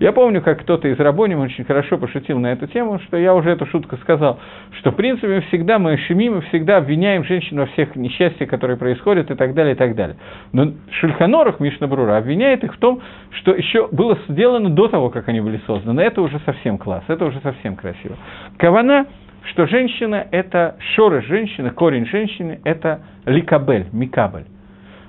я 0.00 0.12
помню, 0.12 0.42
как 0.42 0.60
кто-то 0.60 0.88
из 0.88 0.98
Рабоним 0.98 1.40
очень 1.40 1.64
хорошо 1.64 1.98
пошутил 1.98 2.38
на 2.38 2.52
эту 2.52 2.66
тему, 2.68 3.00
что 3.06 3.16
я 3.16 3.34
уже 3.34 3.50
эту 3.50 3.66
шутку 3.66 3.96
сказал, 3.98 4.38
что, 4.78 4.92
в 4.92 4.96
принципе, 4.96 5.40
всегда, 5.48 5.78
мы 5.78 5.96
шумим, 5.96 6.36
мы 6.36 6.40
всегда 6.42 6.76
обвиняем 6.76 7.24
женщин 7.24 7.58
во 7.58 7.66
всех 7.66 7.96
несчастьях, 7.96 8.48
которые 8.48 8.76
происходят, 8.76 9.30
и 9.30 9.34
так 9.34 9.54
далее, 9.54 9.74
и 9.74 9.76
так 9.76 9.94
далее. 9.94 10.16
Но 10.52 10.72
Шульханорах 10.90 11.60
Мишнабрура 11.60 12.16
обвиняет 12.16 12.64
их 12.64 12.74
в 12.74 12.78
том, 12.78 13.00
что 13.30 13.52
еще 13.52 13.88
было 13.88 14.18
сделано 14.28 14.70
до 14.70 14.88
того, 14.88 15.10
как 15.10 15.28
они 15.28 15.40
были 15.40 15.60
созданы. 15.66 16.00
Это 16.00 16.22
уже 16.22 16.38
совсем 16.40 16.78
класс, 16.78 17.04
это 17.08 17.24
уже 17.24 17.40
совсем 17.40 17.76
красиво. 17.76 18.16
Кавана 18.56 19.06
что 19.50 19.66
женщина– 19.66 20.26
это 20.30 20.76
шоры 20.94 21.22
женщины, 21.22 21.70
корень 21.70 22.06
женщины– 22.06 22.60
это 22.64 23.00
ликабель, 23.24 23.86
микабель. 23.92 24.44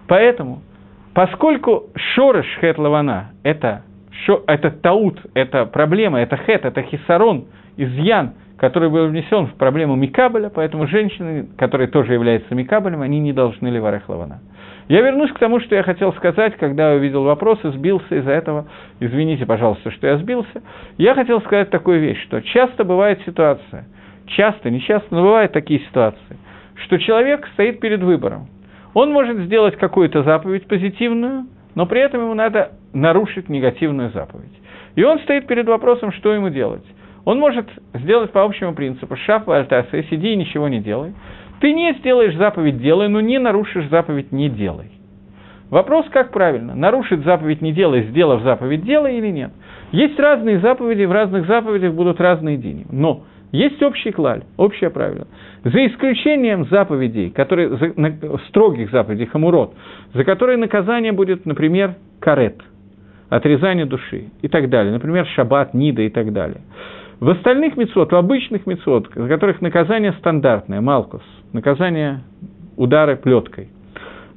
Поэтому, 0.08 0.62
поскольку 1.14 1.90
шорыш 1.96 2.46
хет 2.62 2.78
лавана– 2.78 3.32
это, 3.44 3.84
шо, 4.26 4.44
это 4.48 4.72
таут, 4.72 5.20
это 5.34 5.66
проблема, 5.66 6.20
это 6.20 6.38
хет, 6.38 6.66
это 6.66 6.82
хисарон, 6.82 7.46
изъян, 7.78 8.34
который 8.58 8.90
был 8.90 9.08
внесен 9.08 9.48
в 9.48 9.56
проблему 9.56 9.96
Микабеля, 9.96 10.50
поэтому 10.50 10.88
женщины, 10.88 11.48
которые 11.58 11.88
тоже 11.88 12.14
являются 12.14 12.54
Микабелем, 12.54 13.02
они 13.02 13.20
не 13.20 13.34
должны 13.34 13.68
ливарех 13.68 14.08
лавана. 14.10 14.42
Я 14.88 15.02
вернусь 15.02 15.32
к 15.32 15.40
тому, 15.40 15.60
что 15.60 15.76
я 15.76 15.84
хотел 15.84 16.14
сказать, 16.14 16.58
когда 16.58 16.92
я 16.92 16.98
увидел 16.98 17.24
вопрос 17.24 17.60
и 17.64 17.70
сбился 17.70 18.16
из-за 18.16 18.32
этого. 18.32 18.68
Извините, 19.00 19.46
пожалуйста, 19.46 19.92
что 19.92 20.08
я 20.08 20.18
сбился. 20.18 20.64
Я 20.98 21.14
хотел 21.14 21.42
сказать 21.42 21.70
такую 21.70 22.00
вещь, 22.02 22.22
что 22.24 22.42
часто 22.42 22.84
бывает 22.84 23.22
ситуация– 23.26 23.86
часто, 24.30 24.70
нечасто, 24.70 25.08
но 25.14 25.24
бывают 25.24 25.52
такие 25.52 25.80
ситуации, 25.82 26.38
что 26.86 26.98
человек 27.00 27.48
стоит 27.54 27.80
перед 27.80 28.02
выбором. 28.02 28.48
Он 28.94 29.12
может 29.12 29.38
сделать 29.40 29.76
какую-то 29.78 30.24
заповедь 30.24 30.68
позитивную, 30.68 31.46
но 31.76 31.86
при 31.86 32.02
этом 32.02 32.22
ему 32.22 32.34
надо 32.34 32.72
нарушить 32.94 33.50
негативную 33.50 34.12
заповедь. 34.12 34.52
И 34.96 35.04
он 35.04 35.20
стоит 35.20 35.48
перед 35.48 35.68
вопросом, 35.68 36.12
что 36.14 36.34
ему 36.34 36.50
делать. 36.50 36.86
Он 37.26 37.40
может 37.40 37.68
сделать 37.94 38.32
по 38.32 38.44
общему 38.44 38.74
принципу 38.74 39.16
«шафа 39.16 39.58
альтаса, 39.58 40.04
сиди 40.04 40.34
и 40.34 40.36
ничего 40.36 40.68
не 40.68 40.80
делай». 40.80 41.14
Ты 41.60 41.74
не 41.74 41.94
сделаешь 42.00 42.36
заповедь 42.36 42.82
«делай», 42.82 43.10
но 43.10 43.22
не 43.22 43.38
нарушишь 43.38 43.88
заповедь 43.90 44.32
«не 44.32 44.50
делай». 44.50 44.92
Вопрос, 45.70 46.08
как 46.12 46.32
правильно, 46.32 46.74
нарушить 46.74 47.24
заповедь 47.24 47.62
«не 47.62 47.74
делай», 47.74 48.04
сделав 48.04 48.42
заповедь 48.42 48.84
«делай» 48.84 49.18
или 49.18 49.28
нет. 49.28 49.52
Есть 49.92 50.18
разные 50.20 50.60
заповеди, 50.60 51.04
в 51.04 51.12
разных 51.12 51.46
заповедях 51.48 51.94
будут 51.94 52.20
разные 52.20 52.58
дни. 52.58 52.86
Но 52.90 53.24
есть 53.52 53.82
общий 53.82 54.12
клаль, 54.12 54.44
общее 54.58 54.90
правило. 54.90 55.28
За 55.64 55.86
исключением 55.88 56.66
заповедей, 56.66 57.32
которые, 57.32 57.70
за, 57.78 57.94
на, 57.96 58.12
строгих 58.48 58.92
заповедей, 58.92 59.26
хамурот, 59.26 59.74
за 60.14 60.24
которые 60.24 60.58
наказание 60.58 61.12
будет, 61.12 61.46
например, 61.46 61.96
карет, 62.20 62.62
отрезание 63.30 63.86
души 63.86 64.26
и 64.42 64.48
так 64.48 64.70
далее, 64.70 64.92
например, 64.92 65.26
шаббат, 65.28 65.74
нида 65.74 66.02
и 66.04 66.10
так 66.10 66.34
далее. 66.34 66.62
В 67.20 67.30
остальных 67.30 67.76
мецвод, 67.76 68.12
в 68.12 68.16
обычных 68.16 68.66
мецвод, 68.66 69.10
за 69.14 69.28
которых 69.28 69.62
наказание 69.62 70.14
стандартное, 70.14 70.82
малкус, 70.82 71.22
наказание 71.52 72.22
удары 72.78 73.18
плеткой, 73.18 73.70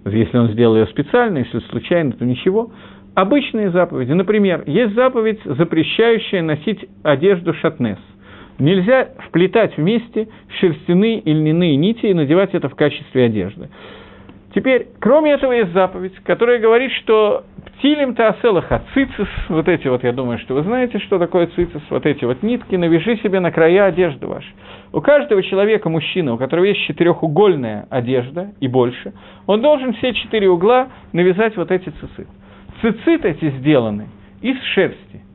если 0.05 0.37
он 0.37 0.49
сделал 0.49 0.77
ее 0.77 0.87
специально, 0.87 1.39
если 1.39 1.61
случайно, 1.71 2.13
то 2.13 2.25
ничего. 2.25 2.73
Обычные 3.15 3.71
заповеди, 3.71 4.13
например, 4.13 4.65
есть 4.67 4.95
заповедь, 4.95 5.41
запрещающая 5.45 6.43
носить 6.43 6.85
одежду 7.03 7.55
шатнес. 7.55 7.99
Нельзя 8.59 9.11
вплетать 9.29 9.77
вместе 9.77 10.29
шерстяные 10.59 11.21
и 11.21 11.33
льняные 11.33 11.77
нити 11.77 12.07
и 12.07 12.15
надевать 12.15 12.55
это 12.55 12.69
в 12.69 12.75
качестве 12.75 13.27
одежды. 13.27 13.69
Теперь, 14.55 14.89
кроме 14.99 15.33
этого, 15.33 15.53
есть 15.53 15.73
заповедь, 15.73 16.15
которая 16.25 16.59
говорит, 16.59 16.91
что 16.93 17.45
птилем 17.83 18.15
таоселаха 18.15 18.83
цицис, 18.95 19.27
вот 19.49 19.67
эти 19.67 19.89
вот, 19.89 20.05
я 20.05 20.13
думаю, 20.13 20.39
что 20.39 20.55
вы 20.55 20.63
знаете, 20.63 21.01
что 21.01 21.19
такое 21.19 21.49
цицис, 21.49 21.83
вот 21.91 22.07
эти 22.07 22.25
вот 22.25 22.41
нитки, 22.45 22.77
навяжи 22.77 23.17
себе 23.17 23.41
на 23.41 23.51
края 23.51 23.87
одежды 23.87 24.25
вашей. 24.29 24.53
У 24.93 25.01
каждого 25.01 25.43
человека, 25.43 25.89
мужчины, 25.89 26.31
у 26.31 26.39
которого 26.39 26.65
есть 26.65 26.81
четырехугольная 26.83 27.89
одежда 27.91 28.53
и 28.61 28.69
больше, 28.69 29.15
он 29.49 29.63
должен 29.63 29.95
все 29.95 30.15
четыре 30.15 30.49
угла 30.49 30.91
навязать 31.13 31.57
вот 31.57 31.73
эти 31.73 31.89
цицит. 31.89 32.29
Цицит 32.83 33.25
эти 33.25 33.51
сделаны 33.51 34.07
из 34.43 34.63
шерсти– 34.75 35.21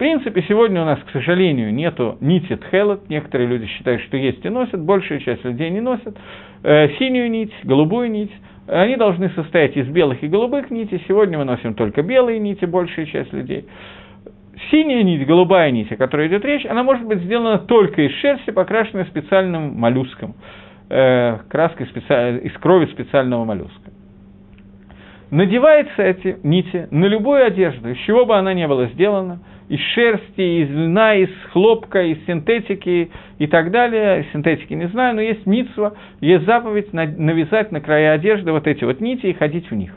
принципе, 0.00 0.42
сегодня 0.48 0.80
у 0.80 0.86
нас, 0.86 0.98
к 1.00 1.10
сожалению, 1.10 1.74
нету 1.74 2.16
нити 2.22 2.56
тхелот. 2.56 3.10
Некоторые 3.10 3.46
люди 3.46 3.66
считают, 3.66 4.00
что 4.04 4.16
есть 4.16 4.42
и 4.46 4.48
носят, 4.48 4.80
большая 4.80 5.20
часть 5.20 5.44
людей 5.44 5.68
не 5.68 5.82
носят. 5.82 6.16
Э, 6.62 6.88
синюю 6.98 7.30
нить, 7.30 7.52
голубую 7.64 8.10
нить. 8.10 8.32
Они 8.70 8.94
должны 8.96 9.30
состоять 9.30 9.76
из 9.76 9.88
белых 9.88 10.22
и 10.22 10.28
голубых 10.28 10.70
нитей. 10.70 11.02
Сегодня 11.08 11.38
мы 11.38 11.44
носим 11.44 11.74
только 11.74 12.02
белые 12.02 12.38
нити, 12.38 12.66
большая 12.66 13.04
часть 13.06 13.32
людей. 13.32 13.66
Синяя 14.70 15.02
нить, 15.02 15.26
голубая 15.26 15.72
нить, 15.72 15.90
о 15.90 15.96
которой 15.96 16.28
идет 16.28 16.44
речь, 16.44 16.64
она 16.66 16.84
может 16.84 17.04
быть 17.04 17.18
сделана 17.20 17.58
только 17.58 18.02
из 18.02 18.12
шерсти, 18.20 18.50
покрашенной 18.50 19.06
специальным 19.06 19.74
моллюском, 19.74 20.34
э, 20.88 21.38
краской 21.48 21.86
специ... 21.86 22.38
из 22.44 22.52
крови 22.58 22.86
специального 22.86 23.44
моллюска. 23.44 23.89
Надеваются 25.30 26.02
эти 26.02 26.38
нити 26.42 26.88
на 26.90 27.06
любую 27.06 27.44
одежду, 27.46 27.90
из 27.90 27.98
чего 27.98 28.26
бы 28.26 28.36
она 28.36 28.52
ни 28.54 28.66
была 28.66 28.86
сделана– 28.86 29.40
из 29.70 29.78
шерсти, 29.94 30.64
из 30.64 30.68
льна, 30.68 31.14
из 31.14 31.30
хлопка, 31.52 32.02
из 32.02 32.26
синтетики 32.26 33.08
и 33.38 33.46
так 33.46 33.70
далее. 33.70 34.26
Синтетики 34.32 34.74
не 34.74 34.88
знаю, 34.88 35.14
но 35.14 35.20
есть 35.20 35.46
митсва, 35.46 35.94
есть 36.20 36.44
заповедь 36.44 36.92
навязать 36.92 37.70
на 37.70 37.80
края 37.80 38.14
одежды 38.14 38.50
вот 38.50 38.66
эти 38.66 38.82
вот 38.82 39.00
нити 39.00 39.26
и 39.26 39.32
ходить 39.32 39.70
в 39.70 39.74
них. 39.76 39.94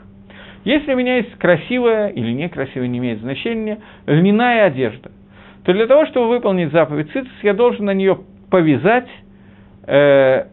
Если 0.64 0.94
у 0.94 0.96
меня 0.96 1.16
есть 1.16 1.34
красивая 1.38 2.08
или 2.08 2.30
некрасивая, 2.32 2.86
не 2.86 2.98
имеет 2.98 3.18
значения, 3.18 3.80
льняная 4.06 4.66
одежда, 4.66 5.10
то 5.64 5.72
для 5.72 5.88
того, 5.88 6.06
чтобы 6.06 6.28
выполнить 6.28 6.70
заповедь 6.70 7.10
цицис, 7.10 7.32
я 7.42 7.52
должен 7.52 7.86
на 7.86 7.94
нее 7.94 8.20
повязать 8.50 9.08
э, 9.88 10.44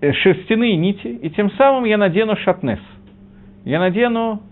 шерстяные 0.00 0.76
нити, 0.76 1.08
и 1.08 1.28
тем 1.28 1.50
самым 1.52 1.84
я 1.84 1.98
надену 1.98 2.36
шатнес. 2.36 2.80
Я 3.64 3.80
надену 3.80 4.42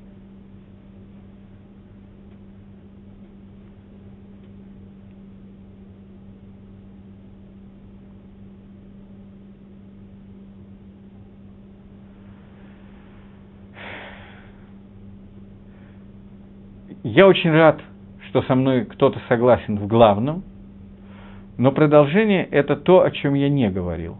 Я 17.04 17.26
очень 17.26 17.50
рад, 17.50 17.78
что 18.28 18.40
со 18.42 18.54
мной 18.54 18.86
кто-то 18.86 19.20
согласен 19.28 19.76
в 19.76 19.86
главном, 19.86 20.44
но 21.58 21.70
продолжение– 21.70 22.44
это 22.50 22.74
то, 22.74 23.02
о 23.02 23.10
чем 23.10 23.34
я 23.34 23.50
не 23.50 23.68
говорил. 23.68 24.16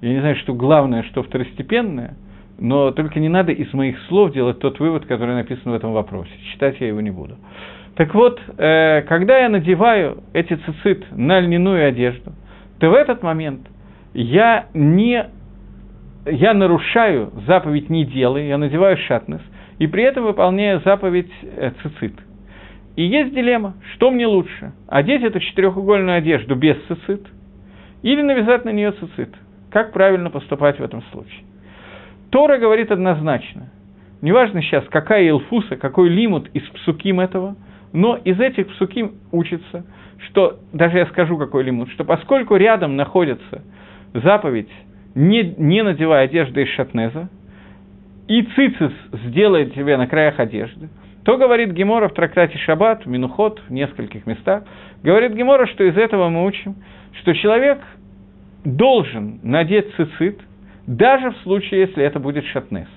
Я 0.00 0.10
не 0.10 0.20
знаю, 0.20 0.36
что 0.36 0.54
главное, 0.54 1.02
что 1.04 1.24
второстепенное, 1.24 2.14
но 2.58 2.90
только 2.90 3.20
не 3.20 3.28
надо 3.28 3.52
из 3.52 3.72
моих 3.72 3.98
слов 4.08 4.32
делать 4.32 4.58
тот 4.58 4.78
вывод, 4.80 5.06
который 5.06 5.34
написан 5.34 5.72
в 5.72 5.74
этом 5.74 5.92
вопросе. 5.92 6.30
Читать 6.52 6.76
я 6.80 6.88
его 6.88 7.00
не 7.00 7.10
буду. 7.10 7.36
Так 7.96 8.14
вот, 8.14 8.40
э, 8.58 9.02
когда 9.02 9.38
я 9.38 9.48
надеваю 9.48 10.22
эти 10.32 10.54
цицит 10.54 11.06
на 11.12 11.40
льняную 11.40 11.88
одежду, 11.88 12.32
то 12.78 12.90
в 12.90 12.94
этот 12.94 13.22
момент 13.22 13.66
я 14.12 14.66
не 14.74 15.26
я 16.26 16.54
нарушаю 16.54 17.32
заповедь 17.46 17.88
«не 17.88 18.04
делай», 18.04 18.48
я 18.48 18.58
надеваю 18.58 18.96
шатнес, 18.96 19.40
и 19.78 19.86
при 19.86 20.02
этом 20.02 20.24
выполняю 20.24 20.80
заповедь 20.80 21.30
э, 21.42 21.70
цицит. 21.82 22.14
И 22.96 23.04
есть 23.04 23.34
дилемма, 23.34 23.74
что 23.94 24.10
мне 24.10 24.26
лучше, 24.26 24.72
одеть 24.88 25.22
эту 25.22 25.38
четырехугольную 25.38 26.18
одежду 26.18 26.56
без 26.56 26.76
цицит 26.88 27.26
или 28.02 28.22
навязать 28.22 28.64
на 28.64 28.70
нее 28.70 28.92
цицит. 28.92 29.34
Как 29.70 29.92
правильно 29.92 30.30
поступать 30.30 30.78
в 30.78 30.82
этом 30.82 31.02
случае? 31.12 31.44
Тора 32.36 32.58
говорит 32.58 32.92
однозначно, 32.92 33.70
неважно 34.20 34.60
сейчас, 34.60 34.84
какая 34.90 35.22
Илфуса, 35.22 35.76
какой 35.76 36.10
лимут 36.10 36.50
из 36.52 36.64
псуким 36.64 37.18
этого, 37.18 37.56
но 37.94 38.16
из 38.16 38.38
этих 38.38 38.68
псуким 38.74 39.12
учится, 39.32 39.86
что, 40.18 40.58
даже 40.74 40.98
я 40.98 41.06
скажу, 41.06 41.38
какой 41.38 41.62
лимут, 41.64 41.88
что 41.92 42.04
поскольку 42.04 42.56
рядом 42.56 42.94
находится 42.94 43.62
заповедь 44.12 44.68
не, 45.14 45.54
не 45.56 45.82
надевая 45.82 46.26
одежды 46.26 46.64
из 46.64 46.68
шатнеза, 46.74 47.30
и 48.28 48.42
цицис 48.42 48.92
сделает 49.24 49.72
тебе 49.72 49.96
на 49.96 50.06
краях 50.06 50.38
одежды, 50.38 50.90
то 51.24 51.38
говорит 51.38 51.70
Гемора 51.70 52.10
в 52.10 52.12
трактате 52.12 52.58
Шаббат, 52.58 53.06
Минухот, 53.06 53.62
в 53.66 53.72
нескольких 53.72 54.26
местах, 54.26 54.64
говорит 55.02 55.32
Гемора, 55.32 55.64
что 55.68 55.84
из 55.84 55.96
этого 55.96 56.28
мы 56.28 56.44
учим, 56.44 56.74
что 57.14 57.32
человек 57.32 57.78
должен 58.62 59.40
надеть 59.42 59.86
цицит, 59.96 60.38
даже 60.86 61.30
в 61.30 61.36
случае, 61.38 61.80
если 61.82 62.04
это 62.04 62.20
будет 62.20 62.44
шатнес. 62.46 62.88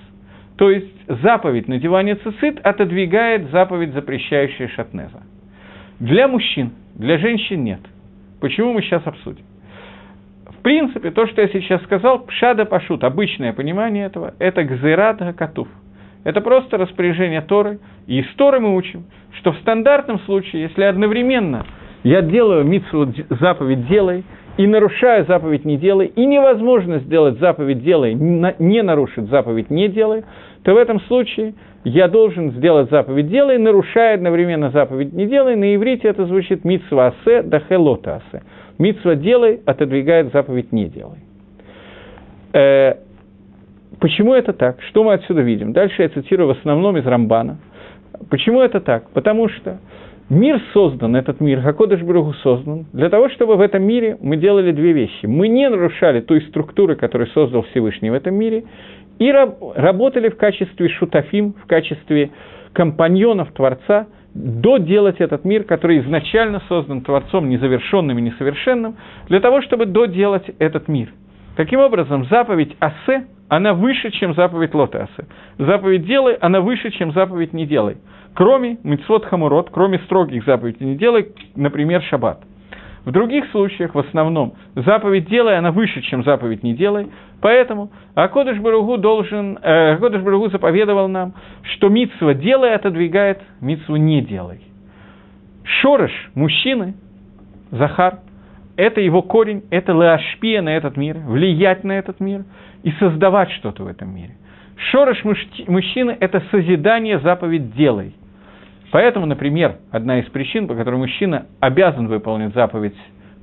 То 0.56 0.70
есть 0.70 0.94
заповедь 1.08 1.68
надевания 1.68 2.16
цицит 2.16 2.60
отодвигает 2.62 3.50
заповедь, 3.50 3.92
запрещающая 3.94 4.68
шатнеза. 4.68 5.22
Для 5.98 6.28
мужчин, 6.28 6.72
для 6.94 7.18
женщин 7.18 7.64
нет. 7.64 7.80
Почему 8.40 8.72
мы 8.72 8.82
сейчас 8.82 9.06
обсудим? 9.06 9.44
В 10.46 10.62
принципе, 10.62 11.10
то, 11.10 11.26
что 11.26 11.40
я 11.40 11.48
сейчас 11.48 11.82
сказал, 11.84 12.26
пшада 12.26 12.66
пашут, 12.66 13.02
обычное 13.04 13.52
понимание 13.54 14.06
этого, 14.06 14.34
это 14.38 14.62
гзерат 14.62 15.18
гакатув. 15.18 15.68
Это 16.24 16.42
просто 16.42 16.76
распоряжение 16.76 17.40
Торы. 17.40 17.78
И 18.06 18.20
из 18.20 18.26
Торы 18.34 18.60
мы 18.60 18.76
учим, 18.76 19.06
что 19.38 19.52
в 19.52 19.58
стандартном 19.60 20.20
случае, 20.20 20.62
если 20.62 20.82
одновременно 20.82 21.64
я 22.02 22.20
делаю 22.20 22.64
митсу 22.64 23.12
заповедь 23.30 23.86
«делай», 23.88 24.24
и 24.60 24.66
нарушаю 24.66 25.24
заповедь 25.24 25.64
«не 25.64 25.78
делай», 25.78 26.12
и 26.14 26.26
невозможно 26.26 26.98
сделать 26.98 27.38
заповедь 27.38 27.82
«делай», 27.82 28.12
не 28.12 28.82
нарушить 28.82 29.30
заповедь 29.30 29.70
«не 29.70 29.88
делай», 29.88 30.22
то 30.64 30.74
в 30.74 30.76
этом 30.76 31.00
случае 31.00 31.54
я 31.84 32.08
должен 32.08 32.50
сделать 32.50 32.90
заповедь 32.90 33.28
«делай», 33.28 33.56
нарушая 33.56 34.16
одновременно 34.16 34.68
заповедь 34.68 35.14
«не 35.14 35.26
делай». 35.26 35.56
На 35.56 35.74
иврите 35.74 36.08
это 36.08 36.26
звучит 36.26 36.62
«митсва 36.62 37.06
асе 37.06 37.40
да 37.40 37.60
хелота 37.60 38.16
асе». 38.16 38.42
Митсва 38.78 39.14
«делай» 39.14 39.62
отодвигает 39.64 40.30
заповедь 40.30 40.72
«не 40.72 40.90
делай». 40.90 41.20
Э, 42.52 42.96
почему 43.98 44.34
это 44.34 44.52
так? 44.52 44.82
Что 44.90 45.04
мы 45.04 45.14
отсюда 45.14 45.40
видим? 45.40 45.72
Дальше 45.72 46.02
я 46.02 46.10
цитирую 46.10 46.48
в 46.48 46.58
основном 46.58 46.98
из 46.98 47.06
Рамбана. 47.06 47.56
Почему 48.28 48.60
это 48.60 48.82
так? 48.82 49.08
Потому 49.14 49.48
что 49.48 49.78
Мир 50.30 50.62
создан, 50.72 51.16
этот 51.16 51.40
мир, 51.40 51.60
Хакодыш 51.60 52.02
Брюгу 52.02 52.34
создан, 52.34 52.86
для 52.92 53.08
того, 53.08 53.28
чтобы 53.30 53.56
в 53.56 53.60
этом 53.60 53.82
мире 53.82 54.16
мы 54.20 54.36
делали 54.36 54.70
две 54.70 54.92
вещи. 54.92 55.26
Мы 55.26 55.48
не 55.48 55.68
нарушали 55.68 56.20
той 56.20 56.42
структуры, 56.42 56.94
которую 56.94 57.26
создал 57.30 57.62
Всевышний 57.62 58.10
в 58.10 58.14
этом 58.14 58.36
мире, 58.36 58.62
и 59.18 59.32
раб- 59.32 59.58
работали 59.74 60.28
в 60.28 60.36
качестве 60.36 60.88
шутафим, 60.88 61.54
в 61.54 61.66
качестве 61.66 62.30
компаньонов 62.72 63.50
Творца, 63.50 64.06
доделать 64.32 65.20
этот 65.20 65.44
мир, 65.44 65.64
который 65.64 65.98
изначально 65.98 66.62
создан 66.68 67.00
Творцом 67.00 67.48
незавершенным 67.48 68.16
и 68.16 68.22
несовершенным, 68.22 68.98
для 69.26 69.40
того, 69.40 69.62
чтобы 69.62 69.86
доделать 69.86 70.48
этот 70.60 70.86
мир. 70.86 71.08
Таким 71.56 71.80
образом, 71.80 72.26
заповедь 72.26 72.76
Асе, 72.78 73.26
она 73.48 73.74
выше, 73.74 74.12
чем 74.12 74.34
заповедь 74.34 74.74
Лота 74.74 75.08
Асе. 75.12 75.28
Заповедь 75.58 76.06
«делай», 76.06 76.34
она 76.34 76.60
выше, 76.60 76.92
чем 76.92 77.10
заповедь 77.10 77.52
«не 77.52 77.66
делай» 77.66 77.96
кроме 78.34 78.78
мицвод 78.82 79.26
хамурот, 79.26 79.70
кроме 79.70 79.98
строгих 80.00 80.44
заповедей 80.44 80.86
не 80.86 80.96
делай, 80.96 81.28
например, 81.56 82.02
шаббат. 82.02 82.42
В 83.04 83.12
других 83.12 83.50
случаях, 83.50 83.94
в 83.94 83.98
основном, 83.98 84.54
заповедь 84.74 85.28
делай, 85.28 85.56
она 85.56 85.72
выше, 85.72 86.02
чем 86.02 86.22
заповедь 86.22 86.62
не 86.62 86.74
делай, 86.74 87.08
поэтому 87.40 87.90
Акодыш 88.14 88.58
Баругу 88.58 88.98
должен, 88.98 89.58
э, 89.62 89.96
Баругу 89.96 90.50
заповедовал 90.50 91.08
нам, 91.08 91.32
что 91.62 91.88
митсва 91.88 92.34
делай 92.34 92.74
отодвигает, 92.74 93.40
митсву 93.60 93.96
не 93.96 94.20
делай. 94.20 94.60
Шорыш 95.64 96.12
мужчины, 96.34 96.94
Захар, 97.70 98.18
это 98.76 99.00
его 99.00 99.22
корень, 99.22 99.62
это 99.70 99.92
леашпия 99.92 100.60
на 100.60 100.76
этот 100.76 100.96
мир, 100.96 101.18
влиять 101.18 101.84
на 101.84 101.92
этот 101.92 102.20
мир 102.20 102.44
и 102.82 102.90
создавать 102.92 103.50
что-то 103.52 103.84
в 103.84 103.86
этом 103.86 104.14
мире. 104.14 104.36
Шорыш 104.90 105.22
мужчины– 105.24 106.16
это 106.20 106.42
созидание 106.50 107.18
заповедь 107.18 107.74
«делай». 107.74 108.14
Поэтому, 108.90 109.26
например, 109.26 109.76
одна 109.92 110.18
из 110.18 110.26
причин, 110.26 110.66
по 110.66 110.74
которой 110.74 110.96
мужчина 110.96 111.46
обязан 111.60 112.08
выполнить 112.08 112.54
заповедь 112.54 112.96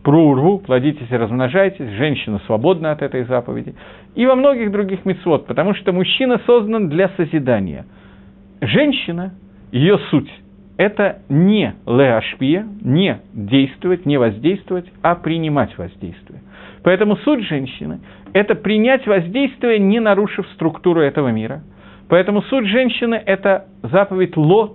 про 0.04 0.18
урву, 0.18 0.60
плодитесь 0.60 1.10
и 1.10 1.16
размножайтесь, 1.16 1.90
женщина 1.92 2.40
свободна 2.46 2.92
от 2.92 3.02
этой 3.02 3.24
заповеди, 3.24 3.76
и 4.16 4.26
во 4.26 4.36
многих 4.36 4.72
других 4.72 5.06
мецвод, 5.06 5.48
потому 5.48 5.74
что 5.74 5.94
мужчина 5.94 6.40
создан 6.46 6.90
для 6.90 7.10
созидания. 7.10 7.86
Женщина, 8.62 9.34
ее 9.72 9.98
суть– 10.10 10.32
это 10.78 11.20
не 11.30 11.76
леашпия, 11.86 12.66
не 12.82 13.20
действовать, 13.34 14.06
не 14.06 14.18
воздействовать, 14.18 14.86
а 15.02 15.16
принимать 15.16 15.78
воздействие. 15.78 16.42
Поэтому 16.84 17.18
суть 17.18 17.46
женщины– 17.48 18.00
это 18.34 18.56
принять 18.56 19.08
воздействие, 19.08 19.80
не 19.80 20.00
нарушив 20.00 20.46
структуру 20.56 21.00
этого 21.00 21.30
мира– 21.30 21.64
Поэтому 22.10 22.42
суть 22.44 22.68
женщины– 22.68 23.22
это 23.26 23.66
заповедь 23.84 24.38
ло 24.38 24.74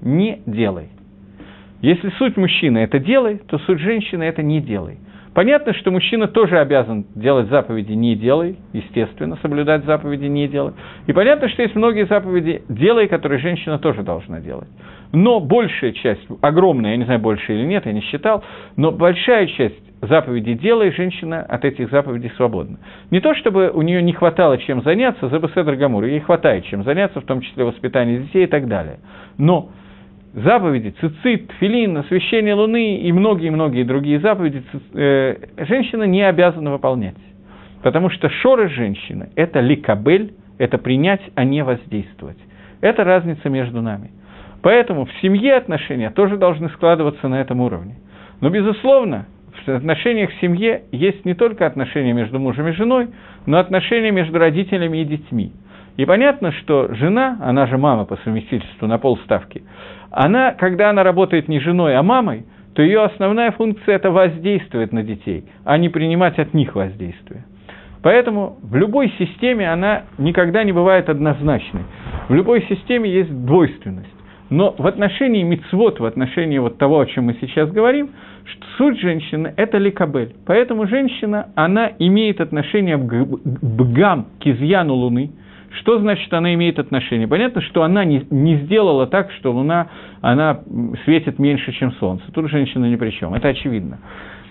не 0.00 0.42
делай. 0.46 0.88
Если 1.80 2.08
суть 2.18 2.36
мужчины– 2.36 2.78
это 2.80 2.98
делай, 2.98 3.40
то 3.46 3.58
суть 3.58 3.78
женщины– 3.78 4.22
это 4.24 4.42
не 4.42 4.60
делай. 4.60 4.98
Понятно, 5.34 5.74
что 5.74 5.90
мужчина 5.90 6.28
тоже 6.28 6.58
обязан 6.58 7.06
делать 7.16 7.48
заповеди 7.48 7.92
«не 7.92 8.14
делай», 8.14 8.56
естественно, 8.72 9.36
соблюдать 9.42 9.84
заповеди 9.84 10.26
«не 10.26 10.46
делай». 10.46 10.74
И 11.08 11.12
понятно, 11.12 11.48
что 11.48 11.62
есть 11.62 11.74
многие 11.74 12.06
заповеди 12.06 12.62
«делай», 12.68 13.08
которые 13.08 13.40
женщина 13.40 13.80
тоже 13.80 14.02
должна 14.02 14.40
делать. 14.40 14.68
Но 15.12 15.40
большая 15.40 15.90
часть, 15.92 16.24
огромная, 16.40 16.92
я 16.92 16.96
не 16.98 17.04
знаю, 17.04 17.18
больше 17.18 17.52
или 17.52 17.64
нет, 17.64 17.84
я 17.84 17.92
не 17.92 18.02
считал, 18.02 18.44
но 18.76 18.92
большая 18.92 19.48
часть 19.48 19.93
заповеди 20.06 20.54
делай, 20.54 20.90
женщина 20.92 21.42
от 21.42 21.64
этих 21.64 21.90
заповедей 21.90 22.30
свободна. 22.36 22.78
Не 23.10 23.20
то, 23.20 23.34
чтобы 23.34 23.70
у 23.70 23.82
нее 23.82 24.02
не 24.02 24.12
хватало 24.12 24.58
чем 24.58 24.82
заняться, 24.82 25.28
за 25.28 25.38
Беседр 25.38 25.74
Гамур, 25.74 26.04
ей 26.04 26.20
хватает 26.20 26.64
чем 26.66 26.84
заняться, 26.84 27.20
в 27.20 27.24
том 27.24 27.40
числе 27.40 27.64
воспитание 27.64 28.20
детей 28.20 28.44
и 28.44 28.46
так 28.46 28.68
далее. 28.68 28.98
Но 29.38 29.70
заповеди, 30.32 30.94
цицит, 31.00 31.50
филин, 31.60 31.96
освящение 31.98 32.54
Луны 32.54 32.96
и 32.96 33.12
многие-многие 33.12 33.84
другие 33.84 34.20
заповеди 34.20 34.62
э, 34.94 35.36
женщина 35.58 36.04
не 36.04 36.22
обязана 36.22 36.72
выполнять. 36.72 37.16
Потому 37.82 38.10
что 38.10 38.28
шоры 38.28 38.68
женщины– 38.68 39.28
это 39.36 39.60
ликабель, 39.60 40.32
это 40.58 40.78
принять, 40.78 41.20
а 41.34 41.44
не 41.44 41.62
воздействовать. 41.62 42.38
Это 42.80 43.04
разница 43.04 43.48
между 43.48 43.82
нами. 43.82 44.10
Поэтому 44.62 45.04
в 45.04 45.12
семье 45.20 45.56
отношения 45.56 46.10
тоже 46.10 46.38
должны 46.38 46.70
складываться 46.70 47.28
на 47.28 47.40
этом 47.40 47.60
уровне. 47.60 47.96
Но, 48.40 48.48
безусловно, 48.48 49.26
в 49.64 49.68
отношениях 49.68 50.30
в 50.30 50.40
семье 50.40 50.82
есть 50.92 51.24
не 51.24 51.34
только 51.34 51.66
отношения 51.66 52.12
между 52.12 52.38
мужем 52.38 52.68
и 52.68 52.72
женой, 52.72 53.08
но 53.46 53.58
отношения 53.58 54.10
между 54.10 54.38
родителями 54.38 54.98
и 54.98 55.04
детьми. 55.04 55.52
И 55.96 56.04
понятно, 56.04 56.52
что 56.52 56.92
жена, 56.94 57.38
она 57.40 57.66
же 57.66 57.78
мама 57.78 58.04
по 58.04 58.16
совместительству 58.18 58.86
на 58.86 58.98
полставки, 58.98 59.62
она, 60.10 60.52
когда 60.52 60.90
она 60.90 61.02
работает 61.02 61.48
не 61.48 61.60
женой, 61.60 61.96
а 61.96 62.02
мамой, 62.02 62.44
то 62.74 62.82
ее 62.82 63.02
основная 63.02 63.52
функция– 63.52 63.94
это 63.96 64.10
воздействовать 64.10 64.92
на 64.92 65.02
детей, 65.02 65.44
а 65.64 65.78
не 65.78 65.88
принимать 65.88 66.38
от 66.38 66.54
них 66.54 66.74
воздействие. 66.74 67.44
Поэтому 68.02 68.58
в 68.62 68.76
любой 68.76 69.12
системе 69.18 69.72
она 69.72 70.02
никогда 70.18 70.62
не 70.62 70.72
бывает 70.72 71.08
однозначной. 71.08 71.84
В 72.28 72.34
любой 72.34 72.62
системе 72.62 73.10
есть 73.10 73.32
двойственность. 73.46 74.08
Но 74.50 74.74
в 74.76 74.86
отношении 74.86 75.42
мицвод, 75.42 76.00
в 76.00 76.04
отношении 76.04 76.58
вот 76.58 76.78
того, 76.78 77.00
о 77.00 77.06
чем 77.06 77.24
мы 77.24 77.36
сейчас 77.40 77.70
говорим, 77.70 78.10
что 78.44 78.64
суть 78.76 79.00
женщины– 79.00 79.54
это 79.56 79.78
ликабель. 79.78 80.34
Поэтому 80.46 80.86
женщина, 80.86 81.48
она 81.54 81.90
имеет 81.98 82.40
отношение 82.40 82.98
к 82.98 83.26
бгам, 83.62 84.26
к 84.40 84.46
изъяну 84.46 84.94
Луны– 84.94 85.30
что 85.80 85.98
значит 85.98 86.32
она 86.32 86.54
имеет 86.54 86.78
отношение? 86.78 87.26
Понятно, 87.26 87.60
что 87.60 87.82
она 87.82 88.04
не, 88.04 88.24
не 88.30 88.56
сделала 88.58 89.06
так, 89.06 89.30
что 89.32 89.52
Луна 89.52 89.88
она 90.20 90.60
светит 91.04 91.38
меньше, 91.38 91.72
чем 91.72 91.92
Солнце. 91.94 92.24
Тут 92.32 92.48
женщина 92.50 92.86
ни 92.86 92.96
при 92.96 93.10
чем, 93.10 93.34
это 93.34 93.48
очевидно. 93.48 93.98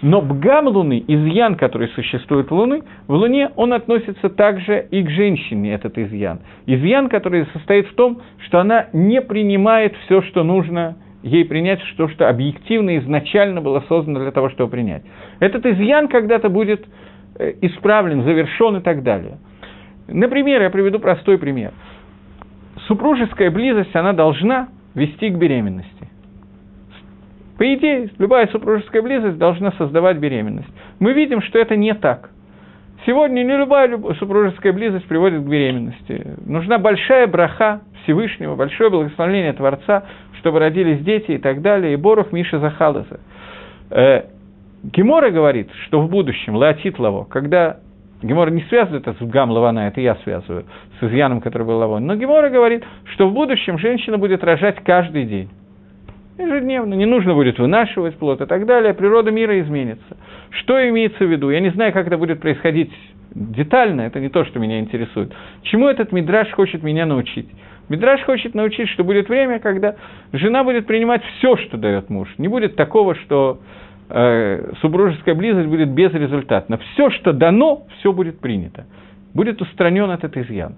Но 0.03 0.21
бгам 0.21 0.67
Луны, 0.67 1.03
изъян, 1.07 1.55
который 1.55 1.87
существует 1.89 2.51
в 2.51 2.53
Луны, 2.53 2.83
в 3.07 3.13
Луне 3.13 3.49
он 3.55 3.73
относится 3.73 4.29
также 4.29 4.85
и 4.91 5.01
к 5.01 5.09
женщине, 5.09 5.73
этот 5.73 5.97
изъян. 5.97 6.41
Изъян, 6.67 7.09
который 7.09 7.47
состоит 7.53 7.87
в 7.87 7.95
том, 7.95 8.21
что 8.45 8.59
она 8.59 8.87
не 8.93 9.21
принимает 9.21 9.95
все, 10.05 10.21
что 10.21 10.43
нужно 10.43 10.97
ей 11.23 11.45
принять, 11.45 11.81
что, 11.93 12.07
что 12.09 12.29
объективно 12.29 12.97
изначально 12.99 13.61
было 13.61 13.83
создано 13.87 14.19
для 14.19 14.31
того, 14.31 14.49
чтобы 14.49 14.69
принять. 14.69 15.03
Этот 15.39 15.65
изъян 15.65 16.07
когда-то 16.07 16.49
будет 16.49 16.85
э, 17.39 17.53
исправлен, 17.61 18.23
завершен 18.23 18.77
и 18.77 18.81
так 18.81 19.01
далее– 19.01 19.39
Например, 20.07 20.61
я 20.61 20.69
приведу 20.69 20.99
простой 20.99 21.37
пример. 21.37 21.71
Супружеская 22.87 23.51
близость, 23.51 23.95
она 23.95 24.13
должна 24.13 24.69
вести 24.93 25.29
к 25.29 25.37
беременности. 25.37 25.91
По 27.57 27.73
идее, 27.73 28.09
любая 28.17 28.47
супружеская 28.47 29.01
близость 29.01 29.37
должна 29.37 29.71
создавать 29.73 30.17
беременность. 30.17 30.69
Мы 30.99 31.13
видим, 31.13 31.41
что 31.41 31.59
это 31.59 31.75
не 31.75 31.93
так. 31.93 32.29
Сегодня 33.05 33.43
не 33.43 33.57
любая 33.57 33.97
супружеская 34.17 34.73
близость 34.73 35.05
приводит 35.07 35.41
к 35.43 35.47
беременности. 35.47 36.35
Нужна 36.45 36.79
большая 36.79 37.27
браха 37.27 37.81
Всевышнего, 38.03 38.55
большое 38.55 38.89
благословение 38.89 39.53
Творца, 39.53 40.03
чтобы 40.39 40.59
родились 40.59 41.03
дети 41.03 41.31
и 41.31 41.37
так 41.37 41.61
далее. 41.61 41.93
И 41.93 41.97
Борух 41.97 42.31
Миша 42.31 42.59
Захалаза. 42.59 43.19
Э, 43.91 44.23
Гемора 44.83 45.31
говорит, 45.31 45.69
что 45.85 46.01
в 46.01 46.09
будущем, 46.09 46.55
Леотит 46.55 46.97
Лаво, 46.97 47.25
когда 47.25 47.77
Гемора 48.21 48.51
не 48.51 48.61
связывает 48.63 49.07
это 49.07 49.23
с 49.23 49.29
Гам 49.29 49.51
Лавана, 49.51 49.87
это 49.87 49.99
я 49.99 50.15
связываю, 50.23 50.65
с 50.99 51.03
изъяном, 51.03 51.41
который 51.41 51.67
был 51.67 51.77
Лавон. 51.77 52.05
Но 52.05 52.15
Гемора 52.15 52.49
говорит, 52.49 52.83
что 53.13 53.27
в 53.27 53.33
будущем 53.33 53.77
женщина 53.77 54.17
будет 54.17 54.43
рожать 54.43 54.77
каждый 54.83 55.25
день. 55.25 55.49
Ежедневно, 56.37 56.95
не 56.95 57.05
нужно 57.05 57.35
будет 57.35 57.59
вынашивать 57.59 58.15
плод 58.17 58.41
и 58.41 58.45
так 58.45 58.65
далее, 58.65 58.93
природа 58.93 59.29
мира 59.29 59.59
изменится. 59.61 60.17
Что 60.49 60.89
имеется 60.89 61.23
в 61.23 61.31
виду? 61.31 61.51
Я 61.51 61.59
не 61.59 61.69
знаю, 61.69 61.93
как 61.93 62.07
это 62.07 62.17
будет 62.17 62.41
происходить 62.41 62.91
детально, 63.35 64.01
это 64.01 64.19
не 64.19 64.29
то, 64.29 64.43
что 64.45 64.59
меня 64.59 64.79
интересует. 64.79 65.31
Чему 65.63 65.87
этот 65.87 66.11
Мидраш 66.11 66.51
хочет 66.51 66.81
меня 66.81 67.05
научить? 67.05 67.47
Мидраш 67.89 68.23
хочет 68.23 68.55
научить, 68.55 68.89
что 68.89 69.03
будет 69.03 69.29
время, 69.29 69.59
когда 69.59 69.95
жена 70.31 70.63
будет 70.63 70.87
принимать 70.87 71.21
все, 71.37 71.55
что 71.57 71.77
дает 71.77 72.09
муж. 72.09 72.29
Не 72.37 72.47
будет 72.47 72.75
такого, 72.75 73.13
что 73.15 73.59
э, 74.09 74.73
супружеская 74.81 75.35
близость 75.35 75.67
будет 75.67 75.89
безрезультатна. 75.89 76.77
Все, 76.77 77.11
что 77.11 77.33
дано, 77.33 77.83
все 77.99 78.11
будет 78.11 78.39
принято. 78.39 78.85
Будет 79.33 79.61
устранен 79.61 80.09
этот 80.09 80.37
изъян. 80.37 80.75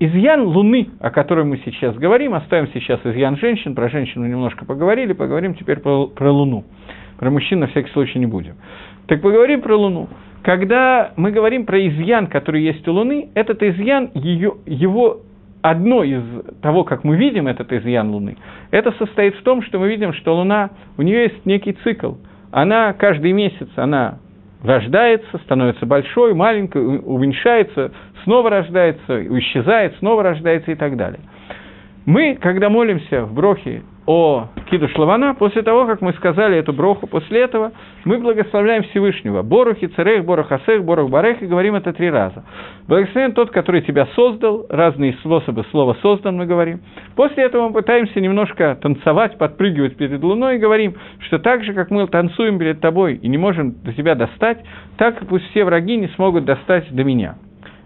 Изъян 0.00 0.42
Луны, 0.42 0.88
о 0.98 1.10
котором 1.10 1.50
мы 1.50 1.60
сейчас 1.64 1.94
говорим, 1.94 2.34
оставим 2.34 2.68
сейчас 2.72 3.00
изъян 3.04 3.36
женщин, 3.36 3.74
про 3.74 3.88
женщину 3.90 4.26
немножко 4.26 4.64
поговорили, 4.64 5.12
поговорим 5.12 5.54
теперь 5.54 5.78
про, 5.80 6.06
про 6.06 6.32
Луну. 6.32 6.64
Про 7.18 7.30
мужчин 7.30 7.60
на 7.60 7.66
всякий 7.66 7.90
случай 7.90 8.18
не 8.18 8.26
будем. 8.26 8.54
Так 9.06 9.20
поговорим 9.20 9.60
про 9.60 9.76
Луну. 9.76 10.08
Когда 10.42 11.12
мы 11.16 11.32
говорим 11.32 11.66
про 11.66 11.86
изъян, 11.86 12.28
который 12.28 12.62
есть 12.62 12.88
у 12.88 12.92
Луны, 12.92 13.28
этот 13.34 13.62
изъян, 13.62 14.10
ее, 14.14 14.54
его 14.64 15.20
одно 15.60 16.02
из 16.02 16.22
того, 16.62 16.84
как 16.84 17.04
мы 17.04 17.16
видим 17.16 17.46
этот 17.46 17.70
изъян 17.70 18.10
Луны, 18.10 18.38
это 18.70 18.92
состоит 18.92 19.36
в 19.36 19.42
том, 19.42 19.60
что 19.60 19.78
мы 19.78 19.88
видим, 19.88 20.14
что 20.14 20.34
Луна, 20.34 20.70
у 20.96 21.02
нее 21.02 21.24
есть 21.24 21.44
некий 21.44 21.74
цикл– 21.84 22.14
она 22.50 22.92
каждый 22.94 23.32
месяц, 23.32 23.68
она 23.76 24.18
рождается, 24.62 25.38
становится 25.44 25.86
большой, 25.86 26.34
маленькой, 26.34 27.00
уменьшается, 27.02 27.92
снова 28.24 28.50
рождается, 28.50 29.38
исчезает, 29.38 29.96
снова 29.98 30.22
рождается 30.22 30.70
и 30.72 30.74
так 30.74 30.96
далее. 30.96 31.20
Мы, 32.06 32.36
когда 32.40 32.68
молимся 32.68 33.24
в 33.24 33.34
Брохе 33.34 33.82
о 34.10 34.48
Кидуш 34.68 34.92
Лавана, 34.96 35.34
после 35.34 35.62
того, 35.62 35.86
как 35.86 36.00
мы 36.00 36.12
сказали 36.14 36.58
эту 36.58 36.72
броху, 36.72 37.06
после 37.06 37.42
этого 37.42 37.70
мы 38.04 38.18
благословляем 38.18 38.82
Всевышнего. 38.82 39.42
Борухи, 39.42 39.86
Церех, 39.86 40.24
Борох 40.24 40.50
Асех, 40.50 40.82
Борох 40.82 41.08
Барех, 41.08 41.40
и 41.40 41.46
говорим 41.46 41.76
это 41.76 41.92
три 41.92 42.10
раза. 42.10 42.44
Благословен 42.88 43.34
тот, 43.34 43.52
который 43.52 43.82
тебя 43.82 44.08
создал, 44.16 44.66
разные 44.68 45.12
способы 45.12 45.64
слова 45.70 45.96
«создан» 46.02 46.38
мы 46.38 46.46
говорим. 46.46 46.80
После 47.14 47.44
этого 47.44 47.68
мы 47.68 47.72
пытаемся 47.72 48.20
немножко 48.20 48.76
танцевать, 48.82 49.38
подпрыгивать 49.38 49.96
перед 49.96 50.20
Луной 50.24 50.56
и 50.56 50.58
говорим, 50.58 50.96
что 51.20 51.38
так 51.38 51.62
же, 51.62 51.72
как 51.72 51.92
мы 51.92 52.04
танцуем 52.08 52.58
перед 52.58 52.80
тобой 52.80 53.14
и 53.14 53.28
не 53.28 53.38
можем 53.38 53.80
до 53.84 53.92
тебя 53.92 54.16
достать, 54.16 54.58
так 54.96 55.24
пусть 55.28 55.48
все 55.50 55.64
враги 55.64 55.96
не 55.96 56.08
смогут 56.08 56.44
достать 56.44 56.90
до 56.90 57.04
меня, 57.04 57.36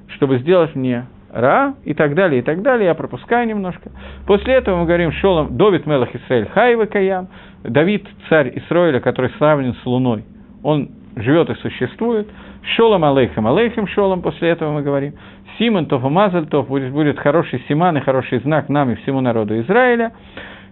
чтобы 0.09 0.39
сделать 0.39 0.75
мне 0.75 1.05
Ра 1.35 1.75
и 1.85 1.95
так 1.95 2.15
далее, 2.15 2.41
и 2.41 2.43
так 2.43 2.63
далее. 2.63 2.87
Я 2.87 2.95
пропускаю 2.95 3.49
немножко. 3.49 3.91
После 4.25 4.55
этого 4.55 4.79
мы 4.79 4.87
говорим 4.87 5.11
Шолом, 5.11 5.57
Довид 5.57 5.85
Мелах 5.85 6.15
Исраэль 6.15 6.47
Хайва 6.47 6.87
Каям, 6.87 7.29
Давид, 7.65 8.07
царь 8.29 8.53
Исраиля, 8.55 9.01
который 9.01 9.31
сравнен 9.39 9.75
с 9.75 9.85
Луной, 9.85 10.25
он 10.63 10.91
живет 11.17 11.51
и 11.51 11.55
существует. 11.57 12.29
Шолом 12.77 13.05
Алейхем, 13.05 13.47
Алейхем 13.49 13.89
Шолом, 13.89 14.23
после 14.23 14.51
этого 14.51 14.73
мы 14.73 14.83
говорим. 14.83 15.15
Симон 15.59 15.87
Тов 15.87 16.03
Мазаль 16.05 16.47
Тов, 16.47 16.69
будет, 16.69 16.93
будет 16.93 17.19
хороший 17.19 17.65
Симан 17.69 17.97
и 17.99 18.01
хороший 18.01 18.39
знак 18.39 18.69
нам 18.69 18.91
и 18.91 18.95
всему 18.97 19.21
народу 19.21 19.59
Израиля. 19.61 20.13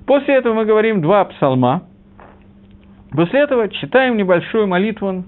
После 0.06 0.34
этого 0.36 0.54
мы 0.54 0.64
говорим 0.64 1.02
два 1.02 1.24
псалма. 1.24 1.82
После 3.10 3.40
этого 3.40 3.68
читаем 3.68 4.16
небольшую 4.16 4.68
молитву 4.68 5.24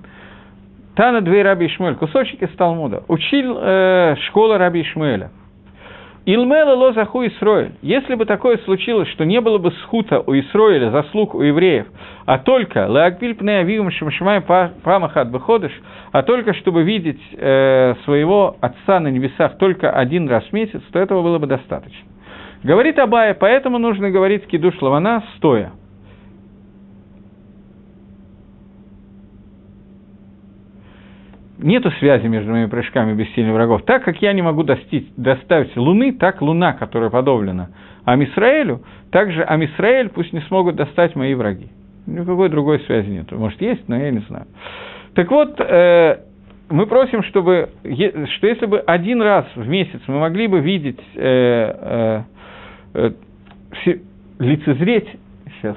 Тана 0.97 1.21
Двей 1.21 1.43
Раби 1.43 1.67
Ишмуэль, 1.67 1.97
кусочек 1.97 2.43
из 2.43 2.51
Талмуда, 2.57 3.03
учил 3.09 3.59
э, 3.61 4.17
школа 4.27 4.59
Раби 4.59 4.83
Ишмуэля. 4.83 5.31
Илмела 6.27 6.75
ло 6.75 6.93
заху 6.95 7.27
Исроэль. 7.27 7.73
Если 7.83 8.15
бы 8.15 8.25
такое 8.25 8.57
случилось, 8.59 9.09
что 9.09 9.25
не 9.25 9.41
было 9.43 9.59
бы 9.59 9.73
схута 9.83 10.21
у 10.21 10.33
Исроэля, 10.33 10.91
заслуг 10.91 11.35
у 11.35 11.43
евреев, 11.43 11.87
а 12.25 12.39
только 12.39 12.87
леаквиль 12.87 13.35
пне 13.35 13.59
авивам 13.59 13.91
шамшамай 13.91 14.41
памахат 14.41 15.29
выходишь, 15.29 15.79
а 16.13 16.23
только 16.23 16.55
чтобы 16.55 16.83
видеть 16.83 17.21
э, 17.33 17.95
своего 18.05 18.57
отца 18.61 19.01
на 19.01 19.09
небесах 19.09 19.59
только 19.59 19.91
один 19.91 20.27
раз 20.29 20.45
в 20.45 20.53
месяц, 20.55 20.81
то 20.93 20.99
этого 20.99 21.23
было 21.23 21.39
бы 21.39 21.47
достаточно. 21.47 22.09
Говорит 22.63 22.99
Абая, 22.99 23.35
поэтому 23.35 23.79
нужно 23.79 24.11
говорить 24.11 24.47
кидуш 24.47 24.81
лавана 24.81 25.25
стоя– 25.37 25.73
нету 31.65 31.91
связи 31.93 32.27
между 32.27 32.53
моими 32.53 32.69
прыжками 32.69 33.15
без 33.15 33.29
сильных 33.35 33.55
врагов. 33.55 33.83
Так 33.85 34.05
как 34.05 34.21
я 34.23 34.33
не 34.33 34.43
могу 34.43 34.63
достичь, 34.63 35.07
доставить 35.17 35.77
Луны, 35.77 36.13
так 36.13 36.43
Луна, 36.43 36.75
которая 36.75 37.11
подоблена 37.11 37.71
Амисраэлю, 38.05 38.83
также 39.11 39.43
Амисраэль 39.43 40.11
пусть 40.11 40.33
не 40.33 40.41
смогут 40.43 40.77
достать 40.77 41.17
мои 41.17 41.35
враги. 41.35 41.69
Никакой 42.07 42.51
другой 42.51 42.81
связи 42.81 43.09
нет. 43.09 43.33
Может, 43.33 43.61
есть, 43.63 43.89
но 43.89 43.97
я 43.97 44.11
не 44.11 44.21
знаю. 44.21 44.47
Так 45.15 45.31
вот, 45.31 45.59
э, 45.59 46.19
мы 46.69 46.87
просим, 46.87 47.23
чтобы, 47.23 47.71
что 47.83 48.47
если 48.47 48.67
бы 48.67 48.81
один 48.81 49.23
раз 49.23 49.47
в 49.55 49.67
месяц 49.67 50.01
мы 50.07 50.19
могли 50.19 50.47
бы 50.47 50.61
видеть, 50.61 51.01
э, 51.15 52.23
э, 52.95 53.11
э, 53.87 53.97
лицезреть, 54.39 55.09
сейчас, 55.57 55.77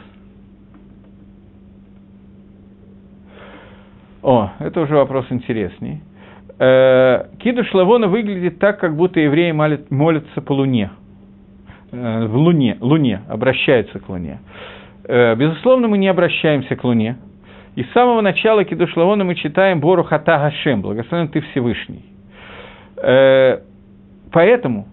О, 4.24 4.52
это 4.60 4.82
уже 4.82 4.96
вопрос 4.96 5.26
интересней. 5.30 6.02
Э, 6.60 7.26
Кидуш 7.40 7.72
Лавона 7.74 8.08
выглядит 8.08 8.60
так, 8.60 8.80
как 8.80 8.96
будто 8.96 9.20
евреи 9.20 9.52
молят, 9.52 9.92
молятся 9.92 10.42
по 10.42 10.54
Луне. 10.54 10.90
Э, 11.92 12.26
в 12.26 12.36
Луне, 12.36 12.78
Луне, 12.82 13.22
обращаются 13.30 14.00
к 14.00 14.10
Луне. 14.10 14.40
Э, 15.04 15.36
безусловно, 15.36 15.88
мы 15.88 15.98
не 15.98 16.08
обращаемся 16.08 16.76
к 16.76 16.84
Луне. 16.84 17.18
И 17.76 17.84
с 17.84 17.92
самого 17.92 18.22
начала 18.22 18.64
Кидуш 18.64 18.96
Лавона 18.98 19.24
мы 19.24 19.36
читаем 19.36 19.80
Бору 19.80 20.04
Хата 20.04 20.40
Гашем, 20.40 20.82
благословен 20.82 21.28
ты 21.28 21.42
Всевышний. 21.42 22.04
Поэтому 24.32 24.88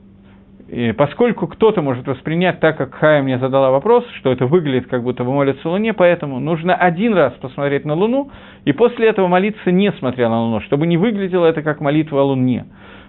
и 0.68 0.92
поскольку 0.92 1.46
кто-то 1.46 1.82
может 1.82 2.06
воспринять 2.06 2.60
так, 2.60 2.78
как 2.78 2.94
Хая 2.94 3.22
мне 3.22 3.38
задала 3.38 3.70
вопрос, 3.70 4.04
что 4.18 4.32
это 4.32 4.46
выглядит, 4.46 4.88
как 4.88 5.02
будто 5.02 5.22
бы 5.22 5.32
молится 5.32 5.68
Луне, 5.68 5.92
поэтому 5.92 6.40
нужно 6.40 6.74
один 6.74 7.14
раз 7.14 7.34
посмотреть 7.34 7.84
на 7.84 7.94
Луну, 7.94 8.30
и 8.64 8.72
после 8.72 9.08
этого 9.08 9.28
молиться 9.28 9.70
не 9.70 9.92
смотря 9.92 10.28
на 10.30 10.40
Луну, 10.42 10.60
чтобы 10.60 10.86
не 10.86 10.96
выглядело 10.96 11.46
это 11.46 11.62
как 11.62 11.80
молитва 11.80 12.22
о 12.22 12.24
Луне. 12.24 12.66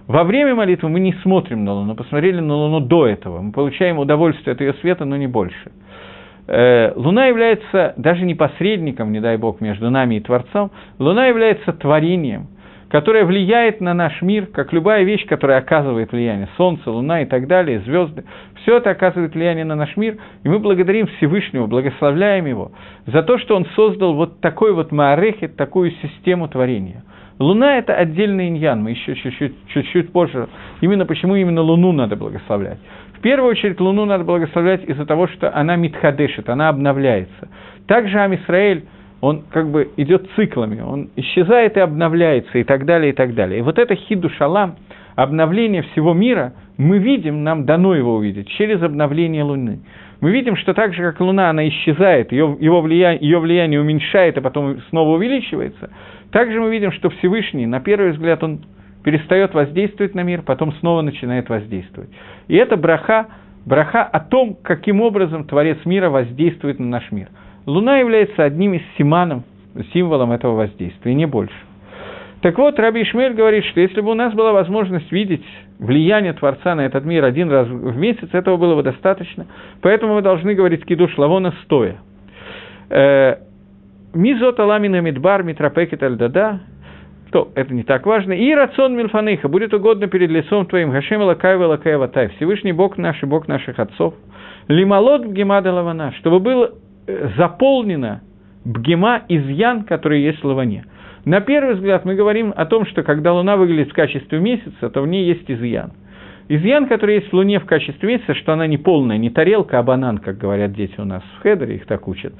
Во 0.08 0.24
время 0.24 0.54
молитвы 0.54 0.90
мы 0.90 1.00
не 1.00 1.14
смотрим 1.24 1.64
на 1.64 1.74
Луну, 1.74 1.96
посмотрели 1.96 2.40
на 2.40 2.54
Луну 2.54 2.80
до 2.82 3.08
этого. 3.08 3.42
Мы 3.42 3.52
получаем 3.52 3.98
удовольствие 3.98 4.54
от 4.54 4.62
ее 4.62 4.74
света, 4.76 5.06
но 5.06 5.16
не 5.16 5.28
больше. 5.28 5.72
Э, 6.48 6.92
Луна 6.96 7.26
является 7.26 7.94
даже 7.98 8.24
не 8.26 8.36
посредником, 8.36 9.12
не 9.12 9.20
дай 9.20 9.38
Бог, 9.38 9.62
между 9.62 9.90
нами 9.90 10.16
и 10.16 10.20
Творцом. 10.20 10.72
Луна 11.00 11.28
является 11.28 11.74
творением, 11.74 12.48
которое 12.96 13.26
влияет 13.26 13.82
на 13.82 13.94
наш 13.94 14.22
мир, 14.22 14.46
как 14.46 14.72
любая 14.72 15.04
вещь, 15.04 15.26
которая 15.26 15.58
оказывает 15.58 16.14
влияние. 16.14 16.48
Солнце, 16.56 16.90
Луна 16.90 17.24
и 17.24 17.26
так 17.26 17.46
далее, 17.46 17.82
звезды. 17.82 18.24
Все 18.62 18.78
это 18.78 18.92
оказывает 18.92 19.36
влияние 19.36 19.66
на 19.66 19.76
наш 19.76 19.98
мир, 19.98 20.16
и 20.46 20.48
мы 20.48 20.60
благодарим 20.60 21.08
Всевышнего, 21.08 21.68
благословляем 21.68 22.46
Его 22.46 22.72
за 23.06 23.22
то, 23.22 23.38
что 23.38 23.58
Он 23.58 23.66
создал 23.76 24.14
вот 24.14 24.40
такой 24.40 24.72
вот 24.72 24.94
маарехет, 24.94 25.58
такую 25.58 25.92
систему 25.92 26.48
творения– 26.48 27.04
Луна– 27.38 27.78
это 27.80 27.94
отдельный 27.94 28.48
иньян, 28.48 28.82
мы 28.82 28.92
еще 28.92 29.14
чуть-чуть, 29.14 29.56
чуть-чуть 29.68 30.14
позже. 30.14 30.48
Именно 30.80 31.06
почему 31.06 31.36
именно 31.36 31.62
Луну 31.62 31.92
надо 31.92 32.16
благословлять. 32.16 32.78
В 33.18 33.20
первую 33.20 33.52
очередь 33.52 33.80
Луну 33.82 34.06
надо 34.06 34.24
благословлять 34.24 34.88
из-за 34.88 35.06
того, 35.06 35.28
что 35.28 35.54
она 35.54 35.76
митхадешит, 35.76 36.48
она 36.48 36.70
обновляется. 36.70 37.50
Также 37.88 38.20
Амисраэль, 38.20 38.86
он 39.26 39.44
как 39.50 39.70
бы 39.70 39.90
идет 39.98 40.28
циклами, 40.36 40.82
он 40.82 41.10
исчезает 41.16 41.78
и 41.78 41.80
обновляется, 41.80 42.58
и 42.58 42.64
так 42.64 42.86
далее, 42.86 43.12
и 43.12 43.16
так 43.16 43.34
далее. 43.34 43.60
И 43.60 43.62
вот 43.62 43.78
это 43.80 43.96
хиду 43.96 44.30
шалам, 44.30 44.76
обновление 45.16 45.84
всего 45.84 46.14
мира, 46.14 46.54
мы 46.78 46.98
видим, 47.00 47.44
нам 47.44 47.66
дано 47.66 47.96
его 47.96 48.16
увидеть, 48.16 48.50
через 48.50 48.82
обновление 48.82 49.44
Луны. 49.44 49.80
Мы 50.22 50.32
видим, 50.32 50.56
что 50.56 50.74
так 50.74 50.94
же, 50.94 51.02
как 51.02 51.20
Луна, 51.20 51.50
она 51.50 51.68
исчезает, 51.68 52.32
ее, 52.32 52.58
его 52.60 52.82
влияние, 52.82 53.22
ее 53.22 53.40
влияние 53.40 53.82
уменьшает, 53.82 54.38
а 54.38 54.42
потом 54.42 54.80
снова 54.90 55.16
увеличивается– 55.16 55.90
также 56.36 56.60
мы 56.60 56.70
видим, 56.70 56.92
что 56.92 57.10
Всевышний, 57.12 57.66
на 57.66 57.80
первый 57.80 58.12
взгляд, 58.12 58.44
он 58.44 58.66
перестает 59.06 59.54
воздействовать 59.54 60.16
на 60.16 60.22
мир, 60.22 60.42
потом 60.42 60.74
снова 60.82 61.02
начинает 61.02 61.48
воздействовать. 61.48 62.10
И 62.50 62.58
это 62.58 62.76
браха, 62.76 63.28
браха 63.66 64.04
о 64.04 64.20
том, 64.20 64.58
каким 64.62 65.00
образом 65.00 65.46
Творец 65.46 65.78
мира 65.86 66.10
воздействует 66.10 66.78
на 66.78 66.88
наш 66.88 67.10
мир. 67.14 67.30
Луна 67.66 67.98
является 67.98 68.44
одним 68.44 68.74
из 68.74 68.82
симанов, 68.98 69.44
символом 69.94 70.32
этого 70.32 70.56
воздействия, 70.56 71.14
не 71.14 71.26
больше. 71.26 71.56
Так 72.42 72.60
вот, 72.60 72.78
Раби 72.78 73.02
Ишмель 73.02 73.34
говорит, 73.34 73.66
что 73.66 73.80
если 73.80 74.02
бы 74.02 74.12
у 74.12 74.14
нас 74.14 74.34
была 74.34 74.52
возможность 74.52 75.12
видеть 75.12 75.44
влияние 75.80 76.34
Творца 76.34 76.76
на 76.76 76.86
этот 76.86 77.04
мир 77.04 77.24
один 77.24 77.50
раз 77.50 77.68
в 77.68 77.98
месяц, 77.98 78.30
этого 78.34 78.58
было 78.58 78.76
бы 78.76 78.84
достаточно. 78.84 79.48
Поэтому 79.82 80.14
мы 80.14 80.22
должны 80.22 80.54
говорить 80.54 80.86
кидуш 80.86 81.18
лавона 81.18 81.54
стоя. 81.64 81.98
Э, 82.90 83.38
Мизот 84.14 84.60
аламина 84.60 85.02
мидбар 85.02 85.44
митропекет 85.44 86.04
альдада, 86.04 86.62
то 87.32 87.50
это 87.56 87.74
не 87.74 87.84
так 87.84 88.06
важно. 88.06 88.32
И 88.32 88.54
рацион 88.54 88.96
мильфаныха, 88.96 89.50
будет 89.50 89.74
угодно 89.74 90.08
перед 90.08 90.30
лицом 90.30 90.66
твоим, 90.68 90.92
Гашем 90.92 91.22
Лакаева 91.22 91.66
Лакаева 91.66 92.08
Тай, 92.08 92.30
Всевышний 92.30 92.72
Бог 92.72 92.98
наш 92.98 93.22
и 93.24 93.26
Бог 93.26 93.48
наших 93.48 93.78
отцов, 93.78 94.14
Лималот 94.70 95.26
Лавана, 95.26 96.14
чтобы 96.20 96.40
было 96.40 96.72
заполнено 97.38 98.22
Бгема 98.64 99.22
изъян, 99.30 99.84
который 99.84 100.22
есть 100.22 100.42
в 100.42 100.46
Лаване. 100.46 100.86
На 101.26 101.42
первый 101.42 101.76
взгляд 101.76 102.06
мы 102.06 102.16
говорим 102.16 102.54
о 102.56 102.66
том, 102.66 102.86
что 102.86 103.04
когда 103.04 103.34
Луна 103.34 103.58
выглядит 103.58 103.92
в 103.92 103.96
качестве 103.96 104.40
месяца, 104.40 104.90
то 104.90 105.02
в 105.02 105.08
ней 105.08 105.26
есть 105.26 105.50
изъян. 105.50 105.92
Изъян, 106.48 106.88
который 106.88 107.16
есть 107.16 107.30
в 107.30 107.34
Луне 107.34 107.60
в 107.60 107.66
качестве 107.66 108.08
месяца, 108.08 108.36
что 108.36 108.54
она 108.54 108.68
не 108.68 108.78
полная, 108.78 109.18
не 109.18 109.32
тарелка, 109.32 109.80
а 109.80 109.84
банан, 109.84 110.20
как 110.20 110.38
говорят 110.38 110.74
дети 110.74 110.94
у 111.00 111.06
нас 111.06 111.24
в 111.38 111.42
Хедере, 111.42 111.76
их 111.76 111.86
так 111.88 112.08
учат 112.08 112.34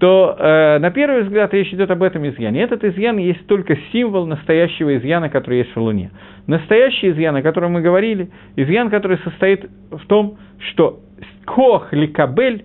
то 0.00 0.34
э, 0.38 0.78
на 0.78 0.90
первый 0.90 1.24
взгляд 1.24 1.52
речь 1.52 1.72
идет 1.74 1.90
об 1.90 2.02
этом 2.02 2.26
изъяне. 2.26 2.62
Этот 2.62 2.82
изъян 2.84 3.18
есть 3.18 3.46
только 3.46 3.76
символ 3.92 4.26
настоящего 4.26 4.96
изъяна, 4.96 5.28
который 5.28 5.58
есть 5.58 5.76
в 5.76 5.80
Луне. 5.80 6.10
Настоящий 6.46 7.10
изъян, 7.10 7.36
о 7.36 7.42
котором 7.42 7.72
мы 7.72 7.82
говорили, 7.82 8.30
изъян, 8.56 8.88
который 8.88 9.18
состоит 9.18 9.70
в 9.90 10.06
том, 10.06 10.38
что 10.70 11.00
кох 11.44 11.92
ликабель, 11.92 12.64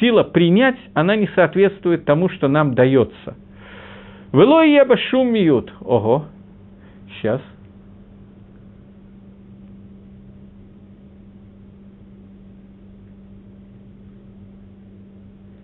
сила 0.00 0.22
принять, 0.22 0.78
она 0.94 1.16
не 1.16 1.28
соответствует 1.34 2.04
тому, 2.04 2.28
что 2.28 2.48
нам 2.48 2.74
дается. 2.74 3.36
Вело 4.32 4.62
еба 4.62 4.96
шум 4.96 5.32
миют. 5.32 5.72
Ого, 5.80 6.26
сейчас. 7.08 7.40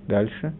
Дальше. 0.09 0.53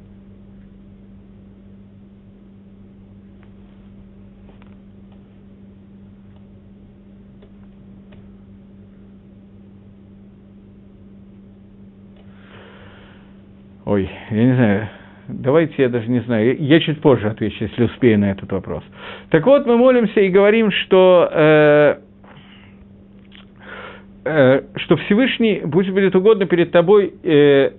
Ой, 13.93 14.09
я 14.31 14.45
не 14.45 14.55
знаю, 14.55 14.89
давайте 15.29 15.75
я 15.83 15.91
даже 15.91 16.09
не 16.09 16.21
знаю, 16.21 16.57
я 16.59 16.81
чуть 16.81 17.03
позже 17.03 17.29
отвечу, 17.29 17.65
если 17.65 17.85
успею 17.85 18.19
на 18.19 18.31
этот 18.31 18.51
вопрос. 18.51 18.83
Так 19.29 19.45
вот, 19.45 19.67
мы 19.67 19.77
молимся 19.77 20.19
и 20.21 20.31
говорим, 20.31 20.71
что, 20.71 21.29
э, 21.31 21.97
э, 24.25 24.63
что 24.77 24.97
Всевышний, 24.97 25.61
пусть 25.71 25.91
будет 25.91 26.17
угодно 26.17 26.47
перед 26.47 26.73
тобой, 26.73 27.13
э, 27.23 27.73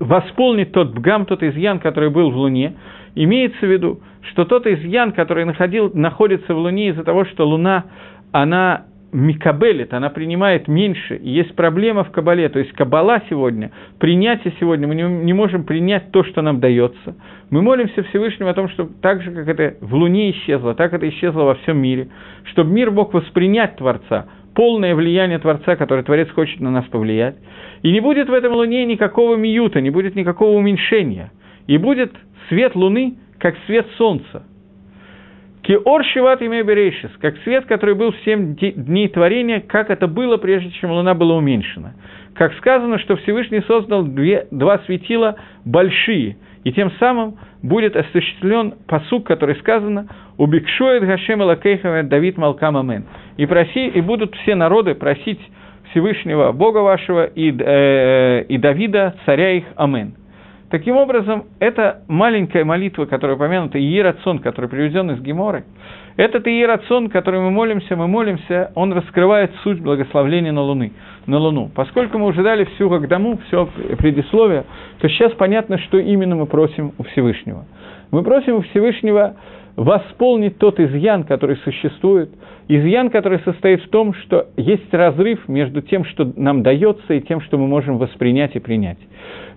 восполнит 0.00 0.72
тот 0.72 0.92
бгам, 0.92 1.24
тот 1.24 1.42
изъян, 1.42 1.78
который 1.78 2.10
был 2.10 2.30
в 2.30 2.36
Луне. 2.36 2.74
Имеется 3.14 3.60
в 3.60 3.70
виду, 3.70 4.00
что 4.20 4.44
тот 4.44 4.66
изъян, 4.66 5.12
который 5.12 5.46
находил, 5.46 5.90
находится 5.94 6.52
в 6.52 6.58
Луне 6.58 6.90
из-за 6.90 7.04
того, 7.04 7.24
что 7.24 7.48
Луна, 7.48 7.84
она 8.32 8.84
микабелит, 9.12 9.94
она 9.94 10.10
принимает 10.10 10.68
меньше, 10.68 11.16
и 11.16 11.30
есть 11.30 11.54
проблема 11.54 12.04
в 12.04 12.10
кабале, 12.10 12.48
то 12.48 12.58
есть 12.58 12.72
кабала 12.72 13.22
сегодня, 13.30 13.70
принятие 13.98 14.52
сегодня, 14.60 14.86
мы 14.86 14.94
не, 14.94 15.02
не 15.02 15.32
можем 15.32 15.64
принять 15.64 16.10
то, 16.10 16.24
что 16.24 16.42
нам 16.42 16.60
дается. 16.60 17.16
Мы 17.50 17.62
молимся 17.62 18.02
Всевышнему 18.02 18.50
о 18.50 18.54
том, 18.54 18.68
что 18.68 18.88
так 19.00 19.22
же, 19.22 19.30
как 19.32 19.48
это 19.48 19.76
в 19.80 19.94
Луне 19.94 20.30
исчезло, 20.32 20.74
так 20.74 20.92
это 20.92 21.08
исчезло 21.08 21.44
во 21.44 21.54
всем 21.56 21.78
мире, 21.78 22.08
чтобы 22.44 22.70
мир 22.70 22.90
мог 22.90 23.14
воспринять 23.14 23.76
Творца, 23.76 24.26
полное 24.54 24.94
влияние 24.94 25.38
Творца, 25.38 25.76
который 25.76 26.04
Творец 26.04 26.28
хочет 26.30 26.60
на 26.60 26.70
нас 26.70 26.84
повлиять. 26.86 27.36
И 27.82 27.92
не 27.92 28.00
будет 28.00 28.28
в 28.28 28.32
этом 28.32 28.52
Луне 28.52 28.84
никакого 28.84 29.36
миюта, 29.36 29.80
не 29.80 29.90
будет 29.90 30.16
никакого 30.16 30.56
уменьшения. 30.56 31.32
И 31.66 31.78
будет 31.78 32.12
свет 32.48 32.74
Луны, 32.74 33.18
как 33.38 33.54
свет 33.66 33.86
Солнца. 33.96 34.44
Киор 35.68 36.02
Шиват 36.02 36.40
имя 36.40 36.62
Берейшис, 36.62 37.10
как 37.20 37.36
свет, 37.44 37.66
который 37.66 37.94
был 37.94 38.12
в 38.12 38.16
семь 38.24 38.56
дней 38.56 39.06
творения, 39.08 39.60
как 39.60 39.90
это 39.90 40.06
было, 40.06 40.38
прежде 40.38 40.70
чем 40.70 40.92
Луна 40.92 41.12
была 41.12 41.36
уменьшена. 41.36 41.92
Как 42.34 42.54
сказано, 42.54 42.98
что 42.98 43.16
Всевышний 43.16 43.60
создал 43.66 44.02
две, 44.02 44.46
два 44.50 44.78
светила 44.86 45.36
большие, 45.66 46.38
и 46.64 46.72
тем 46.72 46.90
самым 46.92 47.36
будет 47.62 47.96
осуществлен 47.96 48.76
посук, 48.86 49.26
который 49.26 49.56
сказано 49.56 50.08
«Убикшует 50.38 51.04
Гашем 51.04 51.42
Лакейхава 51.42 52.02
Давид 52.02 52.38
Малкам 52.38 52.78
Амен». 52.78 53.04
И, 53.36 53.44
проси, 53.44 53.88
и 53.88 54.00
будут 54.00 54.34
все 54.36 54.54
народы 54.54 54.94
просить 54.94 55.40
Всевышнего 55.90 56.50
Бога 56.52 56.78
вашего 56.78 57.26
и, 57.26 57.54
э, 57.54 58.44
и 58.44 58.56
Давида, 58.56 59.16
царя 59.26 59.50
их, 59.50 59.64
Амен. 59.76 60.14
Таким 60.70 60.96
образом, 60.96 61.44
эта 61.60 62.02
маленькая 62.08 62.64
молитва, 62.64 63.06
которая 63.06 63.36
упомянута, 63.36 63.78
Иерацон, 63.80 64.38
который 64.38 64.68
приведен 64.68 65.10
из 65.10 65.20
Геморы, 65.22 65.64
этот 66.16 66.46
Иерацон, 66.46 67.08
который 67.08 67.40
мы 67.40 67.50
молимся, 67.50 67.96
мы 67.96 68.06
молимся, 68.06 68.70
он 68.74 68.92
раскрывает 68.92 69.50
суть 69.62 69.80
благословления 69.80 70.52
на, 70.52 70.60
Луны, 70.60 70.92
на 71.26 71.38
Луну. 71.38 71.70
Поскольку 71.74 72.18
мы 72.18 72.26
уже 72.26 72.42
дали 72.42 72.64
всю 72.64 72.90
Гагдаму, 72.90 73.38
все 73.46 73.68
предисловие, 73.98 74.64
то 75.00 75.08
сейчас 75.08 75.32
понятно, 75.34 75.78
что 75.78 75.98
именно 75.98 76.36
мы 76.36 76.46
просим 76.46 76.92
у 76.98 77.04
Всевышнего. 77.04 77.64
Мы 78.10 78.22
просим 78.22 78.56
у 78.56 78.62
Всевышнего 78.62 79.36
восполнить 79.76 80.58
тот 80.58 80.80
изъян, 80.80 81.22
который 81.22 81.56
существует, 81.58 82.30
изъян, 82.66 83.10
который 83.10 83.38
состоит 83.44 83.80
в 83.84 83.88
том, 83.90 84.12
что 84.12 84.48
есть 84.56 84.92
разрыв 84.92 85.46
между 85.46 85.82
тем, 85.82 86.04
что 86.04 86.30
нам 86.34 86.64
дается, 86.64 87.14
и 87.14 87.20
тем, 87.20 87.40
что 87.42 87.58
мы 87.58 87.68
можем 87.68 87.96
воспринять 87.96 88.56
и 88.56 88.58
принять. 88.58 88.98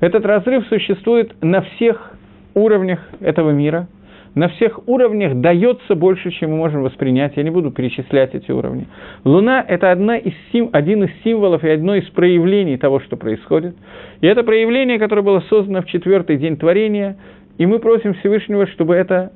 Этот 0.01 0.25
разрыв 0.25 0.67
существует 0.67 1.33
на 1.41 1.61
всех 1.61 2.13
уровнях 2.55 2.99
этого 3.21 3.51
мира, 3.51 3.87
на 4.33 4.47
всех 4.47 4.87
уровнях 4.87 5.35
дается 5.41 5.93
больше, 5.93 6.31
чем 6.31 6.51
мы 6.51 6.57
можем 6.57 6.83
воспринять. 6.83 7.33
Я 7.35 7.43
не 7.43 7.49
буду 7.49 7.69
перечислять 7.69 8.33
эти 8.33 8.49
уровни. 8.51 8.87
Луна– 9.25 9.63
это 9.67 9.91
одна 9.91 10.17
из 10.17 10.33
сим, 10.51 10.69
один 10.71 11.03
из 11.03 11.11
символов 11.23 11.63
и 11.63 11.69
одно 11.69 11.95
из 11.95 12.09
проявлений 12.09 12.77
того, 12.77 12.99
что 13.01 13.15
происходит. 13.15 13.75
И 14.21 14.27
это 14.27 14.43
проявление, 14.43 14.99
которое 14.99 15.21
было 15.21 15.41
создано 15.49 15.81
в 15.81 15.85
четвертый 15.85 16.37
день 16.37 16.57
творения, 16.57 17.17
и 17.57 17.65
мы 17.65 17.79
просим 17.79 18.13
Всевышнего, 18.15 18.67
чтобы 18.67 18.95
это 18.95 19.33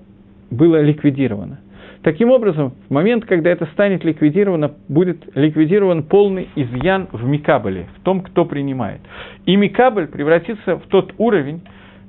было 0.50 0.82
ликвидировано. 0.82 1.60
Таким 2.06 2.30
образом, 2.30 2.74
в 2.88 2.94
момент, 2.94 3.26
когда 3.26 3.50
это 3.50 3.66
станет 3.74 4.04
ликвидировано, 4.04 4.74
будет 4.88 5.24
ликвидирован 5.36 6.04
полный 6.04 6.50
изъян 6.56 7.08
в 7.12 7.26
Микабеле, 7.26 7.88
в 7.98 8.04
том, 8.04 8.22
кто 8.22 8.46
принимает. 8.46 9.02
И 9.48 9.56
Микабель 9.56 10.06
превратится 10.06 10.78
в 10.78 10.86
тот 10.86 11.16
уровень, 11.18 11.64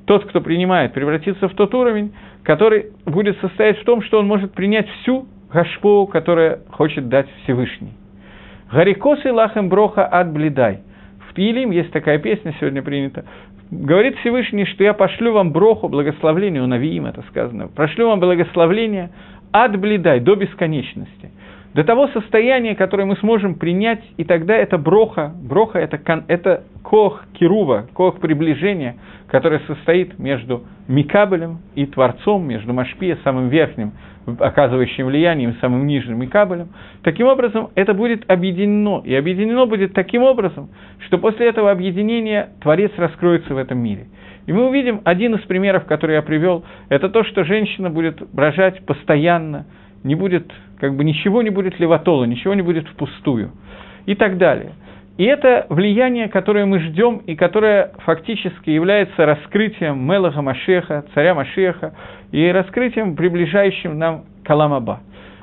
тот, 0.04 0.26
кто 0.26 0.42
принимает, 0.42 0.92
превратится 0.92 1.48
в 1.48 1.54
тот 1.54 1.74
уровень, 1.74 2.12
который 2.42 2.88
будет 3.06 3.40
состоять 3.40 3.78
в 3.78 3.84
том, 3.84 4.02
что 4.02 4.18
он 4.18 4.26
может 4.26 4.52
принять 4.52 4.86
всю 5.00 5.28
гашпу, 5.50 6.06
которое 6.12 6.58
хочет 6.72 7.08
дать 7.08 7.28
Всевышний. 7.44 7.94
Гарикос 8.70 9.24
и 9.24 9.30
лахем 9.30 9.70
броха 9.70 10.04
от 10.04 10.30
блидай. 10.30 10.80
В 11.30 11.34
Тилим 11.34 11.70
есть 11.70 11.90
такая 11.92 12.18
песня, 12.18 12.54
сегодня 12.60 12.82
принята. 12.82 13.24
Говорит 13.70 14.16
Всевышний, 14.18 14.64
что 14.66 14.84
я 14.84 14.92
пошлю 14.92 15.32
вам 15.32 15.52
броху, 15.52 15.88
благословление, 15.88 16.62
у 16.62 16.66
Навиим 16.66 17.06
это 17.06 17.22
сказано, 17.30 17.66
прошлю 17.66 18.08
вам 18.08 18.20
благословление 18.20 19.10
от 19.52 19.78
блидай, 19.78 20.20
до 20.20 20.34
бесконечности 20.34 21.30
до 21.76 21.84
того 21.84 22.08
состояния, 22.08 22.74
которое 22.74 23.04
мы 23.04 23.16
сможем 23.16 23.54
принять, 23.54 24.02
и 24.16 24.24
тогда 24.24 24.56
это 24.56 24.78
броха, 24.78 25.34
броха 25.42 25.78
это, 25.78 26.00
это 26.26 26.64
кох 26.82 27.22
кирува, 27.34 27.86
кох 27.92 28.18
приближения, 28.18 28.96
которое 29.26 29.60
состоит 29.66 30.18
между 30.18 30.62
Микабелем 30.88 31.58
и 31.74 31.84
Творцом, 31.84 32.48
между 32.48 32.72
Машпия, 32.72 33.18
самым 33.24 33.50
верхним, 33.50 33.92
оказывающим 34.38 35.04
влиянием, 35.04 35.54
самым 35.60 35.86
нижним 35.86 36.18
Микабелем. 36.18 36.70
Таким 37.02 37.26
образом, 37.26 37.68
это 37.74 37.92
будет 37.92 38.24
объединено, 38.30 39.02
и 39.04 39.14
объединено 39.14 39.66
будет 39.66 39.92
таким 39.92 40.22
образом, 40.22 40.70
что 41.00 41.18
после 41.18 41.46
этого 41.46 41.70
объединения 41.70 42.54
Творец 42.62 42.90
раскроется 42.96 43.52
в 43.52 43.58
этом 43.58 43.76
мире. 43.76 44.06
И 44.46 44.52
мы 44.52 44.68
увидим 44.68 45.00
один 45.04 45.34
из 45.34 45.42
примеров, 45.42 45.86
который 45.86 46.14
я 46.14 46.22
привел, 46.22 46.64
это 46.88 47.08
то, 47.08 47.24
что 47.24 47.44
женщина 47.44 47.90
будет 47.90 48.22
брожать 48.32 48.84
постоянно, 48.86 49.66
не 50.04 50.14
будет, 50.14 50.50
как 50.78 50.94
бы 50.94 51.04
ничего 51.04 51.42
не 51.42 51.50
будет 51.50 51.80
леватола, 51.80 52.24
ничего 52.24 52.54
не 52.54 52.62
будет 52.62 52.86
впустую 52.88 53.52
и 54.06 54.14
так 54.14 54.38
далее. 54.38 54.72
И 55.18 55.24
это 55.24 55.66
влияние, 55.70 56.28
которое 56.28 56.66
мы 56.66 56.78
ждем 56.78 57.22
и 57.26 57.34
которое 57.34 57.92
фактически 58.04 58.70
является 58.70 59.24
раскрытием 59.24 59.98
Мелаха 59.98 60.42
Машеха, 60.42 61.04
царя 61.14 61.34
Машеха, 61.34 61.94
и 62.32 62.46
раскрытием, 62.48 63.16
приближающим 63.16 63.98
нам 63.98 64.24
к 64.44 64.50
Аламаба. 64.50 65.00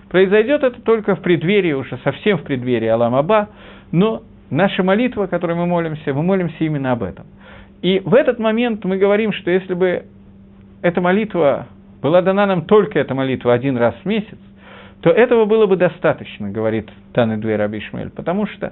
Произойдет 0.09 0.63
это 0.63 0.79
только 0.81 1.15
в 1.15 1.21
преддверии, 1.21 1.73
уже 1.73 1.97
совсем 2.03 2.37
в 2.37 2.43
преддверии 2.43 2.87
Аламаба, 2.87 3.49
но 3.91 4.21
наша 4.51 4.83
молитва, 4.83 5.25
которой 5.25 5.55
мы 5.55 5.65
молимся, 5.65 6.13
мы 6.13 6.21
молимся 6.21 6.55
именно 6.59 6.91
об 6.91 7.01
этом. 7.01 7.25
И 7.83 7.99
в 7.99 8.15
этот 8.15 8.39
момент 8.39 8.83
мы 8.85 8.97
говорим, 8.97 9.33
что 9.33 9.51
если 9.51 9.73
бы 9.73 10.05
эта 10.81 11.01
молитва 11.01 11.67
была 12.01 12.21
дана 12.21 12.45
нам 12.45 12.63
только 12.63 12.97
эта 12.97 13.13
молитва 13.13 13.53
один 13.53 13.77
раз 13.77 13.93
в 14.03 14.05
месяц, 14.05 14.37
то 15.01 15.09
этого 15.09 15.43
было 15.43 15.65
бы 15.65 15.75
достаточно, 15.75 16.49
говорит 16.49 16.89
Таны 17.13 17.35
Двер 17.35 17.61
Абишмель, 17.61 18.09
потому 18.09 18.47
что 18.47 18.71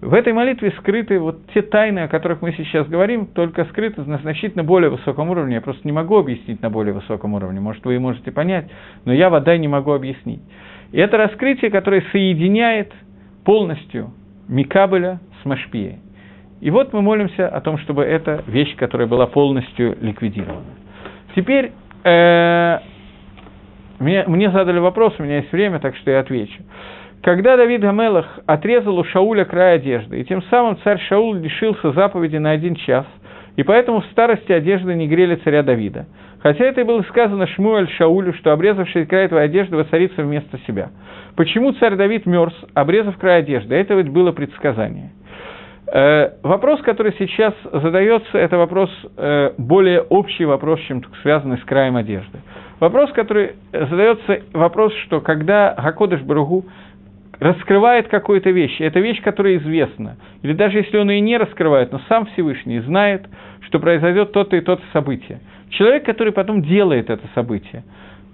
в 0.00 0.14
этой 0.14 0.32
молитве 0.32 0.72
скрыты 0.78 1.18
вот 1.18 1.40
те 1.52 1.62
тайны, 1.62 2.00
о 2.00 2.08
которых 2.08 2.40
мы 2.40 2.52
сейчас 2.52 2.86
говорим, 2.86 3.26
только 3.26 3.64
скрыты 3.64 4.02
на 4.02 4.18
значительно 4.18 4.62
более 4.62 4.90
высоком 4.90 5.30
уровне. 5.30 5.56
Я 5.56 5.60
просто 5.60 5.82
не 5.84 5.92
могу 5.92 6.16
объяснить 6.16 6.62
на 6.62 6.70
более 6.70 6.94
высоком 6.94 7.34
уровне. 7.34 7.58
Может, 7.58 7.84
вы 7.84 7.96
и 7.96 7.98
можете 7.98 8.30
понять, 8.30 8.70
но 9.04 9.12
я 9.12 9.28
вода 9.28 9.56
не 9.56 9.66
могу 9.66 9.90
объяснить. 9.90 10.40
И 10.92 10.98
это 10.98 11.16
раскрытие, 11.16 11.72
которое 11.72 12.04
соединяет 12.12 12.92
полностью 13.44 14.12
Микабеля 14.46 15.18
с 15.42 15.44
Машпией. 15.44 15.98
И 16.62 16.70
вот 16.70 16.92
мы 16.92 17.02
молимся 17.02 17.48
о 17.48 17.60
том, 17.60 17.76
чтобы 17.78 18.04
эта 18.04 18.44
вещь, 18.46 18.76
которая 18.76 19.08
была 19.08 19.26
полностью 19.26 19.98
ликвидирована. 20.00 20.76
Теперь 21.34 21.72
э, 22.04 22.78
мне, 23.98 24.22
мне 24.28 24.48
задали 24.48 24.78
вопрос, 24.78 25.12
у 25.18 25.24
меня 25.24 25.38
есть 25.38 25.50
время, 25.50 25.80
так 25.80 25.96
что 25.96 26.12
я 26.12 26.20
отвечу. 26.20 26.62
Когда 27.20 27.56
Давид 27.56 27.80
Гамелах 27.80 28.38
отрезал 28.46 28.96
у 28.96 29.02
Шауля 29.02 29.44
край 29.44 29.74
одежды, 29.74 30.20
и 30.20 30.24
тем 30.24 30.40
самым 30.44 30.78
царь 30.84 31.00
Шаул 31.08 31.34
лишился 31.34 31.90
заповеди 31.90 32.36
на 32.36 32.52
один 32.52 32.76
час, 32.76 33.06
и 33.56 33.64
поэтому 33.64 34.00
в 34.00 34.06
старости 34.12 34.52
одежды 34.52 34.94
не 34.94 35.08
грели 35.08 35.34
царя 35.42 35.64
Давида. 35.64 36.06
Хотя 36.44 36.64
это 36.64 36.82
и 36.82 36.84
было 36.84 37.02
сказано 37.02 37.48
Шмуэль 37.48 37.90
Шаулю, 37.90 38.34
что 38.34 38.52
обрезавший 38.52 39.06
край 39.06 39.26
твоей 39.26 39.46
одежды 39.46 39.74
воцарится 39.74 40.22
вместо 40.22 40.58
себя. 40.68 40.90
Почему 41.34 41.72
царь 41.72 41.96
Давид 41.96 42.24
мерз, 42.24 42.54
обрезав 42.74 43.16
край 43.18 43.40
одежды? 43.40 43.74
Это 43.74 43.94
ведь 43.94 44.10
было 44.10 44.30
предсказание. 44.30 45.10
Э, 45.94 46.30
вопрос, 46.42 46.80
который 46.80 47.14
сейчас 47.18 47.52
задается, 47.70 48.38
это 48.38 48.56
вопрос, 48.56 48.90
э, 49.18 49.52
более 49.58 50.00
общий 50.00 50.46
вопрос, 50.46 50.80
чем 50.88 51.02
связанный 51.20 51.58
с 51.58 51.64
краем 51.64 51.96
одежды. 51.96 52.38
Вопрос, 52.80 53.12
который 53.12 53.56
задается, 53.72 54.40
вопрос, 54.54 54.94
что 55.04 55.20
когда 55.20 55.74
Гакодыш 55.74 56.22
Баругу 56.22 56.64
раскрывает 57.38 58.08
какую-то 58.08 58.48
вещь, 58.50 58.80
это 58.80 59.00
вещь, 59.00 59.20
которая 59.20 59.58
известна, 59.58 60.16
или 60.40 60.54
даже 60.54 60.78
если 60.78 60.96
он 60.96 61.10
ее 61.10 61.20
не 61.20 61.36
раскрывает, 61.36 61.92
но 61.92 62.00
сам 62.08 62.24
Всевышний 62.26 62.80
знает, 62.80 63.26
что 63.66 63.78
произойдет 63.78 64.32
то-то 64.32 64.56
и 64.56 64.62
то-то 64.62 64.82
событие. 64.94 65.40
Человек, 65.68 66.06
который 66.06 66.32
потом 66.32 66.62
делает 66.62 67.10
это 67.10 67.26
событие, 67.34 67.84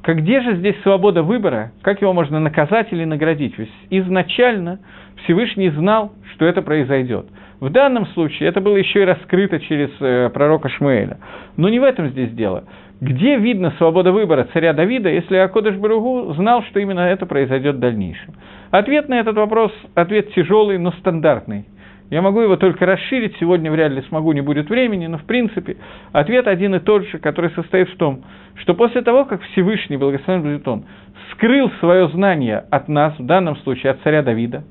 как 0.03 0.19
где 0.19 0.41
же 0.43 0.55
здесь 0.57 0.77
свобода 0.83 1.25
выбора, 1.25 1.73
как 1.83 2.01
его 2.03 2.13
можно 2.13 2.39
наказать 2.39 2.93
или 2.93 3.05
наградить? 3.05 3.59
Ведь 3.59 3.73
изначально 3.91 4.79
Всевышний 5.25 5.71
знал, 5.71 6.13
что 6.35 6.47
это 6.47 6.63
произойдет. 6.63 7.27
В 7.61 7.71
данном 7.71 8.07
случае 8.09 8.49
это 8.49 8.61
было 8.61 8.77
еще 8.77 9.03
и 9.03 9.05
раскрыто 9.05 9.59
через 9.61 9.91
э, 10.01 10.31
пророка 10.33 10.69
Шмуэля. 10.69 11.19
Но 11.57 11.69
не 11.69 11.81
в 11.81 11.85
этом 11.85 12.09
здесь 12.11 12.31
дело. 12.31 12.65
Где 13.01 13.37
видно 13.37 13.73
свобода 13.79 14.13
выбора 14.13 14.49
царя 14.53 14.73
Давида, 14.73 15.09
если 15.09 15.37
Акодыш 15.37 15.77
Баругу 15.77 16.35
знал, 16.35 16.63
что 16.65 16.79
именно 16.79 17.01
это 17.01 17.27
произойдет 17.27 17.77
в 17.77 17.81
дальнейшем? 17.81 18.35
Ответ 18.71 19.09
на 19.09 19.19
этот 19.19 19.37
вопрос, 19.37 19.73
ответ 19.95 20.33
тяжелый, 20.35 20.79
но 20.79 20.93
стандартный. 20.93 21.65
Я 22.11 22.23
могу 22.23 22.41
его 22.41 22.57
только 22.57 22.87
расширить, 22.87 23.37
сегодня 23.39 23.71
вряд 23.71 23.93
ли 23.93 24.03
смогу, 24.09 24.33
не 24.33 24.41
будет 24.41 24.71
времени, 24.71 25.07
но 25.07 25.19
в 25.19 25.25
принципе 25.25 25.77
ответ 26.13 26.47
один 26.47 26.75
и 26.75 26.79
тот 26.79 27.07
же, 27.07 27.19
который 27.19 27.51
состоит 27.51 27.91
в 27.91 27.97
том, 27.99 28.23
что 28.55 28.75
после 28.75 29.03
того, 29.03 29.27
как 29.27 29.43
Всевышний, 29.43 29.97
благословен 29.97 30.43
будет 30.43 30.67
он, 30.67 30.85
скрыл 31.33 31.71
свое 31.81 32.09
знание 32.09 32.65
от 32.71 32.89
нас, 32.89 33.19
в 33.19 33.27
данном 33.27 33.57
случае 33.59 33.93
от 33.93 34.01
царя 34.03 34.23
Давида, 34.23 34.65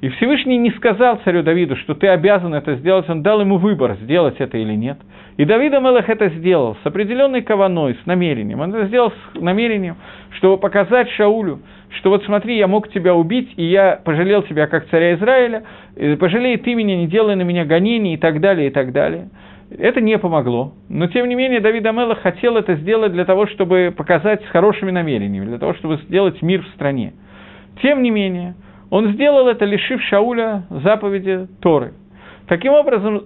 и 0.00 0.08
Всевышний 0.10 0.58
не 0.58 0.70
сказал 0.72 1.20
царю 1.24 1.42
Давиду, 1.42 1.76
что 1.76 1.94
ты 1.94 2.08
обязан 2.08 2.54
это 2.54 2.76
сделать, 2.76 3.08
он 3.08 3.22
дал 3.22 3.40
ему 3.40 3.56
выбор, 3.56 3.96
сделать 4.02 4.36
это 4.38 4.58
или 4.58 4.74
нет. 4.74 4.98
И 5.38 5.44
Давид 5.44 5.72
Амелах 5.72 6.08
это 6.08 6.28
сделал 6.30 6.76
с 6.82 6.86
определенной 6.86 7.42
кованой, 7.42 7.96
с 8.02 8.06
намерением. 8.06 8.60
Он 8.60 8.74
это 8.74 8.86
сделал 8.86 9.10
с 9.10 9.40
намерением, 9.40 9.96
чтобы 10.32 10.58
показать 10.58 11.10
Шаулю, 11.10 11.60
что 11.90 12.10
вот 12.10 12.24
смотри, 12.24 12.56
я 12.56 12.66
мог 12.66 12.88
тебя 12.90 13.14
убить, 13.14 13.52
и 13.56 13.64
я 13.64 14.00
пожалел 14.02 14.42
тебя 14.42 14.66
как 14.66 14.88
царя 14.88 15.14
Израиля, 15.14 15.64
пожалей 16.18 16.56
ты 16.58 16.74
меня, 16.74 16.96
не 16.96 17.06
делай 17.06 17.36
на 17.36 17.42
меня 17.42 17.64
гонений 17.64 18.14
и 18.14 18.16
так 18.18 18.40
далее, 18.40 18.68
и 18.68 18.70
так 18.70 18.92
далее. 18.92 19.30
Это 19.70 20.00
не 20.00 20.16
помогло. 20.18 20.74
Но, 20.88 21.08
тем 21.08 21.28
не 21.28 21.34
менее, 21.34 21.60
Давид 21.60 21.84
Амелах 21.86 22.20
хотел 22.20 22.56
это 22.56 22.76
сделать 22.76 23.12
для 23.12 23.24
того, 23.24 23.46
чтобы 23.46 23.92
показать 23.96 24.42
с 24.44 24.48
хорошими 24.48 24.90
намерениями, 24.90 25.46
для 25.46 25.58
того, 25.58 25.74
чтобы 25.74 25.96
сделать 26.08 26.40
мир 26.40 26.62
в 26.62 26.68
стране. 26.68 27.14
Тем 27.82 28.02
не 28.02 28.10
менее, 28.10 28.54
он 28.90 29.12
сделал 29.12 29.48
это, 29.48 29.64
лишив 29.64 30.02
Шауля 30.02 30.64
заповеди 30.70 31.48
Торы. 31.60 31.94
Таким 32.46 32.72
образом, 32.72 33.24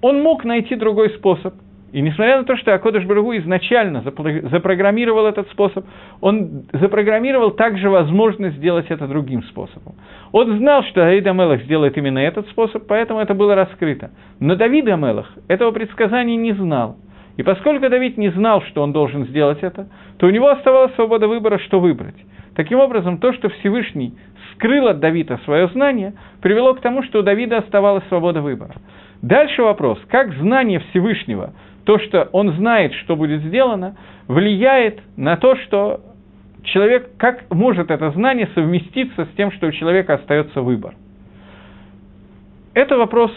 он 0.00 0.22
мог 0.22 0.44
найти 0.44 0.76
другой 0.76 1.10
способ. 1.10 1.54
И 1.92 2.02
несмотря 2.02 2.38
на 2.38 2.44
то, 2.44 2.56
что 2.56 2.74
Акодыш 2.74 3.04
Барагу 3.04 3.34
изначально 3.36 4.02
запрограммировал 4.02 5.26
этот 5.26 5.48
способ, 5.50 5.86
он 6.20 6.64
запрограммировал 6.72 7.52
также 7.52 7.88
возможность 7.88 8.56
сделать 8.56 8.86
это 8.90 9.06
другим 9.06 9.42
способом. 9.44 9.94
Он 10.32 10.58
знал, 10.58 10.82
что 10.84 11.00
Давид 11.00 11.26
Амелах 11.26 11.62
сделает 11.62 11.96
именно 11.96 12.18
этот 12.18 12.48
способ, 12.48 12.86
поэтому 12.86 13.20
это 13.20 13.34
было 13.34 13.54
раскрыто. 13.54 14.10
Но 14.40 14.56
Давид 14.56 14.86
Амелах 14.88 15.32
этого 15.48 15.70
предсказания 15.70 16.36
не 16.36 16.52
знал. 16.52 16.96
И 17.36 17.42
поскольку 17.42 17.88
Давид 17.88 18.18
не 18.18 18.30
знал, 18.30 18.62
что 18.62 18.82
он 18.82 18.92
должен 18.92 19.26
сделать 19.26 19.62
это, 19.62 19.88
то 20.18 20.26
у 20.26 20.30
него 20.30 20.48
оставалась 20.48 20.94
свобода 20.94 21.28
выбора, 21.28 21.58
что 21.58 21.80
выбрать. 21.80 22.16
Таким 22.56 22.80
образом, 22.80 23.18
то, 23.18 23.32
что 23.34 23.50
Всевышний 23.50 24.14
скрыл 24.56 24.88
от 24.88 25.00
Давида 25.00 25.38
свое 25.44 25.68
знание, 25.68 26.14
привело 26.42 26.74
к 26.74 26.80
тому, 26.80 27.02
что 27.04 27.20
у 27.20 27.22
Давида 27.22 27.58
оставалась 27.58 28.04
свобода 28.08 28.40
выбора. 28.40 28.74
Дальше 29.22 29.62
вопрос, 29.62 29.98
как 30.08 30.32
знание 30.34 30.80
Всевышнего, 30.90 31.52
то, 31.84 31.98
что 31.98 32.28
он 32.32 32.52
знает, 32.56 32.92
что 32.94 33.16
будет 33.16 33.42
сделано, 33.42 33.96
влияет 34.28 35.00
на 35.16 35.36
то, 35.36 35.56
что 35.56 36.00
человек, 36.64 37.10
как 37.16 37.44
может 37.50 37.90
это 37.90 38.10
знание 38.10 38.48
совместиться 38.54 39.24
с 39.24 39.36
тем, 39.36 39.52
что 39.52 39.68
у 39.68 39.72
человека 39.72 40.14
остается 40.14 40.60
выбор. 40.62 40.94
Это 42.74 42.98
вопрос 42.98 43.32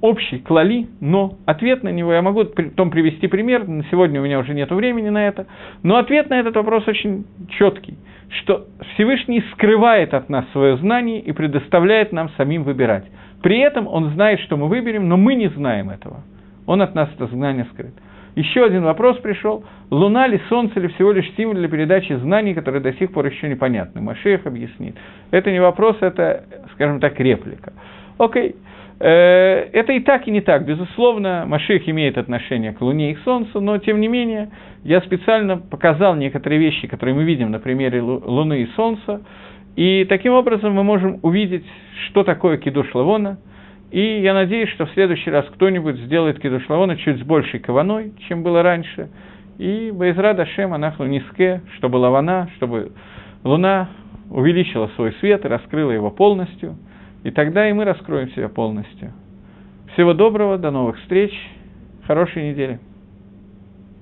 общий, 0.00 0.38
клали, 0.38 0.88
но 1.00 1.36
ответ 1.46 1.82
на 1.82 1.88
него, 1.88 2.12
я 2.12 2.20
могу 2.20 2.44
потом 2.44 2.90
привести 2.90 3.28
пример, 3.28 3.66
на 3.66 3.84
сегодня 3.90 4.20
у 4.20 4.24
меня 4.24 4.38
уже 4.38 4.54
нет 4.54 4.70
времени 4.70 5.08
на 5.08 5.26
это, 5.26 5.46
но 5.82 5.96
ответ 5.96 6.28
на 6.28 6.38
этот 6.38 6.54
вопрос 6.56 6.86
очень 6.86 7.24
четкий, 7.48 7.96
что 8.28 8.66
Всевышний 8.94 9.42
скрывает 9.52 10.14
от 10.14 10.28
нас 10.28 10.44
свое 10.52 10.76
знание 10.78 11.20
и 11.20 11.32
предоставляет 11.32 12.12
нам 12.12 12.30
самим 12.36 12.64
выбирать. 12.64 13.04
При 13.42 13.58
этом 13.60 13.86
он 13.86 14.10
знает, 14.10 14.40
что 14.40 14.56
мы 14.56 14.68
выберем, 14.68 15.08
но 15.08 15.16
мы 15.16 15.34
не 15.34 15.48
знаем 15.48 15.90
этого. 15.90 16.22
Он 16.66 16.82
от 16.82 16.94
нас 16.94 17.08
это 17.14 17.26
знание 17.28 17.66
скрыт. 17.72 17.94
Еще 18.34 18.64
один 18.64 18.82
вопрос 18.82 19.16
пришел. 19.18 19.64
Луна 19.90 20.26
ли 20.26 20.40
Солнце 20.48 20.78
ли 20.78 20.88
всего 20.88 21.12
лишь 21.12 21.30
символ 21.36 21.54
для 21.54 21.68
передачи 21.68 22.12
знаний, 22.14 22.52
которые 22.52 22.82
до 22.82 22.92
сих 22.94 23.12
пор 23.12 23.26
еще 23.26 23.48
непонятны? 23.48 24.02
Машех 24.02 24.46
объяснит. 24.46 24.94
Это 25.30 25.50
не 25.50 25.60
вопрос, 25.60 25.96
это, 26.00 26.44
скажем 26.74 27.00
так, 27.00 27.18
реплика. 27.18 27.72
Окей. 28.18 28.50
Э, 28.50 28.75
это 28.98 29.92
и 29.92 30.00
так, 30.00 30.26
и 30.26 30.30
не 30.30 30.40
так. 30.40 30.64
Безусловно, 30.64 31.44
Маших 31.46 31.88
имеет 31.88 32.16
отношение 32.16 32.72
к 32.72 32.80
Луне 32.80 33.12
и 33.12 33.14
к 33.14 33.20
Солнцу, 33.20 33.60
но, 33.60 33.76
тем 33.78 34.00
не 34.00 34.08
менее, 34.08 34.50
я 34.84 35.00
специально 35.02 35.58
показал 35.58 36.14
некоторые 36.14 36.58
вещи, 36.58 36.86
которые 36.86 37.14
мы 37.14 37.24
видим 37.24 37.50
на 37.50 37.58
примере 37.58 38.00
Луны 38.00 38.62
и 38.62 38.66
Солнца, 38.74 39.20
и 39.76 40.06
таким 40.08 40.32
образом 40.32 40.72
мы 40.72 40.82
можем 40.82 41.18
увидеть, 41.22 41.64
что 42.06 42.24
такое 42.24 42.56
кидуш 42.56 42.94
Лавона, 42.94 43.38
и 43.90 44.20
я 44.20 44.32
надеюсь, 44.32 44.70
что 44.70 44.86
в 44.86 44.90
следующий 44.92 45.30
раз 45.30 45.44
кто-нибудь 45.54 45.96
сделает 45.96 46.40
кидуш 46.40 46.66
Лавона 46.68 46.96
чуть 46.96 47.18
с 47.18 47.22
большей 47.22 47.60
каваной, 47.60 48.14
чем 48.28 48.42
было 48.42 48.62
раньше, 48.62 49.10
и 49.58 49.90
Байзра 49.92 50.32
Дашем 50.32 50.72
Анахлу 50.72 51.04
Ниске, 51.04 51.60
чтобы 51.76 51.96
Лавана, 51.96 52.48
чтобы 52.56 52.92
Луна 53.44 53.90
увеличила 54.30 54.90
свой 54.96 55.12
свет 55.20 55.44
и 55.44 55.48
раскрыла 55.48 55.90
его 55.90 56.10
полностью– 56.10 56.76
и 57.26 57.32
тогда 57.32 57.68
и 57.68 57.72
мы 57.72 57.84
раскроем 57.84 58.30
себя 58.30 58.48
полностью. 58.48 59.12
Всего 59.92 60.12
доброго, 60.14 60.58
до 60.58 60.70
новых 60.70 60.96
встреч, 61.00 61.32
хорошей 62.06 62.50
недели. 62.50 62.78